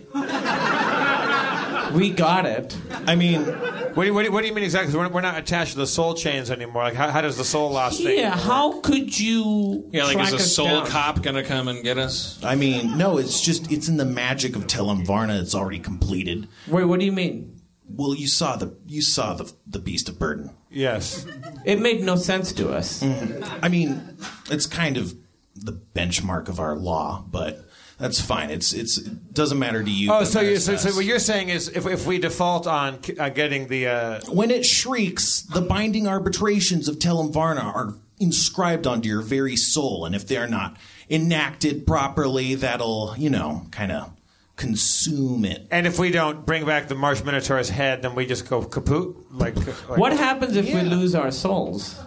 [1.94, 2.78] we got it.
[3.08, 4.98] I mean, What do you, what do you, what do you mean exactly?
[4.98, 6.84] We're, we're not attached to the soul chains anymore.
[6.84, 8.18] Like, how, how does the soul loss thing?
[8.18, 10.88] Yeah, how could you Yeah, like track is a soul down?
[10.88, 12.40] cop gonna come and get us?
[12.44, 15.40] I mean, no, it's just it's in the magic of Telem Varna.
[15.40, 16.48] It's already completed.
[16.68, 17.62] Wait, what do you mean?
[17.88, 20.52] Well, you saw the you saw the the beast of burden.
[20.72, 21.28] Yes.
[21.66, 23.04] It made no sense to us.
[23.04, 23.60] Mm.
[23.62, 24.18] I mean,
[24.50, 25.16] it's kind of
[25.56, 27.64] the benchmark of our law, but
[27.98, 28.50] that's fine.
[28.50, 30.12] It's it's it doesn't matter to you.
[30.12, 33.30] Oh, so, you so, so, what you're saying is if, if we default on uh,
[33.30, 39.08] getting the uh, when it shrieks, the binding arbitrations of Telem Varna are inscribed onto
[39.10, 40.78] your very soul, and if they're not
[41.10, 44.12] enacted properly, that'll you know kind of
[44.56, 45.68] consume it.
[45.72, 49.16] and if we don't bring back the Marsh Minotaur's head, then we just go kaput.
[49.32, 50.84] Like, like What happens if Yeah.
[50.84, 52.00] we lose our souls?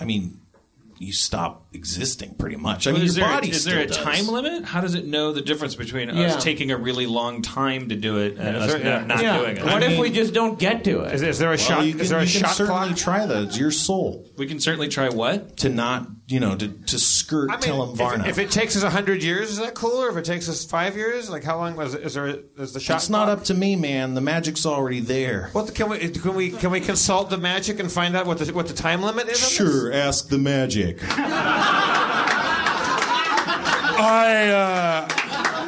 [0.00, 0.40] I mean,
[0.98, 2.86] you stop existing pretty much.
[2.86, 4.64] I mean, is your there, body is there a still time limit?
[4.64, 6.26] How does it know the difference between Yeah.
[6.36, 9.22] us taking a really long time to do it and Yeah, us there- not, not
[9.22, 9.38] yeah.
[9.38, 9.64] doing it?
[9.64, 11.14] What I if mean- we just don't get to it?
[11.14, 11.84] Is, is there a Well, shot?
[11.86, 12.96] you can, is there a you can shot certainly clock?
[12.96, 13.42] try that.
[13.44, 15.56] It's your soul we can certainly try what?
[15.58, 18.24] to not, you know, to, to skirt I mean, Telem Varna.
[18.24, 20.02] if, if it takes us hundred years, is that cool?
[20.02, 21.94] Or if it takes us five years, like how long was?
[21.94, 22.38] Is there?
[22.56, 22.96] Is the shot?
[22.96, 24.14] It's not up to me, man.
[24.14, 25.50] The magic's already there.
[25.52, 28.38] What the, can we can we can we consult the magic and find out what
[28.38, 29.42] the what the time limit is?
[29.42, 29.52] on this?
[29.52, 31.00] Sure, ask the magic.
[34.00, 35.08] I uh,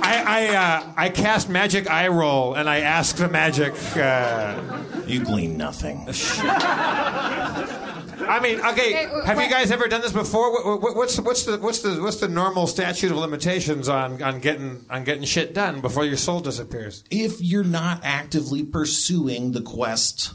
[0.02, 3.74] I I, uh, I cast magic eye roll and I ask the magic.
[3.96, 4.60] Uh,
[5.06, 6.06] You glean nothing.
[8.22, 8.92] I mean, okay.
[8.92, 10.52] Hey, wh- have you guys ever done this before?
[10.52, 14.38] What, what, what's what's the what's the what's the normal statute of limitations on, on
[14.38, 17.02] getting on getting shit done before your soul disappears?
[17.10, 20.34] If you're not actively pursuing the quest,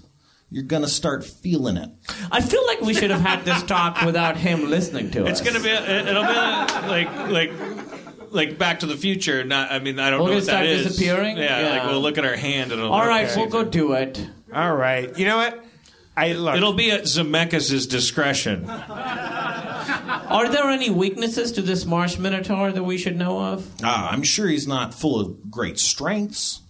[0.56, 1.90] you're gonna start feeling it.
[2.32, 5.30] I feel like we should have had this talk without him listening to it.
[5.30, 5.46] It's us.
[5.46, 7.52] gonna be it'll be like like
[8.32, 9.44] like Back to the Future.
[9.44, 10.88] Not I mean I don't We're know gonna what that start is.
[10.88, 11.36] disappearing?
[11.36, 11.70] Yeah, Yeah.
[11.72, 12.94] like we'll look at our hand and it'll.
[12.94, 13.36] All right, okay.
[13.36, 14.26] we'll go do it.
[14.54, 15.18] All right.
[15.20, 15.62] You know what?
[16.16, 16.56] I look.
[16.56, 18.70] It'll be at Zemeckis' discretion.
[18.70, 23.70] Are there any weaknesses to this Marsh Minotaur that we should know of?
[23.84, 26.62] Ah, I'm sure he's not full of great strengths.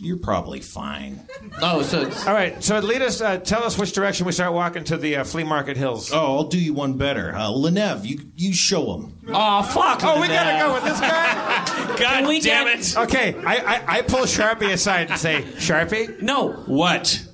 [0.00, 1.20] You're probably fine.
[1.62, 2.62] Oh, so it's, All right.
[2.62, 3.20] So lead us.
[3.20, 6.10] Uh, tell us which direction we start walking to the uh, flea market hills.
[6.12, 7.34] Oh, I'll do you one better.
[7.34, 9.18] Uh, Lenev, you you show him.
[9.28, 10.00] oh fuck!
[10.04, 11.96] Oh, we gotta go with this guy.
[11.98, 12.96] God we damn get- it!
[12.96, 17.26] Okay, I, I I pull Sharpie aside and say, Sharpie, No, What?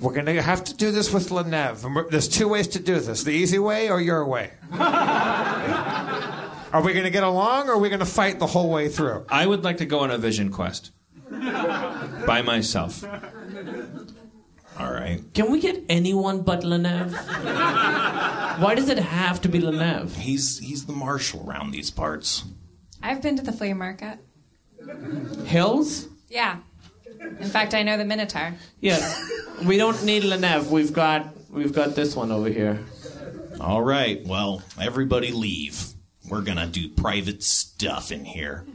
[0.00, 1.84] we're gonna have to do this with Lenev.
[1.84, 4.50] And we're- There's two ways to do this: the easy way or your way.
[6.72, 9.24] Are we gonna get along, or are we gonna fight the whole way through?
[9.28, 10.90] I would like to go on a vision quest
[11.30, 13.04] by myself.
[14.78, 15.22] All right.
[15.32, 17.12] can we get anyone but Lenev?
[18.60, 20.14] Why does it have to be Lenev?
[20.16, 22.44] He's he's the marshal around these parts.
[23.02, 24.18] I've been to the flea market.
[25.46, 26.08] Hills?
[26.28, 26.58] Yeah.
[27.40, 28.54] In fact, I know the Minotaur.
[28.80, 29.18] Yes.
[29.64, 30.66] we don't need Lenev.
[30.66, 32.78] We've got we've got this one over here.
[33.60, 34.24] All right.
[34.26, 35.94] Well, everybody leave.
[36.28, 38.66] We're gonna do private stuff in here.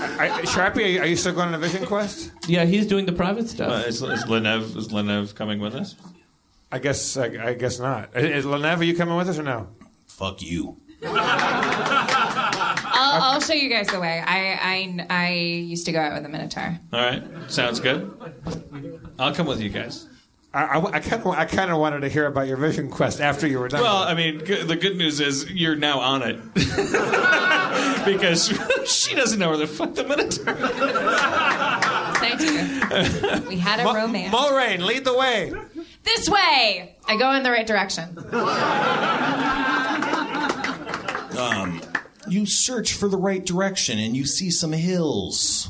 [0.00, 2.32] I, Sharpie, are you, still going on a vision quest?
[2.46, 3.70] Yeah, he's doing the private stuff.
[3.70, 5.94] Uh, is, is Lenev is Lenev coming with us?
[6.72, 8.16] I guess I, I guess not.
[8.16, 9.68] Is Lenev, are you coming with us or no?
[10.06, 10.76] Fuck you.
[12.92, 14.22] I'll, I'll show you guys the way.
[14.24, 16.78] I, I, I used to go out with a Minotaur.
[16.92, 18.12] All right, sounds good.
[19.18, 20.06] I'll come with you guys.
[20.52, 23.60] I kind of I kind of wanted to hear about your vision quest after you
[23.60, 23.82] were done.
[23.82, 26.54] Well, I mean, g- the good news is you're now on it
[28.04, 28.48] because
[28.90, 30.54] she doesn't know where the fuck the Minotaur.
[32.16, 33.48] Thank you.
[33.48, 34.34] We had a Mu- romance.
[34.34, 35.52] Mulrain, lead the way.
[36.02, 36.96] this way.
[37.06, 38.16] I go in the right direction.
[41.38, 41.80] Um,
[42.28, 45.68] You search for the right direction and you see some hills.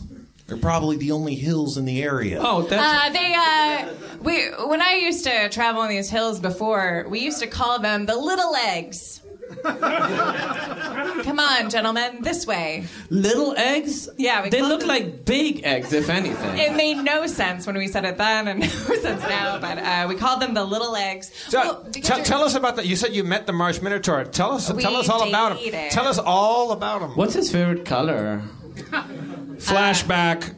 [0.51, 2.41] They're probably the only hills in the area.
[2.45, 7.07] oh, that's Uh, they, uh, we, when I used to travel on these hills before,
[7.09, 9.23] we used to call them the little eggs.
[9.63, 12.85] Come on, gentlemen, this way.
[13.11, 14.09] little eggs.
[14.17, 16.59] Yeah, we they look them- like big eggs, if anything.
[16.59, 19.59] It made no sense when we said it then, and no sense now.
[19.61, 21.31] But uh, we called them the little eggs.
[21.49, 22.87] So, Well, because tell, you're- us about that.
[22.87, 24.25] You said you met the Marsh Minotaur.
[24.25, 25.73] Tell us, We tell us all about him.
[25.91, 27.11] Tell us all about him.
[27.11, 28.43] What's his favorite color?
[29.61, 30.57] Flashback.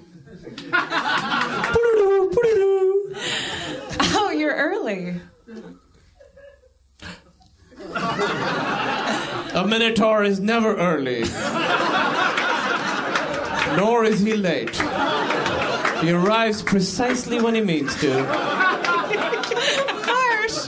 [4.15, 5.20] Oh, you're early.
[9.55, 11.24] A minotaur is never early.
[13.77, 14.74] Nor is he late.
[16.01, 18.23] He arrives precisely when he means to.
[20.07, 20.66] Marsh.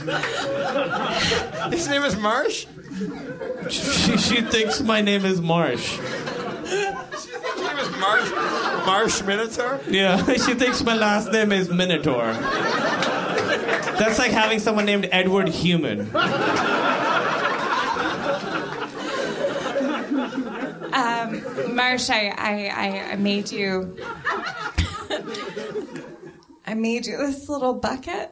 [1.71, 2.67] His name is Marsh.
[3.69, 5.97] She, she thinks my name is Marsh.
[7.95, 8.85] His name is Marsh.
[8.85, 9.79] Marsh Minotaur.
[9.87, 12.33] Yeah, she thinks my last name is Minotaur.
[13.97, 16.09] That's like having someone named Edward Human.
[20.93, 23.97] Um, Marsh, I, I, I, I made you.
[26.67, 28.31] I made you this little bucket.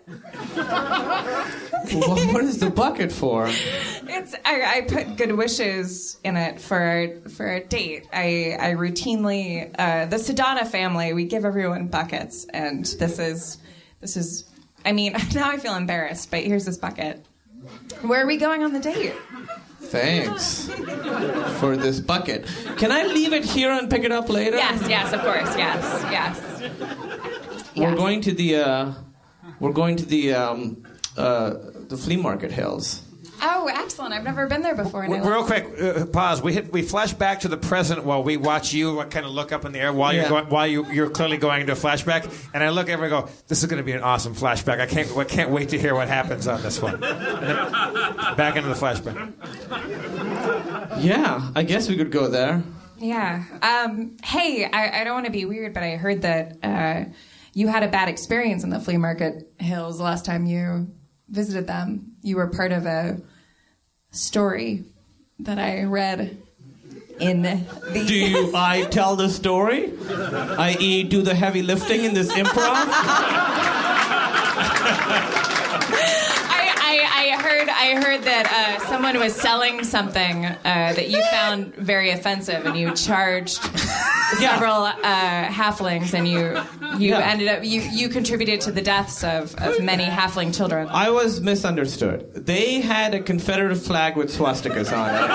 [1.93, 3.47] What, what is the bucket for?
[3.47, 8.07] It's I, I put good wishes in it for for a date.
[8.11, 13.59] I I routinely uh, the Sedana family we give everyone buckets, and this is
[13.99, 14.45] this is.
[14.85, 17.23] I mean, now I feel embarrassed, but here's this bucket.
[18.01, 19.13] Where are we going on the date?
[19.79, 20.69] Thanks
[21.59, 22.47] for this bucket.
[22.77, 24.57] Can I leave it here and pick it up later?
[24.57, 27.12] Yes, yes, of course, yes, yes.
[27.75, 27.97] We're Yes.
[27.97, 28.91] going to the uh,
[29.59, 30.83] we're going to the um,
[31.17, 31.53] uh,
[31.89, 33.01] the flea market hills.
[33.45, 34.13] Oh, excellent!
[34.13, 35.03] I've never been there before.
[35.03, 36.41] and Real quick, uh, pause.
[36.41, 36.71] We hit.
[36.71, 39.73] We flash back to the present while we watch you kind of look up in
[39.73, 40.21] the air while Yeah.
[40.21, 42.31] you're going, while you, you're clearly going into a flashback.
[42.53, 44.79] And I look at him and go, "This is going to be an awesome flashback.
[44.79, 45.09] I can't.
[45.17, 48.75] I can't wait to hear what happens on this one." And then back into the
[48.75, 49.33] flashback.
[51.01, 52.63] Yeah, I guess we could go there.
[52.97, 53.43] Yeah.
[53.61, 57.05] Um, hey, I, I don't want to be weird, but I heard that uh,
[57.53, 60.87] you had a bad experience in the flea market hills last time you
[61.29, 62.13] visited them.
[62.21, 63.21] You were part of a
[64.11, 64.83] story
[65.39, 66.37] that I read
[67.19, 67.61] in the.
[67.93, 69.93] Do you, I tell the story?
[70.09, 72.73] I.e., do the heavy lifting in this improv?
[77.63, 82.65] Heard I heard that uh, someone was selling something uh, that you found very offensive,
[82.65, 83.53] and you charged
[84.37, 86.59] several uh, halflings, and you
[86.99, 87.19] you Yeah.
[87.19, 90.89] ended up you, you contributed to the deaths of, of many halfling children.
[90.89, 92.33] I was misunderstood.
[92.33, 95.29] They had a Confederate flag with swastikas on it.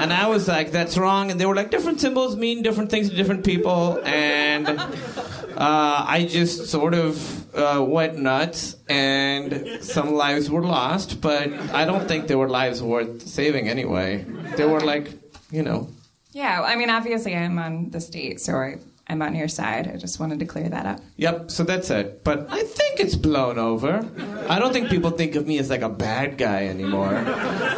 [0.00, 1.30] And I was like, that's wrong.
[1.30, 4.00] And they were like, different symbols mean different things to different people.
[4.04, 11.52] And uh, I just sort of uh, went nuts, and some lives were lost, but
[11.72, 14.24] I don't think they were lives worth saving anyway.
[14.56, 15.10] They were like,
[15.50, 15.88] you know.
[16.32, 19.90] Yeah, I mean, obviously, I'm on the state, so I, I'm on your side.
[19.92, 21.00] I just wanted to clear that up.
[21.16, 22.24] Yep, so that's it.
[22.24, 24.08] But I think it's blown over.
[24.48, 27.12] I don't think people think of me as like a bad guy anymore.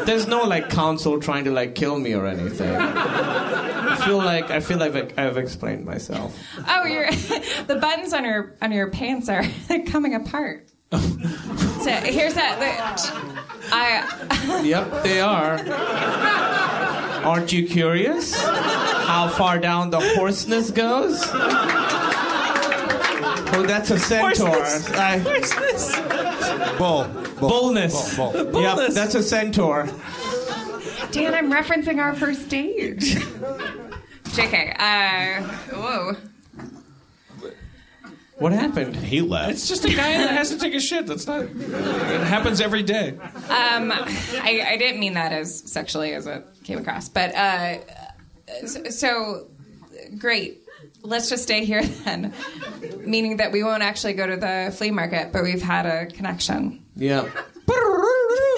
[0.07, 2.77] There's no like council trying to like kill me or anything.
[2.77, 6.39] I feel like I feel like I've explained myself.
[6.69, 7.11] Oh, you're
[7.67, 9.43] the buttons on your on your pants are
[9.87, 10.69] coming apart.
[10.93, 11.01] so
[11.91, 12.57] here's that.
[13.73, 15.57] I Yep, they are.
[17.27, 21.21] Aren't you curious how far down the hoarseness goes?
[23.59, 24.63] Oh, that's a centaur.
[24.95, 25.19] I-
[26.79, 27.05] Bull.
[27.41, 28.17] Bullness.
[28.17, 28.63] Bull, bull.
[28.63, 29.89] Yep, that's a centaur.
[31.11, 32.99] Dan, I'm referencing our first date.
[34.27, 34.75] JK.
[34.79, 35.43] Uh,
[35.75, 36.17] whoa.
[38.39, 38.97] What happened?
[38.97, 39.53] He left.
[39.53, 41.07] It's just a guy that has to take a shit.
[41.07, 41.45] That's not.
[41.45, 43.11] It happens every day.
[43.19, 47.79] Um, I, I didn't mean that as sexually as it came across, but uh,
[48.67, 49.47] so, so
[50.19, 50.63] great.
[51.03, 52.35] Let's just stay here then,
[52.99, 56.85] meaning that we won't actually go to the flea market, but we've had a connection.
[56.95, 57.29] Yeah.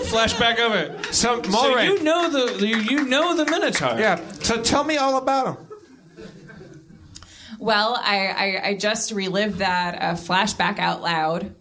[0.07, 1.05] Flashback of it.
[1.15, 1.85] So, So Mulray.
[1.89, 3.99] you know the you, you know the Minotaur.
[3.99, 4.21] yeah.
[4.41, 5.68] So tell me all about him.
[7.59, 11.55] Well, I, I, I just relived that uh, flashback out loud.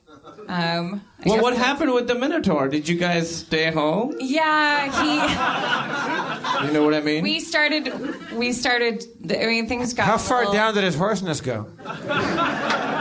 [0.48, 2.70] Um, Well, what happened with the Minotaur?
[2.70, 4.16] Did you guys stay home?
[4.20, 6.38] Yeah, he.
[6.68, 7.22] You know what I mean?
[7.24, 8.32] We started.
[8.32, 9.04] We started.
[9.30, 10.06] I mean, things got.
[10.08, 11.68] How far little- down did his hoarseness go?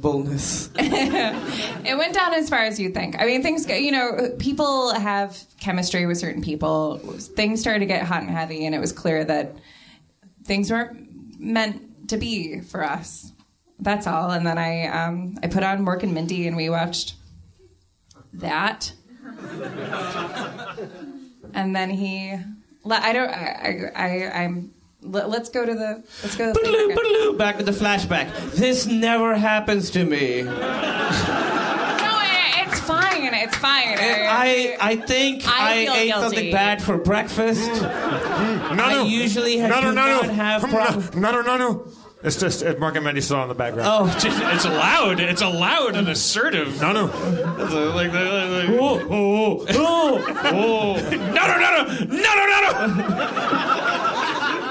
[0.00, 0.70] Bullness.
[1.84, 3.20] It went down as far as you think.
[3.20, 3.66] I mean, things.
[3.66, 6.98] go- You know, people have chemistry with certain people.
[7.18, 9.56] Things started to get hot and heavy, and it was clear that
[10.44, 11.11] things weren't
[11.42, 13.32] meant to be for us.
[13.80, 14.30] That's all.
[14.30, 17.14] And then I, um, I put on Mork and Mindy, and we watched
[18.34, 18.92] that.
[21.54, 22.38] and then he.
[22.88, 23.28] I don't.
[23.28, 23.90] I.
[23.94, 24.02] I.
[24.04, 24.72] I I'm.
[25.02, 26.02] let- Let's go to the.
[26.22, 26.52] Let's go.
[26.52, 28.52] To the Back to the flashback.
[28.52, 30.42] This never happens to me.
[32.88, 33.34] No, it's fine.
[33.34, 33.98] It's fine.
[33.98, 36.10] I I think I I, ate guilty.
[36.22, 37.70] something bad for breakfast.
[38.42, 38.76] Mm-hmm.
[38.76, 40.32] No, I usually ha- no, no, do no, not no.
[40.32, 41.86] have mm, no, no, no, no, no.
[42.24, 43.88] It's just it, Mork and Mindy's still on the background.
[43.90, 44.06] Oh,
[44.52, 45.20] It's loud.
[45.20, 46.80] It's loud and assertive.
[46.80, 47.06] No, no.
[47.06, 50.94] It's a- like, like, like, oh, oh, oh, oh.
[51.10, 53.72] no, no, no, no, no, no, no, no.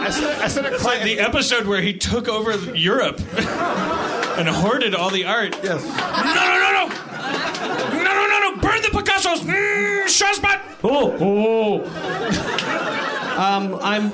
[0.04, 4.48] I said, I said a It's like the episode where he took over Europe and
[4.50, 5.56] hoarded all the art.
[5.64, 5.84] Yes.
[5.84, 6.61] No, no, no, no.
[8.72, 9.40] Burn the Picassos.
[9.42, 10.62] Mm, Shazbot.
[10.84, 11.84] Oh, oh.
[13.38, 14.12] um, I'm.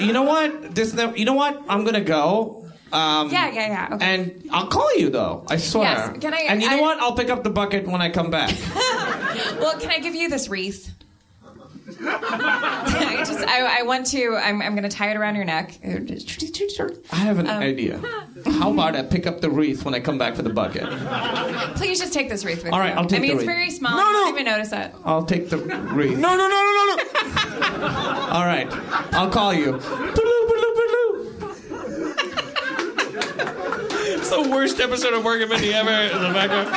[0.00, 0.74] You know what?
[0.74, 0.94] This.
[1.16, 1.62] You know what?
[1.68, 2.56] I'm gonna go.
[2.92, 3.94] Um, Yeah, yeah, yeah.
[3.94, 4.04] Okay.
[4.14, 5.44] And I'll call you though.
[5.48, 5.84] I swear.
[5.84, 6.98] Yes, can I- And you know I- what?
[6.98, 8.50] I'll pick up the bucket when I come back.
[9.60, 10.90] Well, can I give you this wreath?
[12.02, 14.36] I just, I, I want to.
[14.36, 15.78] I'm, I'm going to tie it around your neck.
[15.84, 18.00] I have an Um, idea.
[18.58, 20.84] How about I pick up the wreath when I come back for the bucket?
[21.76, 22.92] Please just take this wreath with All you.
[22.92, 23.46] I'll take I mean, the it's wreath.
[23.56, 23.96] very small.
[23.96, 24.12] No, I no.
[24.12, 24.94] don't even notice it.
[25.04, 26.18] I'll take the wreath.
[26.18, 27.86] No, no, no, no, no, no.
[28.32, 28.68] All right.
[29.14, 29.78] I'll call you.
[34.12, 36.68] It's the worst episode of Mork and Mindy ever in the background.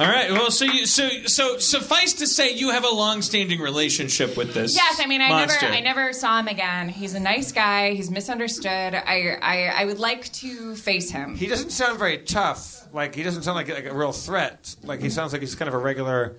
[0.00, 0.30] All right.
[0.30, 4.74] Well, so you, so so suffice to say, you have a long-standing relationship with this.
[4.76, 5.62] Yes, I mean, I monster.
[5.66, 6.88] never, I never saw him again.
[6.88, 7.94] He's a nice guy.
[7.94, 8.68] He's misunderstood.
[8.94, 11.34] I, I, I would like to face him.
[11.36, 12.86] He doesn't sound very tough.
[12.92, 14.76] Like he doesn't sound like, like a real threat.
[14.84, 16.36] Like he sounds like he's kind of a regular.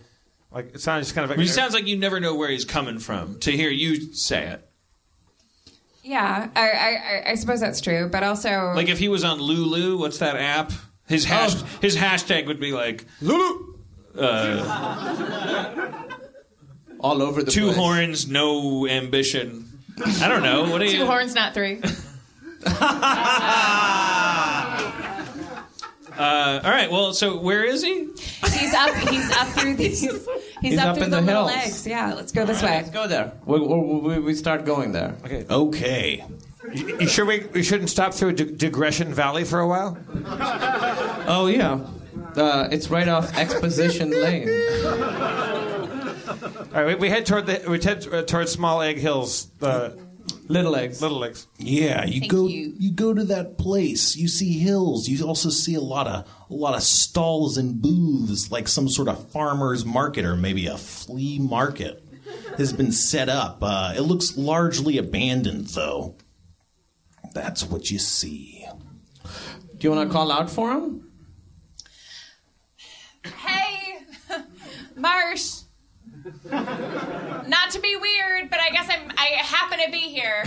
[0.51, 1.37] Like it sounds just kind of.
[1.37, 3.39] He sounds like you never know where he's coming from.
[3.41, 4.67] To hear you say it,
[6.01, 6.73] Yeah, I, I,
[7.27, 8.09] I- I suppose that's true.
[8.11, 10.71] But also, like if he was on Lulu, what's that app?
[11.09, 11.65] His hash, Oh.
[11.81, 13.73] his hashtag would be like Lulu.
[14.17, 15.91] Uh,
[17.01, 17.77] All over the two place.
[17.77, 19.65] horns, no ambition.
[20.21, 20.69] I don't know.
[20.69, 20.99] What do you?
[20.99, 21.81] two horns, not three.
[26.17, 26.91] Uh, all right.
[26.91, 28.09] Well, so where is he?
[28.51, 28.93] He's up.
[29.07, 30.01] He's up through these.
[30.01, 30.27] He's,
[30.61, 31.47] He's up, up through in the, the hills.
[31.47, 31.87] legs.
[31.87, 32.71] Yeah, let's go this way.
[32.71, 33.31] Let's go there.
[33.45, 35.15] We, we, we start going there.
[35.23, 35.45] Okay.
[35.49, 36.25] Okay.
[36.73, 39.97] You, you sure we, we shouldn't stop through D- Digression Valley for a while?
[41.27, 41.85] Oh yeah.
[42.35, 44.49] Uh, it's right off Exposition Lane.
[46.71, 49.47] All right, we, we head toward the we head uh, toward Small Egg Hills.
[49.61, 49.91] Uh,
[50.47, 51.01] Little Eggs.
[51.01, 51.47] Little Eggs.
[51.57, 52.73] Yeah, you Thank go you.
[52.77, 52.91] you.
[52.91, 54.15] go to that place.
[54.15, 55.07] You see hills.
[55.07, 59.07] You also see a lot of a lot of stalls and booths, like some sort
[59.07, 62.03] of farmers market or maybe a flea market
[62.57, 63.59] has been set up.
[63.61, 66.15] Uh, it looks largely abandoned, though.
[67.33, 68.65] That's what you see.
[69.77, 71.11] Do you want to call out for him?
[73.23, 73.99] Hey,
[74.95, 75.61] Marsh.
[76.43, 79.11] Not to be weird, but I guess I'm.
[79.17, 80.43] I happen to be here.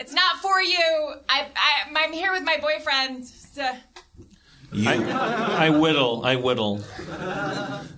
[0.00, 1.14] It's not for you.
[1.28, 3.24] I, I I'm here with my boyfriend.
[3.26, 3.70] So,
[4.72, 6.24] You, I whittle.
[6.24, 6.82] I whittle.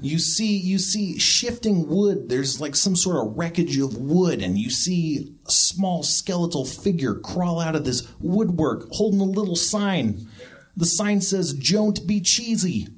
[0.00, 2.28] you see you see shifting wood.
[2.28, 7.14] There's like some sort of wreckage of wood, and you see a small skeletal figure
[7.14, 10.28] crawl out of this woodwork holding a little sign.
[10.76, 12.88] The sign says, "Don't be cheesy."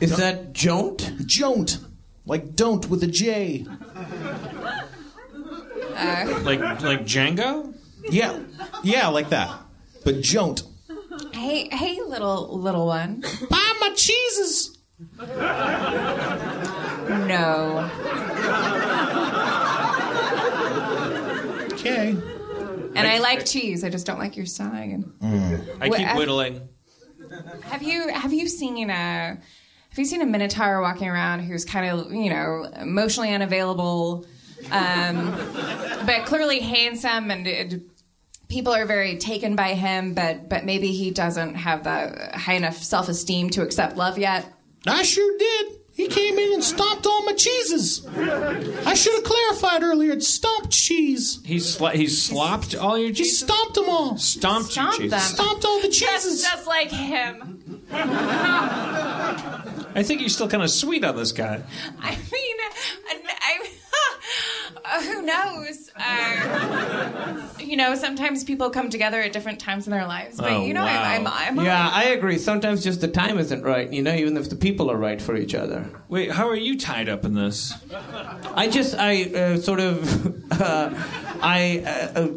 [0.00, 1.26] Is that Jont?
[1.38, 1.78] Don't.
[2.26, 3.66] Like don't with a J.
[5.96, 6.40] Uh.
[6.44, 7.74] Like like Django.
[8.10, 8.38] Yeah.
[8.84, 9.50] Yeah, like that.
[10.04, 10.62] But don't.
[11.70, 13.22] Hey, hey, little little one.
[13.50, 14.78] Buy my cheeses.
[17.08, 17.90] No.
[21.72, 22.10] Okay.
[22.10, 23.84] And I like cheese.
[23.84, 25.12] I just don't like your sign.
[25.22, 26.68] I Wha- keep whittling.
[27.64, 31.88] Have you have you seen a have you seen a minotaur walking around who's kind
[31.90, 34.26] of you know emotionally unavailable,
[34.70, 35.30] um,
[36.06, 37.82] but clearly handsome and.
[38.48, 42.54] And People are very taken by him, but but maybe he doesn't have the high
[42.54, 44.46] enough self esteem to accept love yet.
[44.86, 45.72] I sure did.
[45.94, 48.06] He came in and stomped all my cheeses.
[48.06, 50.12] I should have clarified earlier.
[50.12, 51.40] It's stomped cheese.
[51.44, 53.38] He's sl- he's slopped all your He cheese.
[53.38, 54.18] stomped them all.
[54.18, 55.10] Stomped your Stomp cheese.
[55.10, 55.20] them.
[55.20, 56.42] Stomped all the Just, cheeses.
[56.42, 57.82] just like him.
[57.90, 61.62] I think you're still kind of sweet on this guy.
[62.02, 62.56] I mean,
[64.96, 65.90] I, I, who knows?
[65.96, 70.64] Uh, you know, sometimes people come together at different times in their lives, but Oh,
[70.64, 71.02] you know, wow.
[71.02, 72.38] I'm, I'm, I'm Yeah, I agree.
[72.38, 75.36] Sometimes just the time isn't right, you know, even if the people are right for
[75.36, 75.90] each other.
[76.08, 77.72] Wait, how are you tied up in this?
[78.54, 80.90] I just, I uh, sort of, uh,
[81.42, 82.28] I, uh, uh,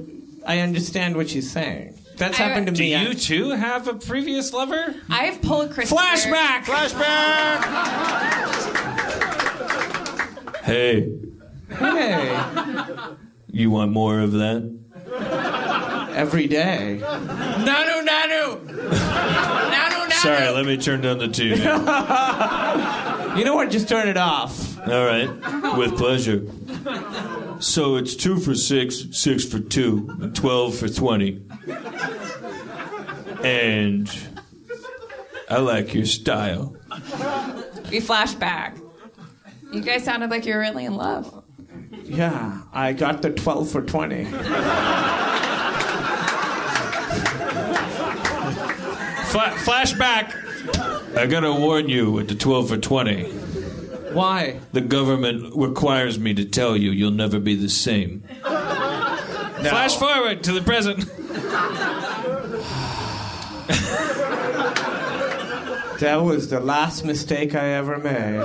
[0.45, 1.95] I understand what she's saying.
[2.17, 2.93] That's I- happened to Do me.
[2.97, 4.95] Do you too have a previous lover?
[5.09, 6.01] I've pulled Christopher.
[6.01, 6.63] Flashback!
[6.65, 8.25] Flashback.
[10.63, 11.09] Hey,
[11.79, 13.15] Hey,
[13.51, 14.79] you want more of that?
[16.19, 16.99] every day.
[17.01, 18.65] Nanu, nanu!
[18.67, 20.11] Nanu, nanu.
[20.11, 21.59] Sorry, let me turn down the tune.
[23.37, 23.69] You know what?
[23.69, 24.77] Just turn it off.
[24.79, 25.29] All right,
[25.77, 26.43] with pleasure.
[27.61, 31.41] So it's two for six, six for two, and twelve for twenty.
[33.43, 34.11] And
[35.49, 36.75] I like your style.
[37.91, 38.75] We flash back.
[39.71, 41.38] You guys sounded like you were really in love.
[42.09, 44.25] Yeah, I got the 12 for 20.
[49.29, 50.35] Fla- flashback.
[51.15, 53.23] I gotta warn you with the 12 for 20.
[54.13, 54.59] Why?
[54.71, 58.23] The government requires me to tell you you'll never be the same.
[58.41, 61.05] Flash forward to the present.
[65.99, 68.39] That was the last mistake I ever made.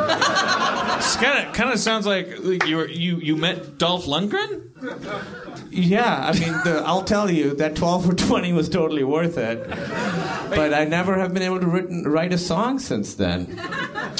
[0.98, 2.28] It's kind of kind of sounds like
[2.66, 4.70] you were, you you met Dolph Lundgren.
[5.70, 9.68] Yeah, I mean, the, I'll tell you that 12 for 20 was totally worth it.
[10.50, 13.60] But I never have been able to written, write a song since then.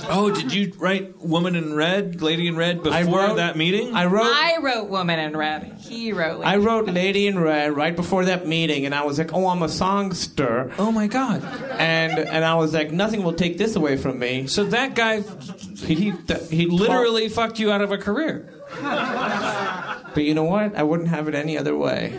[0.09, 3.94] Oh, did you write Woman in Red, Lady in Red before I wrote- that meeting?
[3.94, 4.27] I wrote.
[4.27, 5.77] I wrote Woman in Red.
[5.81, 6.43] He wrote.
[6.44, 9.62] I wrote Lady in Red right before that meeting, and I was like, "Oh, I'm
[9.62, 11.44] a songster," oh my God!
[11.78, 15.20] and and I was like, "Nothing will take this away from me." So that guy,
[15.77, 16.12] he
[16.51, 18.51] he literally fucked you out of a career.
[20.15, 20.77] But you know what?
[20.77, 22.19] I wouldn't have it any other way.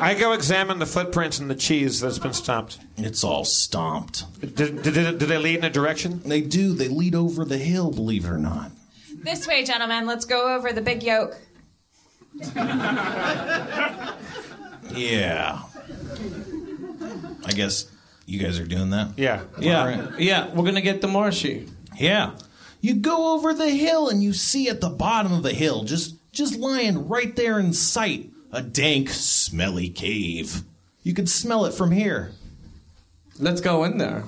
[0.00, 2.78] I go examine the footprints in the cheese that's been stomped.
[2.98, 4.24] It's all stomped.
[4.40, 6.20] Did, did, did they lead in a direction?
[6.24, 6.74] They do.
[6.74, 8.70] They lead over the hill, believe it or not.
[9.22, 10.06] This way, gentlemen.
[10.06, 11.36] Let's go over the big yoke.
[14.94, 15.60] Yeah.
[17.44, 17.90] I guess
[18.26, 19.10] you guys are doing that?
[19.16, 19.42] Yeah.
[19.58, 20.20] Yeah, All right.
[20.20, 21.68] yeah, we're gonna get the marshy.
[21.98, 22.32] Yeah.
[22.80, 26.14] You go over the hill and you see at the bottom of the hill, just
[26.38, 30.62] just lying right there in sight, a dank, smelly cave.
[31.02, 32.30] You could smell it from here.
[33.38, 34.24] Let's go in there.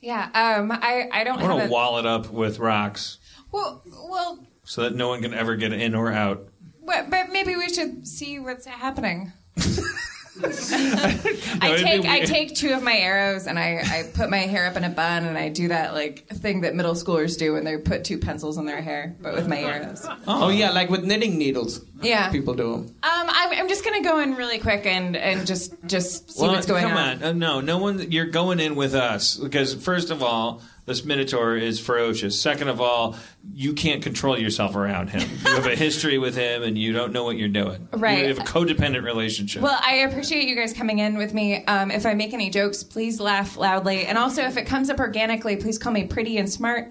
[0.00, 0.30] Yeah.
[0.34, 0.72] Um.
[0.72, 1.08] I.
[1.12, 1.70] I don't I want have to a.
[1.70, 3.18] wall it up with rocks
[3.52, 3.82] Well.
[4.08, 4.38] Well.
[4.64, 6.48] so that no one can ever get in or out.
[6.84, 9.32] But, but maybe we should see what's happening.
[10.42, 14.76] I take I take two of my arrows and I, I put my hair up
[14.76, 17.76] in a bun and I do that like thing that middle schoolers do when they
[17.78, 20.04] put two pencils in their hair, but with my arrows.
[20.06, 21.84] Um, Oh, yeah, like with knitting needles.
[22.00, 22.30] Yeah.
[22.30, 22.94] People do them.
[23.02, 26.66] I'm, I'm just gonna go in really quick and, and just just see well, what's
[26.66, 27.16] going come on.
[27.18, 27.22] on.
[27.22, 28.10] Uh, no, no one.
[28.10, 32.40] You're going in with us because first of all, this Minotaur is ferocious.
[32.40, 33.14] Second of all,
[33.54, 35.20] you can't control yourself around him.
[35.20, 37.88] You have a history with him, and you don't know what you're doing.
[37.92, 38.18] Right.
[38.22, 39.62] You have a codependent relationship.
[39.62, 41.64] Well, I appreciate you guys coming in with me.
[41.64, 44.04] Um, if I make any jokes, please laugh loudly.
[44.04, 46.88] And also, if it comes up organically, please call me pretty and smart.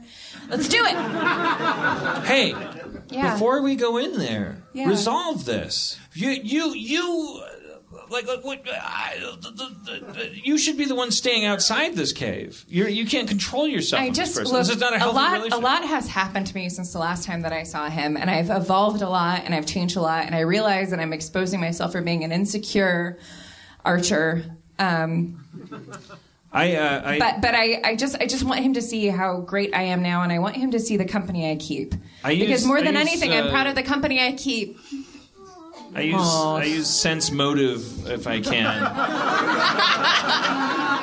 [0.49, 0.95] Let's do it.
[2.25, 2.55] hey,
[3.09, 3.33] Yeah.
[3.33, 4.87] before we go in there, Yeah.
[4.87, 5.99] resolve this.
[6.13, 7.43] You, you, you.
[8.09, 12.11] Like, like what, I, the, the, the, you should be the one staying outside this
[12.11, 12.65] cave.
[12.67, 14.01] You're, you can't control yourself.
[14.01, 14.61] I just this look.
[14.61, 15.51] this is not a a lot.
[15.51, 18.29] A lot has happened to me since the last time that I saw him, and
[18.29, 21.59] I've evolved a lot, and I've changed a lot, and I realize that I'm exposing
[21.59, 23.19] myself for being an insecure
[23.85, 24.43] archer.
[24.79, 25.45] Um,
[26.51, 29.41] I, uh, I, but but I, I just I just want him to see how
[29.41, 31.93] great I am now, and I want him to see the company I keep.
[32.23, 34.79] I use- because more than use, anything, I'm uh, proud of the company I keep.
[35.95, 38.65] I use I use sense motive if I can.
[38.83, 38.89] uh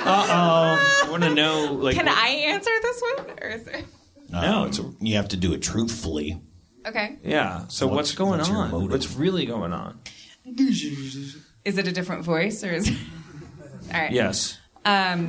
[0.06, 1.02] oh.
[1.04, 3.82] I want to know like Can what- I answer this one, or is there?
[4.30, 6.40] No, it's a, You have to do it truthfully.
[6.86, 7.16] Okay.
[7.24, 7.66] yeah.
[7.68, 8.70] So What's- what's, going what's on?
[8.70, 8.90] motive?
[8.90, 9.98] What's really going on?
[10.44, 12.88] Is it a different voice, or is?
[13.92, 14.12] All right.
[14.12, 14.58] Yes.
[14.84, 15.28] Um,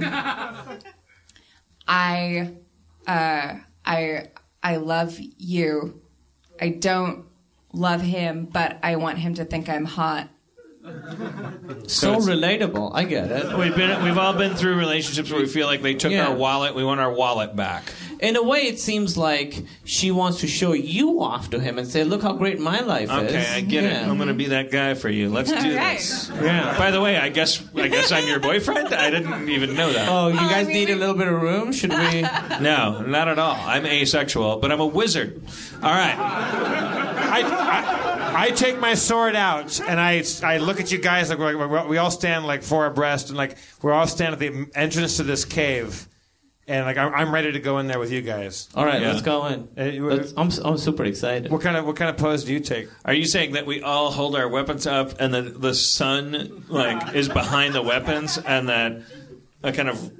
[1.87, 2.53] I,
[3.07, 3.55] uh,
[3.85, 4.27] I,
[4.61, 6.01] I love you.
[6.61, 7.25] I don't
[7.77, 10.27] love him, but I want him to think I'm hot.
[11.87, 12.91] So it's- relatable.
[12.93, 13.57] I get it.
[13.57, 16.27] We've been we've all been through relationships where we feel like they took Yeah.
[16.27, 16.75] our wallet.
[16.75, 17.91] We want our wallet back.
[18.19, 21.87] In a way, it seems like she wants to show you off to him and
[21.87, 23.95] say, "Look how great my life is." Okay, I get it.
[23.95, 25.29] I'm going to be that guy for you.
[25.29, 25.97] Let's do All right.
[25.97, 26.29] this.
[26.29, 26.77] Yeah.
[26.77, 28.93] By the way, I guess I guess I'm your boyfriend.
[28.93, 30.07] I didn't even know that.
[30.09, 31.71] Oh, you Oh, I guys mean, need a little bit of room.
[31.71, 32.25] Should we?
[32.61, 33.55] No, not at all.
[33.55, 35.43] I'm asexual, but I'm a wizard.
[35.75, 36.15] All right.
[36.17, 41.37] I, I, I take my sword out and I, I look at you guys like
[41.39, 44.67] we're, we're- we all stand like four abreast and like we're all stand at the
[44.75, 46.07] entrance to this cave
[46.67, 48.67] and like I'm, I'm ready to go in there with you guys.
[48.75, 49.09] All right, Yeah.
[49.11, 49.67] let's go in.
[49.77, 51.51] Uh, you- Let's- I'm I'm super excited.
[51.51, 52.89] What kind of what kind of pose do you take?
[53.05, 57.15] Are you saying that we all hold our weapons up and that the sun like
[57.15, 59.01] is behind the weapons and that
[59.63, 60.11] a kind of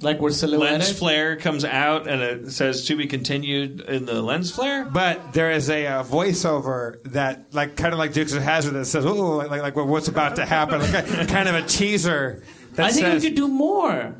[0.00, 4.50] Like we're lens flare comes out and it says to be continued in the lens
[4.52, 4.84] flare?
[4.84, 8.84] But there is a uh, voiceover that like kind of like Dukes of Hazzard that
[8.84, 12.44] says, "Oh, like, like, like what's about to happen?" Like a, kind of a teaser.
[12.74, 14.14] That I think says, we could do more.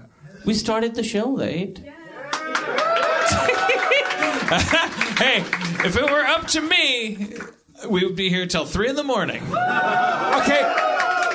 [0.48, 1.78] We started the show late.
[5.18, 5.40] Hey,
[5.84, 7.34] if it were up to me,
[7.86, 9.42] we would be here till three in the morning.
[9.42, 10.62] Okay,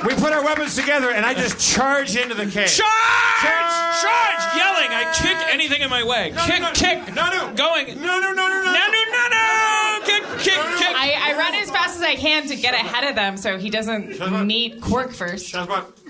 [0.03, 2.69] we put our weapons together and I just charge into the cave.
[2.69, 3.37] Charge!
[3.41, 4.01] Charge!
[4.01, 4.57] Charge!
[4.57, 4.89] Yelling!
[4.89, 6.33] I kick anything in my way.
[6.47, 7.13] kick, no, kick.
[7.13, 7.53] no, no.
[7.53, 8.01] Going.
[8.01, 8.73] No, no, no, no, no.
[8.73, 9.99] No, no, no, no!
[10.05, 10.95] Kick, kick, Kick!
[10.95, 13.69] I, I run as fast as I can to get ahead of them so he
[13.69, 15.53] doesn't meet Quark first.
[15.53, 16.02] Shazbot!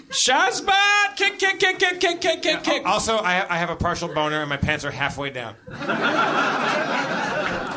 [1.15, 2.85] Kick, kick, kick, kick, kick, kick, kick, kick.
[2.85, 5.55] Also, I, I have a partial boner and my pants are halfway down.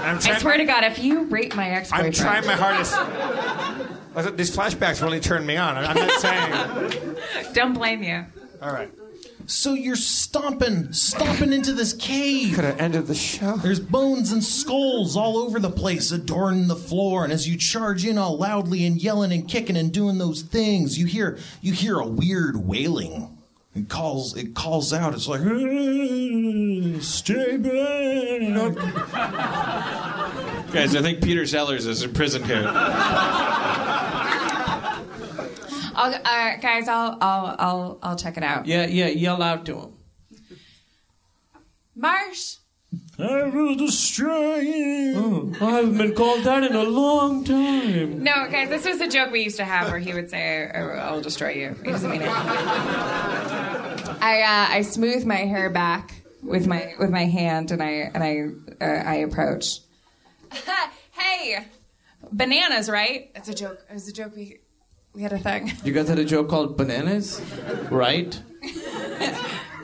[0.06, 2.94] I'm I swear to God, if you rape my ex I'm trying my hardest.
[4.36, 5.76] These flashbacks really turned me on.
[5.76, 7.16] I'm not saying.
[7.52, 8.24] Don't blame you.
[8.62, 8.90] All right.
[9.47, 12.56] So you're stomping, stomping into this cave.
[12.56, 13.56] Could have ended the show.
[13.56, 17.23] There's bones and skulls all over the place, adorning the floor.
[17.23, 20.98] And as you charge in all loudly and yelling and kicking and doing those things,
[20.98, 23.39] you hear you hear a weird wailing.
[23.77, 25.14] It calls it calls out.
[25.14, 25.43] It's like
[27.02, 28.74] stay back.
[30.73, 32.62] Guys, I think Peter Sellers is imprisoned here.
[35.97, 38.66] I'll, uh, guys, I'll, I'll, I'll, I'll check it out.
[38.66, 39.93] Yeah, yeah, yell out to him.
[41.94, 42.56] Marsh.
[43.18, 45.55] I will destroy you.
[45.60, 48.23] I haven't been called that in a long time.
[48.23, 50.89] No, guys, this was a joke we used to have where he would say, "Oh,
[50.89, 52.28] "I'll destroy you." He doesn't mean it.
[52.28, 58.23] I uh, I smooth my hair back with my with my hand, and I and
[58.23, 59.81] I uh, I approach.
[61.12, 61.66] hey,
[62.31, 63.31] bananas, right?
[63.35, 63.78] It's a joke.
[63.90, 64.36] It was a joke.
[64.36, 64.59] We
[65.16, 65.72] we had a thing.
[65.82, 67.40] You guys had a joke called bananas,
[67.90, 68.38] right?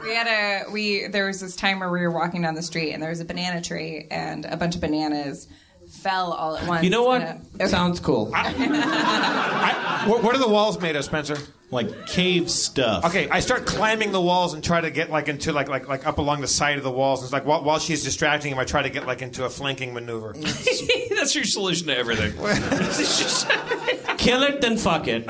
[0.03, 1.07] We had a we.
[1.07, 3.25] There was this time where we were walking down the street, and there was a
[3.25, 5.47] banana tree, and a bunch of bananas
[5.93, 6.83] fell all at once.
[6.85, 7.23] You know what?
[7.23, 8.31] And, uh, Sounds cool.
[8.35, 11.37] I, what, what are the walls made of, Spencer?
[11.71, 13.05] Like cave stuff.
[13.07, 16.07] Okay, I start climbing the walls and try to get like into like like like
[16.07, 17.23] up along the side of the walls.
[17.23, 19.95] It's like while, while she's distracting him, I try to get like into a flanking
[19.95, 20.33] maneuver.
[20.39, 22.33] That's your solution to everything.
[24.19, 25.25] Kill it, then fuck it.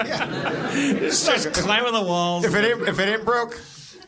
[1.13, 2.45] Starts climbing the walls.
[2.45, 3.61] if it ain't if it ain't broke,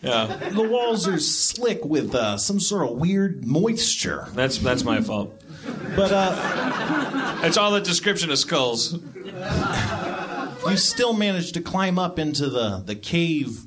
[0.03, 4.27] Yeah, The walls are slick with uh, some sort of weird moisture.
[4.35, 5.41] that's that's my fault.
[5.97, 8.95] But uh, It's all the description of skulls.
[10.69, 13.61] you still manage to climb up into the, the cave.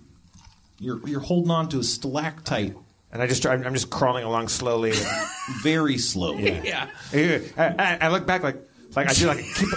[0.79, 2.75] You're, you're holding on to a stalactite
[3.11, 4.93] and I just I'm, I'm just crawling along slowly.
[5.63, 6.59] very slowly.
[6.63, 8.57] Yeah, I, I, I look back like
[8.95, 9.69] like I do like keep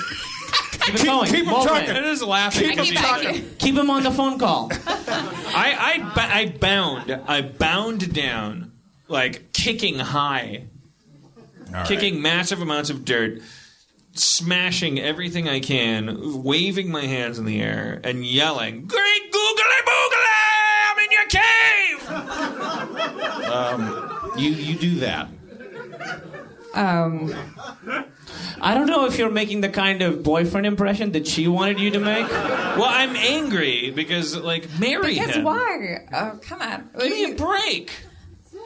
[0.81, 1.27] Keep it going.
[1.31, 1.91] keep him talking.
[1.91, 2.71] it is laughing.
[2.79, 4.71] I keep, I keep, Keep him on the phone call.
[4.73, 8.73] I I, I bound I bound down
[9.09, 10.65] like kicking high,
[11.87, 13.41] kicking massive amounts of dirt,
[14.13, 20.27] smashing everything I can, waving my hands in the air and yelling, "Great googly boogly!
[20.91, 22.01] I'm in your cave!"
[24.37, 25.29] You you do that.
[26.75, 27.35] um,
[28.61, 31.91] I don't know if you're making the kind of boyfriend impression that she wanted you
[31.91, 32.29] to make.
[32.31, 35.45] Well, I'm angry because like marry because him.
[35.45, 36.07] why?
[36.13, 36.91] Oh, come on.
[36.99, 37.93] Give me a break.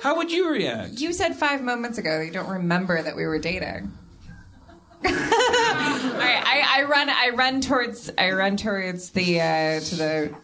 [0.04, 1.00] How would you react?
[1.00, 3.90] you said five moments ago that you don't remember that we were dating.
[5.06, 7.08] All right, I, I run.
[7.08, 8.10] I run towards.
[8.18, 10.34] I run towards the uh, to the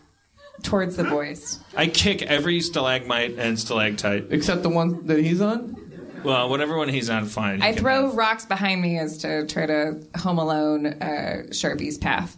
[0.62, 1.60] towards the boys.
[1.76, 4.28] I kick every stalagmite and stalactite.
[4.30, 5.76] Except the one that he's on?
[6.24, 7.60] Well, whatever one he's on, fine.
[7.60, 8.14] I throw have.
[8.14, 12.34] rocks behind me as to try to home alone uh, Sharpie's path.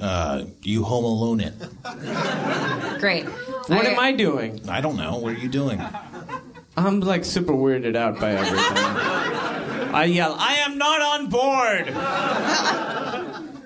[0.00, 1.54] Uh, you home alone it.
[3.00, 3.24] Great.
[3.24, 4.60] What am I doing?
[4.68, 5.18] I don't know.
[5.18, 5.82] What are you doing?
[6.76, 8.58] I'm like super weirded out by everything.
[9.94, 11.88] I yell, I am not on board!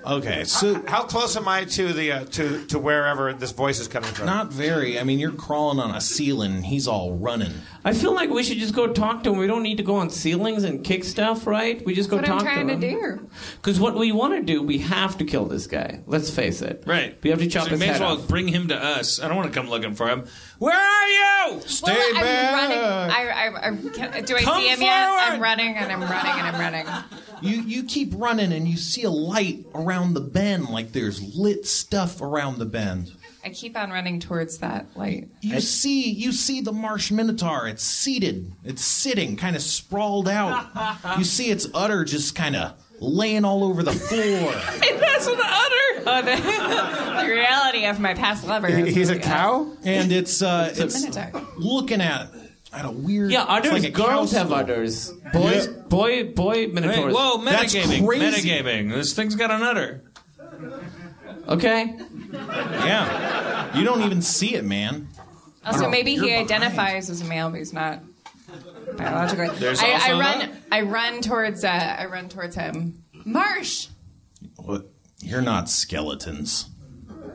[0.05, 3.87] Okay, so How close am I to the uh, to to wherever this voice is
[3.87, 4.25] coming from?
[4.25, 4.99] not very.
[4.99, 6.63] I mean, you're crawling on a ceiling.
[6.63, 7.53] He's all running.
[7.85, 9.37] I feel like we should just go talk to him.
[9.37, 11.83] We don't need to go on ceilings and kick stuff, right?
[11.85, 12.67] We just go What talk to him.
[12.67, 13.17] What I'm trying to to him.
[13.17, 13.29] do.
[13.55, 16.01] Because what we want to do, we have to kill this guy.
[16.05, 16.83] Let's face it.
[16.85, 17.17] Right.
[17.23, 18.27] We have to chop so his may head as well off.
[18.27, 19.21] bring him to us.
[19.21, 20.25] I don't want to come looking for him.
[20.59, 21.61] Where are you?
[21.61, 22.77] Stay well, I'm running.
[23.11, 25.09] I, I, I, can, do I Come see him yet?
[25.09, 26.87] I'm running and I'm running and I'm running.
[27.43, 31.65] You you keep running and you see a light around the bend, like there's lit
[31.67, 33.11] stuff around the bend.
[33.45, 35.27] I keep on running towards that light.
[35.41, 37.67] You see you see the marsh minotaur.
[37.67, 38.53] It's seated.
[38.63, 40.69] It's sitting, kind of sprawled out.
[41.17, 44.51] You see its udder just kind of laying all over the floor.
[44.53, 45.79] That's an utter.
[46.05, 48.67] Oh, the, the reality of my past lover.
[48.67, 49.71] is He's a cow.
[49.83, 51.41] and it's uh it's Minotaur.
[51.57, 52.29] looking at
[52.73, 53.71] at a weird Yeah, it's udders.
[53.73, 54.59] like a girls cow have skull.
[54.59, 55.11] udders.
[55.31, 57.13] Boys, boy, boy, Hey, minotaurs.
[57.13, 58.05] whoa, That's metagaming.
[58.05, 58.49] crazy.
[58.49, 58.91] Metagaming.
[58.93, 60.01] This thing's got an udder.
[61.47, 61.95] Okay.
[62.31, 63.77] Yeah.
[63.77, 65.07] You don't even see it, man.
[65.65, 66.51] Also, maybe he behind.
[66.51, 67.99] identifies as a male, but he's not
[68.97, 69.49] biologically.
[69.59, 70.39] There's I, also I run.
[70.39, 70.51] that.
[70.71, 71.63] I run towards.
[71.63, 71.69] Uh,
[71.99, 73.03] I run towards him.
[73.25, 73.87] Marsh.
[74.57, 74.87] What?
[75.21, 76.69] You're not skeletons.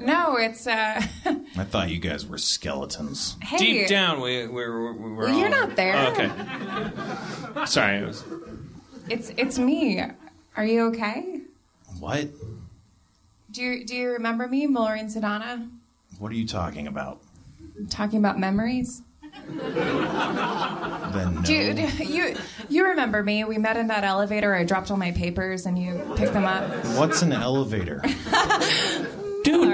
[0.00, 0.66] No, it's.
[0.66, 3.36] Uh, I thought you guys were skeletons.
[3.42, 3.56] hey.
[3.58, 5.94] Deep down, we, we're, we're, we're you're all- not there.
[5.96, 6.30] Oh, okay.
[7.66, 7.98] Sorry.
[7.98, 8.24] It was,
[9.08, 10.02] It's it's me.
[10.56, 11.40] Are you okay?
[12.00, 12.28] What?
[13.50, 15.68] Do you do you remember me, Maureen Sedana?
[16.18, 17.20] What are you talking about?
[17.90, 19.02] Talking about memories.
[19.46, 21.42] Then no.
[21.42, 22.36] Do do you
[22.68, 23.44] you remember me?
[23.44, 24.54] We met in that elevator.
[24.54, 26.68] I dropped all my papers and you picked them up.
[26.96, 28.02] What's an elevator?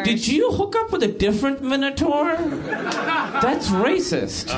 [0.05, 2.37] Dude, did you hook up with a different Minotaur?
[2.37, 4.49] That's racist.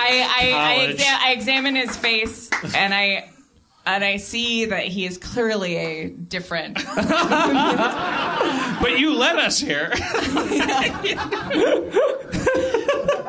[0.00, 3.30] I I, I, exa- I examine his face and I
[3.86, 6.78] and I see that he is clearly a different.
[8.80, 9.90] But you led us here.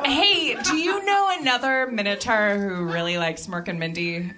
[0.04, 4.32] hey, do you know another Minotaur who really likes Mork and Mindy?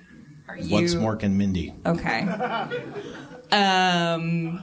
[0.49, 1.75] Are you What's Mork and Mindy?
[1.85, 2.27] Okay.
[3.51, 4.63] Um,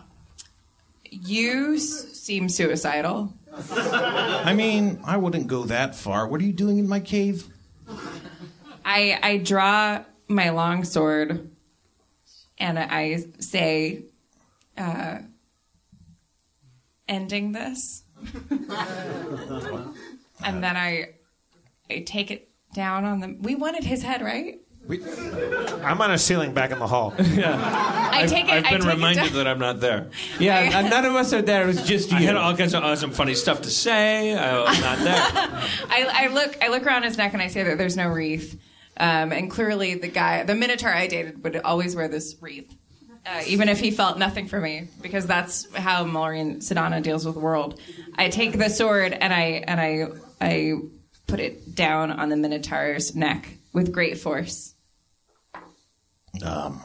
[1.11, 3.33] you s- seem suicidal.
[3.71, 6.27] I mean, I wouldn't go that far.
[6.27, 7.45] What are you doing in my cave?
[8.85, 11.49] I I draw my long sword,
[12.57, 14.03] and I say,
[14.77, 15.19] uh,
[17.07, 18.03] "Ending this,"
[20.43, 21.09] and then I
[21.89, 23.35] I take it down on the.
[23.39, 24.59] We wanted his head, right?
[24.89, 27.13] I'm on a ceiling back in the hall.
[27.19, 28.51] I take it.
[28.51, 30.07] I've I been take reminded it that I'm not there.
[30.39, 31.63] Yeah, and none of us are there.
[31.63, 32.17] It was just you.
[32.17, 34.35] I had all kinds of uh, some funny stuff to say.
[34.35, 35.15] I was not there.
[35.89, 38.59] I, I look I look around his neck and I say that there's no wreath.
[38.97, 42.73] Um, and clearly, the guy, the Minotaur I dated, would always wear this wreath,
[43.25, 47.35] uh, even if he felt nothing for me, because that's how Maureen Sedana deals with
[47.35, 47.79] the world.
[48.15, 50.07] I take the sword and I and I
[50.41, 50.73] I
[51.27, 54.73] put it down on the Minotaur's neck with great force.
[56.43, 56.81] Um,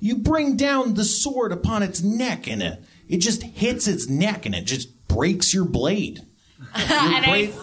[0.00, 4.46] you bring down the sword upon its neck, and it it just hits its neck,
[4.46, 6.20] and it just breaks your blade.
[6.74, 7.54] and Right,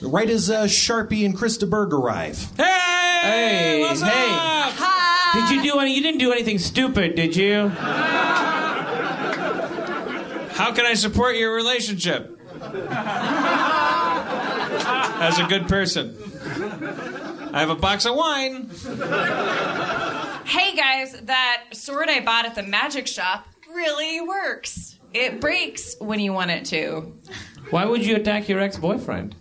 [0.00, 2.50] right as uh, Sharpie and Krista Berg arrive.
[2.56, 4.08] Hey, what's hey.
[4.10, 5.94] I, Did you do any?
[5.94, 7.68] You didn't do anything stupid, did you?
[10.52, 12.40] How can I support your relationship?
[15.22, 16.16] As a good person.
[17.52, 18.70] I have a box of wine.
[20.46, 24.98] hey guys, that sword I bought at the magic shop really works.
[25.12, 27.12] It breaks when you want it to.
[27.70, 29.36] Why would you attack your ex-boyfriend?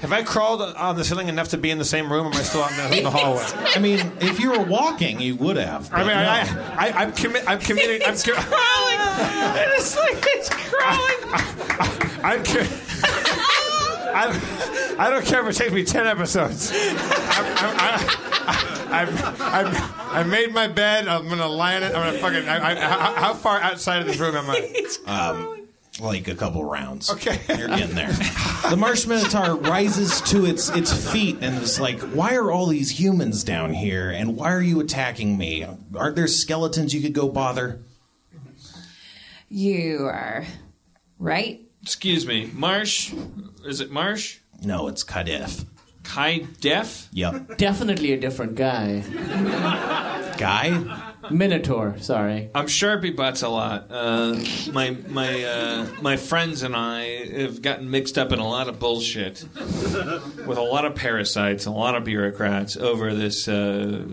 [0.00, 2.36] Have I crawled on the ceiling enough to be in the same room, or am
[2.36, 3.42] I still out in the, in the hallway?
[3.74, 5.92] I mean, if you were walking, you would have.
[5.92, 6.60] I mean, I, no.
[6.60, 8.02] I, I, I'm, commi- I'm committing.
[8.06, 8.98] I'm, co- crawling.
[9.76, 11.16] It's like it's crawling.
[12.24, 13.47] I'm, co- I'm,
[14.14, 16.72] I I don't care if it takes me ten episodes.
[16.72, 17.78] I'm, I'm,
[18.90, 19.08] I, I'm,
[19.40, 21.08] I'm, I made my bed.
[21.08, 21.94] I'm gonna lie in it.
[21.94, 22.48] I'm gonna fucking.
[22.48, 24.86] I, I, how, how far outside of this room am I?
[25.06, 25.68] um,
[26.00, 27.10] like a couple rounds.
[27.10, 27.40] Okay.
[27.56, 28.12] You're getting there.
[28.70, 32.98] The Marsh Minotaur rises to its its feet and is like, "Why are all these
[32.98, 34.10] humans down here?
[34.10, 35.66] And why are you attacking me?
[35.94, 37.80] Aren't there skeletons you could go bother?"
[39.48, 40.44] You are
[41.18, 41.67] right.
[41.88, 43.14] Excuse me, Marsh.
[43.64, 44.40] Is it Marsh?
[44.62, 45.64] No, it's Kadef.
[46.02, 47.08] Kai Def?
[47.12, 47.56] Yep.
[47.56, 49.00] Definitely a different guy.
[50.36, 51.14] Guy?
[51.30, 52.50] Minotaur, sorry.
[52.54, 53.86] I'm Sharpie butts a lot.
[53.88, 54.38] Uh,
[54.70, 57.04] my my uh, my friends and I
[57.40, 61.70] have gotten mixed up in a lot of bullshit with a lot of parasites, a
[61.70, 64.04] lot of bureaucrats over this uh,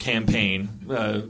[0.00, 1.20] campaign, uh,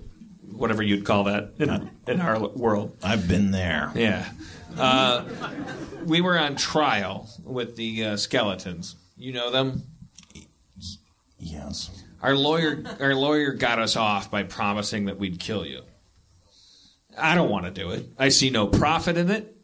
[0.50, 2.96] whatever you'd call that in, in our world.
[3.02, 3.92] I've been there.
[3.94, 4.30] Yeah.
[4.76, 5.24] Uh,
[6.04, 8.96] we were on trial with the uh, skeletons.
[9.16, 9.82] You know them?
[11.38, 11.90] Yes.
[12.22, 15.82] Our lawyer, our lawyer got us off by promising that we'd kill you.
[17.18, 18.06] I don't want to do it.
[18.18, 19.56] I see no profit in it.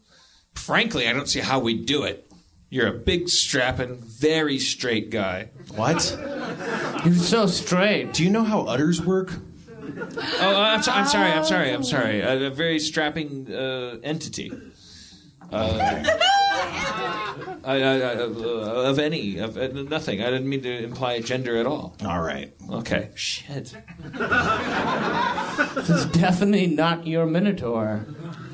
[0.54, 2.30] Frankly, I don't see how we'd do it.
[2.68, 5.50] You're a big, strapping, very straight guy.
[5.74, 6.16] What?
[7.04, 8.12] You're so straight.
[8.12, 9.32] Do you know how udders work?
[10.40, 11.32] Oh, I'm, so- I'm sorry.
[11.32, 11.72] I'm sorry.
[11.72, 12.20] I'm sorry.
[12.20, 14.52] A, a very strapping uh, entity.
[15.52, 16.04] Uh,
[17.62, 18.26] I, I, I, uh,
[18.90, 20.22] of any, of uh, nothing.
[20.22, 21.94] I didn't mean to imply gender at all.
[22.04, 22.52] All right.
[22.70, 23.10] Okay.
[23.14, 23.74] Shit.
[25.74, 28.06] This is definitely not your Minotaur.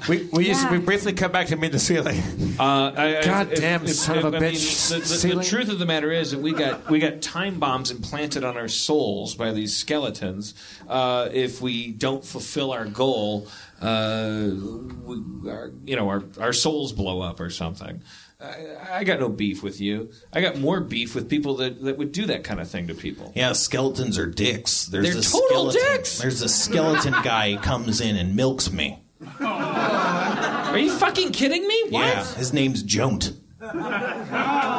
[0.09, 2.20] We we used we briefly cut back to meet the ceiling.
[2.59, 4.94] Uh, I, I- God if- damn if- son if- of a I mean, bitch, the,
[4.97, 5.44] the- the, ceiling.
[5.47, 8.68] truth of the matter is that we got we got time bombs implanted on our
[8.68, 10.55] souls by these skeletons.
[10.89, 13.48] Uh, if we don't fulfill our goal,
[13.80, 14.50] uh,
[15.04, 18.02] we, our, you know, our our souls blow up or something.
[18.40, 20.10] I, I got no beef with you.
[20.32, 22.94] I got more beef with people that, that would do that kind of thing to
[22.94, 23.32] people.
[23.34, 24.84] Yeah, skeletons are dicks.
[24.86, 26.18] There's They're a total skeleton, dicks.
[26.18, 29.02] There's a skeleton guy who comes in and milks me.
[29.40, 31.84] Are you fucking kidding me?
[31.84, 32.06] What?
[32.06, 33.34] Yeah, his name's Jont.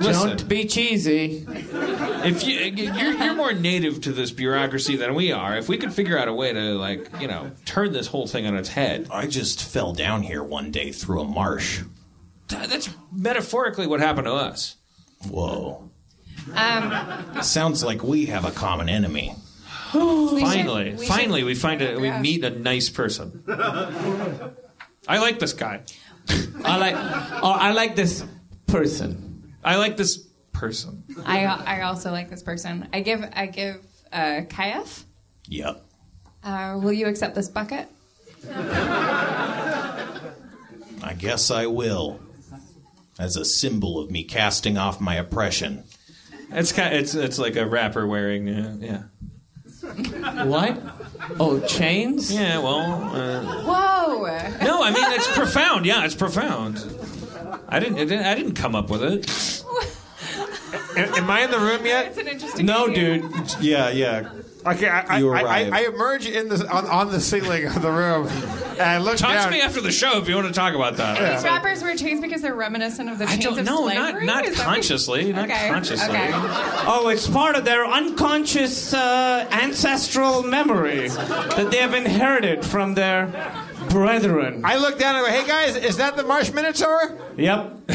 [0.00, 0.28] Listen.
[0.36, 1.44] Don't be cheesy.
[1.48, 5.92] If you you're, you're more native to this bureaucracy than we are, if we could
[5.92, 9.08] figure out a way to like you know turn this whole thing on its head,
[9.10, 11.82] I just fell down here one day through a marsh.
[12.48, 14.76] th- that's metaphorically what happened to us.
[15.28, 15.90] Whoa.
[16.54, 19.34] Um, Sounds like we have a common enemy.
[19.94, 23.42] we should- finally, we finally, should we find a we meet a nice person.
[23.48, 25.82] I like this guy.
[26.64, 26.94] I like.
[27.42, 28.24] Oh, I like this
[28.66, 29.29] person.
[29.62, 31.04] I like this person.
[31.24, 32.88] I I also like this person.
[32.92, 33.76] I give I give
[34.12, 35.04] uh, Kayef.
[35.48, 35.84] Yep.
[36.42, 37.88] Uh, will you accept this bucket?
[41.02, 42.20] I guess I will.
[43.18, 45.84] As a symbol of me casting off my oppression.
[46.50, 46.94] It's kind.
[46.94, 48.48] It's it's like a rapper wearing.
[48.48, 49.02] Uh, yeah.
[50.46, 50.80] What?
[51.38, 52.32] Oh, chains?
[52.32, 52.58] Yeah.
[52.58, 52.80] Well.
[53.14, 54.24] Uh, Whoa!
[54.62, 55.86] no, I mean it's profound.
[55.86, 56.76] Yeah, it's profound.
[57.68, 57.96] I didn't.
[57.96, 59.64] I didn't, I didn't come up with it.
[60.96, 62.06] Am, am I in the room yet?
[62.08, 62.66] It's an interesting.
[62.66, 63.18] No, idea.
[63.20, 63.54] dude.
[63.60, 64.30] Yeah, yeah.
[64.66, 65.72] Okay, I, I, You I, I, arrive.
[65.72, 69.32] I emerge in the on, on the ceiling of the room, and I look Talk
[69.32, 69.46] down.
[69.46, 71.36] to me after the show if you want to talk about that.
[71.36, 73.86] These rappers wear chains because they're reminiscent of the I chains don't of know.
[73.86, 74.26] Not slavery?
[74.26, 75.32] not Is that what- consciously.
[75.32, 76.10] Not Okay, consciously.
[76.14, 76.28] okay.
[76.32, 83.32] Oh, it's part of their unconscious uh, ancestral memory that they have inherited from their
[83.88, 84.62] brethren.
[84.64, 87.18] I look down and go, "Hey guys, is that the Marsh Minotaur?
[87.36, 87.90] Yep.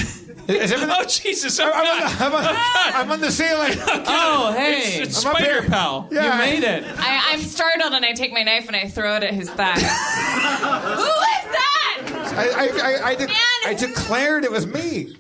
[0.47, 1.59] Is everything?" Oh Jesus!
[1.59, 2.55] Oh, I'm, on the, I'm, on,
[2.93, 3.73] I'm on the ceiling.
[4.07, 4.77] Oh, hey.
[5.01, 5.69] It's, it's I'm up Spider here.
[5.69, 6.07] Pal.
[6.11, 6.83] Yeah, you made it.
[6.97, 9.73] I, I'm startled and I take my knife and I throw it at his thigh.
[9.73, 12.01] Who is that?
[12.35, 13.35] I, I, I, I, de- Man.
[13.65, 15.17] I declared it was me.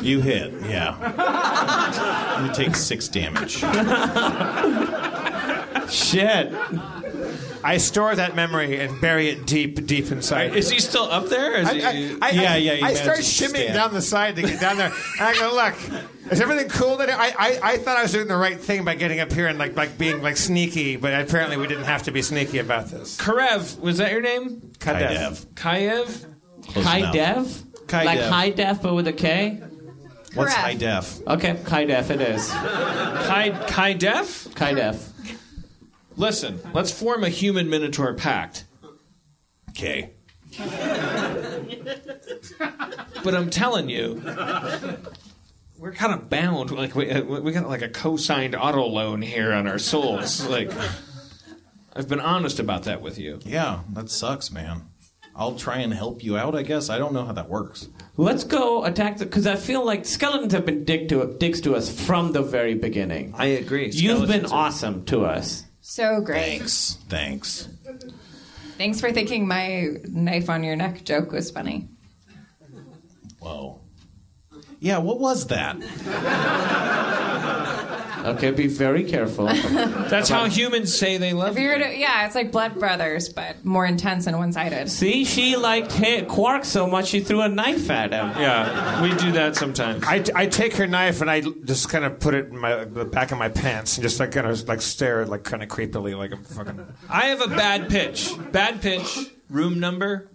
[0.00, 0.96] You hit, yeah.
[2.44, 3.58] You take six damage.
[5.90, 6.52] Shit.
[7.64, 10.54] I store that memory and bury it deep, deep inside.
[10.54, 11.54] Is he still up there?
[11.56, 14.42] Is I, he, I, I, Yeah, I, yeah, I start shimmying down the side to
[14.42, 17.96] get down there, and I go, "Look, is everything cool?" That I, I, I thought
[17.96, 20.36] I was doing the right thing by getting up here and like, like being like
[20.36, 23.16] sneaky, but apparently we didn't have to be sneaky about this.
[23.16, 24.60] Karev, was that your name?
[24.78, 25.46] Kadev.
[25.46, 25.46] Kadev.
[25.54, 26.26] Kayev?
[26.72, 27.12] Close High enough.
[27.14, 27.62] def?
[27.88, 28.30] Kai like def.
[28.30, 29.60] high def but with a K?
[30.34, 30.54] What's Correct.
[30.54, 31.26] high def?
[31.26, 32.50] Okay, high def it is.
[32.50, 34.58] Kai Kaidef?
[34.58, 35.13] High def.
[36.16, 38.64] Listen, let's form a human minotaur pact.
[39.70, 40.10] Okay.
[43.24, 44.22] But I'm telling you,
[45.78, 46.70] we're kind of bound.
[46.70, 50.46] Like uh, we we got like a co-signed auto loan here on our souls.
[50.46, 50.70] Like
[51.94, 53.40] I've been honest about that with you.
[53.44, 54.82] Yeah, that sucks, man.
[55.36, 56.88] I'll try and help you out, I guess.
[56.90, 57.88] I don't know how that works.
[58.16, 61.74] Let's go attack the because I feel like skeletons have been dick to dicks to
[61.74, 63.34] us from the very beginning.
[63.36, 63.90] I agree.
[63.90, 65.63] You've been are- awesome to us.
[65.86, 66.60] So great.
[66.60, 66.96] Thanks.
[67.10, 67.68] Thanks.
[68.78, 71.88] Thanks for thinking my knife on your neck joke was funny.
[73.38, 73.82] Whoa.
[74.80, 75.76] Yeah, what was that?
[78.24, 79.46] Okay, be very careful.
[80.08, 81.98] That's how humans say they love If you you.
[81.98, 84.90] yeah, it's like Blood Brothers, but more intense and one-sided.
[84.90, 88.28] See, she liked Ha- Quark so much she threw a knife at him.
[88.40, 90.04] Yeah, we do that sometimes.
[90.06, 93.04] I, I take her knife and I just kind of put it in my the
[93.04, 96.16] back of my pants and just like kind of like stare like kind of creepily
[96.16, 96.86] like I'm fucking.
[97.10, 98.30] I have a bad pitch.
[98.52, 99.30] Bad pitch.
[99.50, 100.30] Room number.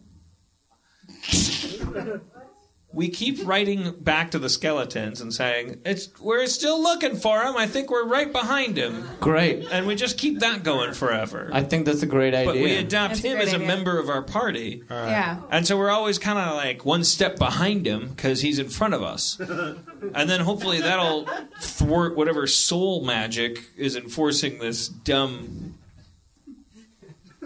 [2.99, 7.55] We keep writing back to the skeletons and saying it's we're still looking for him.
[7.55, 9.65] I think we're right behind him, Great.
[9.71, 11.49] and we just keep that going forever.
[11.53, 12.45] I think that's a great idea.
[12.51, 13.67] but we adopt That's a him great as a idea.
[13.67, 15.39] member of our party, Yeah.
[15.49, 18.93] and so we're always kind of like one step behind him because he's in front
[18.93, 19.39] of us,
[20.13, 21.25] and then hopefully that'll
[21.61, 25.75] thwart whatever soul magic is enforcing this dumb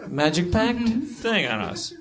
[0.08, 0.80] Magic Pact?
[0.80, 1.94] thing on us.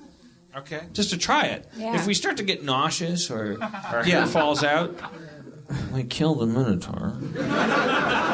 [0.55, 0.81] Okay.
[0.93, 1.67] just to try it.
[1.75, 1.95] Yeah.
[1.95, 4.19] If we start to get nauseous or our Yeah.
[4.19, 4.95] hair falls out,
[5.91, 7.17] we kill the Minotaur.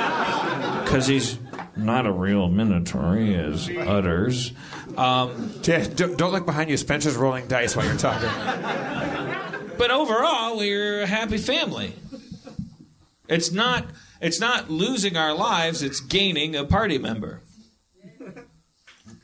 [0.89, 1.37] Because he's
[1.75, 4.53] not a real Minotaur, he is utters.
[4.97, 6.77] Um, Yeah, don't, don't look behind you.
[6.77, 8.27] Spencer's rolling dice while you're talking.
[9.77, 11.93] but overall, we're a happy family.
[13.27, 13.85] It's not.
[14.19, 15.83] It's not losing our lives.
[15.83, 17.41] It's gaining a party member.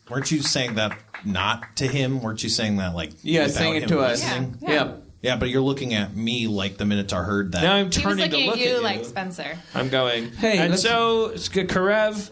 [0.08, 2.22] Weren't you saying that not to him?
[2.22, 4.22] Weren't you saying that like Yeah, saying it him to us.
[4.24, 4.58] listening?
[4.62, 4.70] Yeah.
[4.72, 5.02] Yep.
[5.22, 7.64] Yeah, but you're looking at me like the Minotaur heard that.
[7.64, 8.82] Now I'm He was turning to looking look at you at you.
[8.84, 9.58] like Spencer.
[9.74, 10.32] I'm going.
[10.34, 12.30] Hey, and so it's Karev,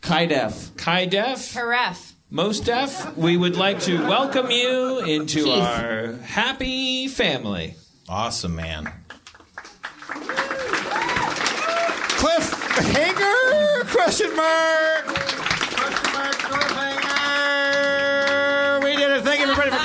[0.00, 0.74] Kai def.
[0.78, 2.12] Kai Def, Karef.
[2.30, 5.62] Most Def, we would like to welcome you into Keith.
[5.62, 7.74] our happy family.
[8.08, 8.90] Awesome, man.
[12.62, 13.86] Cliffhanger?
[13.90, 15.31] Question mark?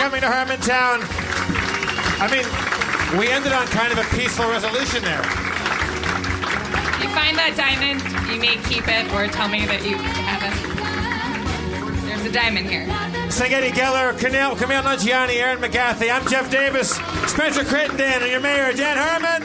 [0.07, 1.03] Coming to Harmontown.
[2.23, 5.19] I mean, we ended on kind of a peaceful resolution there.
[7.03, 7.99] You find that diamond,
[8.31, 10.55] you may keep it or tell me that you have it.
[12.07, 12.85] There's a diamond here.
[13.27, 16.09] Sangetti Geller, Kumail, Kumail Nanjiani, Erin McGathy.
[16.09, 16.91] I'm Jeff Davis,
[17.29, 19.43] Spencer Crittenden, and your mayor, Dan Harmon.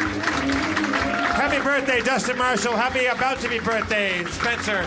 [1.34, 2.76] Happy birthday, Dustin Marshall.
[2.76, 4.86] Happy about to be birthday, Spencer.